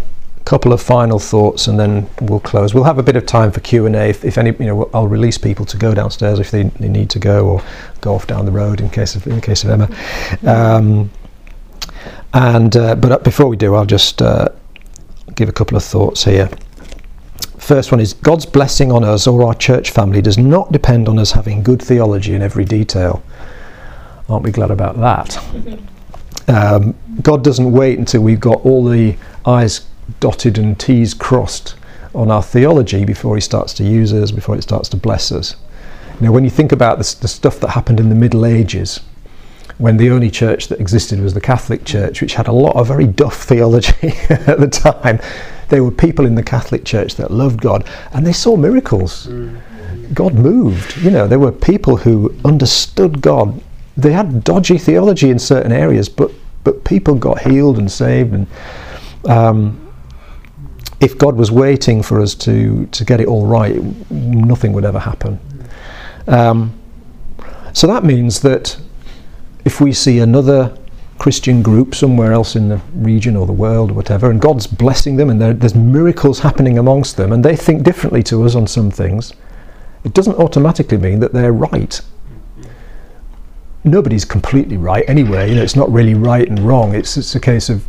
couple 0.45 0.73
of 0.73 0.83
final 0.83 1.19
thoughts 1.19 1.69
and 1.69 1.79
then 1.79 2.09
we'll 2.21 2.41
close. 2.41 2.75
We'll 2.75 2.85
have 2.85 2.99
a 2.99 3.03
bit 3.03 3.17
of 3.17 3.27
time 3.27 3.53
for 3.53 3.61
Q 3.61 3.87
and 3.87 3.95
A. 3.95 4.09
If, 4.09 4.25
if, 4.25 4.39
any, 4.39 4.51
you 4.59 4.67
know, 4.67 4.91
I'll 4.93 5.09
release 5.09 5.39
people 5.39 5.65
to 5.67 5.77
go 5.77 5.95
downstairs 5.95 6.39
if 6.39 6.51
they, 6.51 6.65
they, 6.65 6.89
need 6.89 7.11
to 7.11 7.19
go, 7.19 7.47
or 7.47 7.65
go 8.01 8.15
off 8.15 8.27
down 8.27 8.45
the 8.45 8.53
road 8.53 8.81
in 8.81 8.91
case 8.91 9.15
of 9.15 9.27
in 9.27 9.41
case 9.41 9.65
of 9.65 9.71
Emma. 9.71 9.89
Um, 10.45 11.11
and 12.35 12.77
uh, 12.77 12.95
but 12.97 13.25
before 13.25 13.47
we 13.47 13.57
do, 13.57 13.75
I'll 13.75 13.87
just 13.87 14.21
uh, 14.23 14.49
give 15.35 15.49
a 15.49 15.53
couple 15.53 15.77
of 15.77 15.85
thoughts 15.85 16.25
here. 16.25 16.51
First 17.59 17.93
one 17.93 18.01
is 18.01 18.13
God's 18.15 18.45
blessing 18.45 18.91
on 18.91 19.05
us 19.05 19.27
or 19.27 19.45
our 19.45 19.55
church 19.55 19.91
family 19.91 20.21
does 20.21 20.37
not 20.37 20.73
depend 20.73 21.09
on 21.09 21.19
us 21.19 21.31
having 21.31 21.63
good 21.63 21.81
theology 21.81 22.35
in 22.35 22.43
every 22.43 22.65
detail. 22.65 23.23
Aren't 24.29 24.45
we 24.45 24.51
glad 24.51 24.71
about 24.71 24.99
that? 24.99 25.39
Um, 26.49 26.95
God 27.23 27.45
doesn't 27.45 27.71
wait 27.71 27.99
until 27.99 28.23
we've 28.23 28.41
got 28.41 28.65
all 28.65 28.85
the 28.85 29.17
I's 29.47 29.87
dotted 30.21 30.59
and 30.59 30.79
T's 30.79 31.15
crossed 31.15 31.77
on 32.15 32.31
our 32.31 32.43
theology 32.43 33.05
before 33.05 33.37
he 33.37 33.41
starts 33.41 33.73
to 33.75 33.85
use 33.85 34.13
us, 34.13 34.31
before 34.31 34.57
it 34.57 34.63
starts 34.63 34.89
to 34.91 34.97
bless 34.97 35.33
us. 35.33 35.57
You 36.21 36.27
know, 36.27 36.33
when 36.33 36.45
you 36.45 36.51
think 36.51 36.73
about 36.73 36.99
the, 36.99 37.17
the 37.21 37.29
stuff 37.29 37.59
that 37.61 37.71
happened 37.71 38.01
in 38.01 38.09
the 38.09 38.15
Middle 38.15 38.45
Ages, 38.45 39.01
when 39.79 39.97
the 39.97 40.11
only 40.11 40.31
church 40.31 40.69
that 40.69 40.81
existed 40.81 41.21
was 41.21 41.35
the 41.35 41.41
Catholic 41.41 41.85
Church, 41.85 42.21
which 42.21 42.35
had 42.35 42.47
a 42.47 42.53
lot 42.53 42.77
of 42.77 42.87
very 42.87 43.07
duff 43.07 43.43
theology 43.43 44.09
at 44.29 44.61
the 44.61 44.69
time. 44.69 45.19
There 45.69 45.83
were 45.83 45.91
people 45.91 46.27
in 46.27 46.35
the 46.35 46.43
Catholic 46.43 46.85
Church 46.85 47.17
that 47.17 47.31
loved 47.31 47.61
God 47.61 47.89
and 48.13 48.27
they 48.27 48.33
saw 48.33 48.57
miracles. 48.57 49.27
Mm. 49.27 49.61
God 50.15 50.35
moved. 50.35 50.97
You 50.99 51.11
know, 51.11 51.27
there 51.27 51.39
were 51.39 51.53
people 51.53 51.97
who 51.97 52.35
understood 52.45 53.23
God. 53.23 53.61
They 53.97 54.13
had 54.13 54.45
dodgy 54.45 54.79
theology 54.79 55.31
in 55.31 55.39
certain 55.39 55.73
areas, 55.73 56.09
but 56.09 56.31
but 56.65 56.85
people 56.85 57.15
got 57.15 57.41
healed 57.41 57.79
and 57.79 57.91
saved. 57.91 58.33
And 58.33 58.47
um, 59.29 59.93
if 61.01 61.19
God 61.19 61.37
was 61.37 61.51
waiting 61.51 62.03
for 62.03 62.21
us 62.21 62.35
to, 62.37 62.87
to 62.87 63.05
get 63.05 63.21
it 63.21 63.27
all 63.27 63.47
right, 63.47 63.77
nothing 64.11 64.73
would 64.73 64.85
ever 64.85 65.01
happen. 65.01 65.39
Um, 66.29 66.79
so 67.73 67.87
that 67.87 68.05
means 68.05 68.41
that 68.41 68.79
if 69.65 69.81
we 69.81 69.93
see 69.93 70.21
another 70.21 70.77
Christian 71.19 71.63
group 71.63 71.95
somewhere 71.95 72.33
else 72.33 72.57
in 72.57 72.69
the 72.69 72.81
region 72.95 73.37
or 73.37 73.47
the 73.47 73.53
world 73.53 73.91
or 73.91 73.95
whatever, 73.95 74.31
and 74.31 74.41
God's 74.41 74.67
blessing 74.67 75.17
them 75.17 75.31
and 75.31 75.41
there's 75.41 75.75
miracles 75.75 76.41
happening 76.41 76.79
amongst 76.79 77.17
them, 77.17 77.33
and 77.33 77.45
they 77.45 77.57
think 77.57 77.83
differently 77.83 78.23
to 78.25 78.45
us 78.45 78.55
on 78.55 78.67
some 78.67 78.91
things, 78.91 79.33
it 80.05 80.15
doesn't 80.15 80.35
automatically 80.37 80.99
mean 80.99 81.21
that 81.21 81.33
they're 81.33 81.53
right. 81.53 82.01
Nobody's 83.85 84.25
completely 84.25 84.77
right 84.77 85.05
anyway. 85.09 85.49
You 85.49 85.57
know, 85.57 85.63
it's 85.63 85.77
not 85.77 85.93
really 85.93 86.15
right 86.15 86.49
and 86.49 86.59
wrong. 86.61 86.95
It's 86.95 87.17
it's 87.17 87.35
a 87.35 87.41
case 87.41 87.69
of 87.69 87.85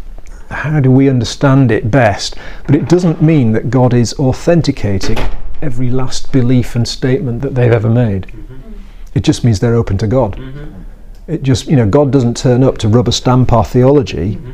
how 0.50 0.80
do 0.80 0.91
we 0.91 1.10
understand 1.10 1.72
it 1.72 1.91
best? 1.91 2.36
But 2.66 2.76
it 2.76 2.89
doesn't 2.89 3.22
mean 3.22 3.52
that 3.54 3.70
God 3.70 3.94
is 3.94 4.14
authenticating 4.14 5.18
every 5.62 5.89
last 5.89 6.32
belief 6.32 6.76
and 6.76 6.88
statement 6.88 7.41
that 7.41 7.56
they've 7.56 7.72
ever 7.72 7.89
made. 7.89 8.28
Mm-hmm. 8.28 8.72
It 9.14 9.24
just 9.24 9.44
means 9.44 9.60
they're 9.60 9.76
open 9.76 9.98
to 10.00 10.08
God. 10.08 10.36
Mm-hmm. 10.36 10.82
It 11.28 11.44
just, 11.44 11.68
you 11.68 11.76
know, 11.76 11.88
God 11.88 12.12
doesn't 12.12 12.36
turn 12.36 12.64
up 12.64 12.78
to 12.80 12.88
rubber 12.88 13.12
stamp 13.12 13.54
our 13.54 13.64
theology. 13.64 14.36
Mm-hmm. 14.36 14.52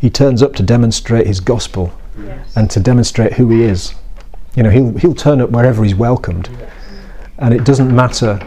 He 0.00 0.10
turns 0.10 0.42
up 0.42 0.54
to 0.56 0.62
demonstrate 0.62 1.26
His 1.26 1.40
gospel 1.40 1.92
yes. 2.18 2.56
and 2.56 2.70
to 2.70 2.80
demonstrate 2.80 3.34
who 3.34 3.50
He 3.50 3.62
is. 3.62 3.94
You 4.56 4.62
know, 4.62 4.70
He'll 4.70 4.96
He'll 4.98 5.14
turn 5.14 5.40
up 5.40 5.50
wherever 5.50 5.84
He's 5.84 5.94
welcomed, 5.94 6.48
and 7.38 7.54
it 7.54 7.64
doesn't 7.64 7.94
matter 7.94 8.40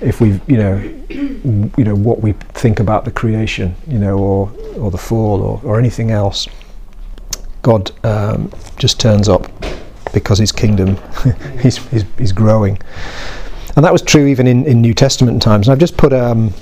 if 0.00 0.20
we, 0.20 0.40
you 0.46 0.56
know, 0.56 0.76
you 1.08 1.84
know 1.84 1.94
what 1.94 2.20
we 2.20 2.32
think 2.32 2.80
about 2.80 3.04
the 3.04 3.10
creation, 3.10 3.74
you 3.86 3.98
know, 3.98 4.18
or 4.18 4.52
or 4.76 4.90
the 4.90 4.98
fall, 4.98 5.40
or, 5.42 5.60
or 5.64 5.78
anything 5.78 6.10
else. 6.10 6.48
God 7.62 7.90
um, 8.04 8.50
just 8.78 8.98
turns 8.98 9.28
up 9.28 9.46
because 10.12 10.38
His 10.38 10.52
kingdom 10.52 10.96
is 11.64 11.78
he's, 11.88 12.04
he's, 12.18 12.32
growing, 12.32 12.78
and 13.76 13.84
that 13.84 13.92
was 13.92 14.02
true 14.02 14.26
even 14.26 14.46
in, 14.46 14.64
in 14.66 14.80
New 14.80 14.94
Testament 14.94 15.42
times. 15.42 15.68
And 15.68 15.72
I've 15.72 15.78
just 15.78 15.96
put 15.96 16.12
um, 16.12 16.52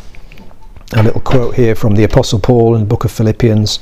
a 0.94 1.02
little 1.02 1.20
quote 1.20 1.54
here 1.54 1.74
from 1.74 1.94
the 1.94 2.04
Apostle 2.04 2.40
Paul 2.40 2.74
in 2.74 2.80
the 2.80 2.86
book 2.86 3.04
of 3.04 3.12
Philippians. 3.12 3.78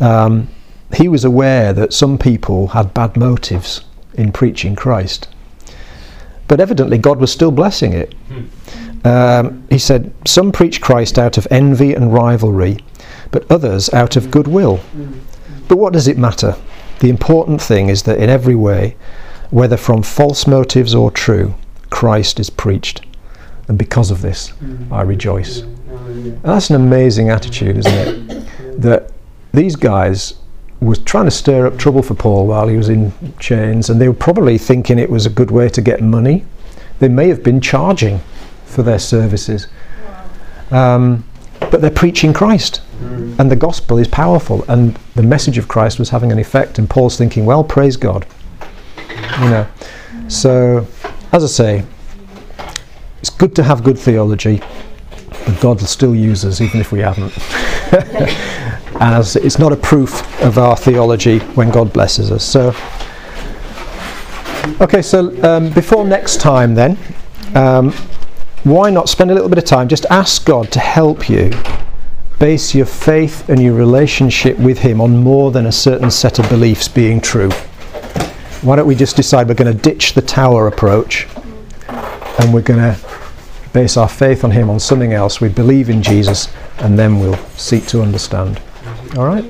Um, 0.00 0.48
he 0.94 1.08
was 1.08 1.24
aware 1.24 1.72
that 1.72 1.92
some 1.92 2.18
people 2.18 2.68
had 2.68 2.92
bad 2.94 3.16
motives 3.16 3.84
in 4.14 4.32
preaching 4.32 4.74
Christ, 4.74 5.28
but 6.50 6.58
evidently 6.58 6.98
God 6.98 7.20
was 7.20 7.30
still 7.30 7.52
blessing 7.52 7.92
it. 7.92 8.12
Um, 9.04 9.62
he 9.70 9.78
said, 9.78 10.12
Some 10.26 10.50
preach 10.50 10.80
Christ 10.80 11.16
out 11.16 11.38
of 11.38 11.46
envy 11.48 11.94
and 11.94 12.12
rivalry, 12.12 12.78
but 13.30 13.48
others 13.48 13.88
out 13.94 14.16
of 14.16 14.32
goodwill. 14.32 14.80
But 15.68 15.76
what 15.76 15.92
does 15.92 16.08
it 16.08 16.18
matter? 16.18 16.56
The 16.98 17.08
important 17.08 17.62
thing 17.62 17.88
is 17.88 18.02
that 18.02 18.18
in 18.18 18.28
every 18.28 18.56
way, 18.56 18.96
whether 19.50 19.76
from 19.76 20.02
false 20.02 20.48
motives 20.48 20.92
or 20.92 21.12
true, 21.12 21.54
Christ 21.88 22.40
is 22.40 22.50
preached. 22.50 23.02
And 23.68 23.78
because 23.78 24.10
of 24.10 24.20
this, 24.20 24.52
I 24.90 25.02
rejoice. 25.02 25.60
And 25.60 26.42
that's 26.42 26.68
an 26.68 26.74
amazing 26.74 27.30
attitude, 27.30 27.76
isn't 27.78 27.94
it? 27.94 28.82
That 28.82 29.12
these 29.52 29.76
guys 29.76 30.34
was 30.80 30.98
trying 30.98 31.26
to 31.26 31.30
stir 31.30 31.66
up 31.66 31.78
trouble 31.78 32.02
for 32.02 32.14
Paul 32.14 32.46
while 32.46 32.66
he 32.68 32.76
was 32.76 32.88
in 32.88 33.12
chains, 33.38 33.90
and 33.90 34.00
they 34.00 34.08
were 34.08 34.14
probably 34.14 34.58
thinking 34.58 34.98
it 34.98 35.10
was 35.10 35.26
a 35.26 35.30
good 35.30 35.50
way 35.50 35.68
to 35.68 35.80
get 35.80 36.00
money. 36.00 36.44
They 36.98 37.08
may 37.08 37.28
have 37.28 37.42
been 37.42 37.60
charging 37.60 38.20
for 38.64 38.82
their 38.82 38.98
services. 38.98 39.68
Um, 40.70 41.24
but 41.58 41.82
they're 41.82 41.90
preaching 41.90 42.32
Christ, 42.32 42.80
and 43.00 43.50
the 43.50 43.56
gospel 43.56 43.98
is 43.98 44.08
powerful, 44.08 44.64
and 44.68 44.98
the 45.14 45.22
message 45.22 45.58
of 45.58 45.68
Christ 45.68 45.98
was 45.98 46.08
having 46.08 46.32
an 46.32 46.38
effect. 46.38 46.78
And 46.78 46.88
Paul's 46.88 47.16
thinking, 47.16 47.44
well, 47.44 47.62
praise 47.62 47.96
God. 47.96 48.26
You 49.40 49.50
know, 49.50 49.66
so 50.28 50.86
as 51.32 51.44
I 51.44 51.46
say, 51.46 51.84
it's 53.20 53.30
good 53.30 53.54
to 53.56 53.62
have 53.62 53.84
good 53.84 53.98
theology, 53.98 54.62
but 55.28 55.60
God 55.60 55.80
will 55.80 55.86
still 55.86 56.14
use 56.14 56.44
us 56.44 56.60
even 56.60 56.80
if 56.80 56.90
we 56.90 57.00
haven't. 57.00 57.32
As 59.00 59.34
it's 59.36 59.58
not 59.58 59.72
a 59.72 59.76
proof 59.76 60.22
of 60.42 60.58
our 60.58 60.76
theology 60.76 61.38
when 61.56 61.70
God 61.70 61.92
blesses 61.92 62.30
us. 62.30 62.44
So, 62.44 62.68
okay, 64.80 65.02
so 65.02 65.42
um, 65.42 65.70
before 65.72 66.04
next 66.04 66.40
time, 66.40 66.74
then. 66.74 66.98
Um, 67.54 67.92
why 68.62 68.90
not 68.90 69.08
spend 69.08 69.30
a 69.30 69.34
little 69.34 69.48
bit 69.48 69.56
of 69.56 69.64
time? 69.64 69.88
Just 69.88 70.04
ask 70.10 70.44
God 70.44 70.70
to 70.72 70.80
help 70.80 71.30
you 71.30 71.50
base 72.38 72.74
your 72.74 72.86
faith 72.86 73.48
and 73.48 73.62
your 73.62 73.74
relationship 73.74 74.58
with 74.58 74.78
Him 74.78 75.00
on 75.00 75.16
more 75.16 75.50
than 75.50 75.66
a 75.66 75.72
certain 75.72 76.10
set 76.10 76.38
of 76.38 76.48
beliefs 76.50 76.86
being 76.86 77.20
true. 77.20 77.50
Why 78.60 78.76
don't 78.76 78.86
we 78.86 78.94
just 78.94 79.16
decide 79.16 79.48
we're 79.48 79.54
going 79.54 79.74
to 79.74 79.82
ditch 79.82 80.12
the 80.12 80.20
tower 80.20 80.66
approach 80.66 81.26
and 81.88 82.52
we're 82.52 82.60
going 82.60 82.80
to 82.80 83.00
base 83.72 83.96
our 83.96 84.08
faith 84.08 84.44
on 84.44 84.50
Him 84.50 84.68
on 84.68 84.78
something 84.78 85.14
else? 85.14 85.40
We 85.40 85.48
believe 85.48 85.88
in 85.88 86.02
Jesus 86.02 86.52
and 86.78 86.98
then 86.98 87.18
we'll 87.18 87.38
seek 87.56 87.86
to 87.86 88.02
understand. 88.02 88.60
All 89.16 89.26
right? 89.26 89.44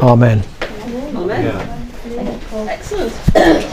Amen. 0.00 0.44
Amen. 1.16 1.44
Yeah. 1.44 2.68
Excellent. 2.68 3.12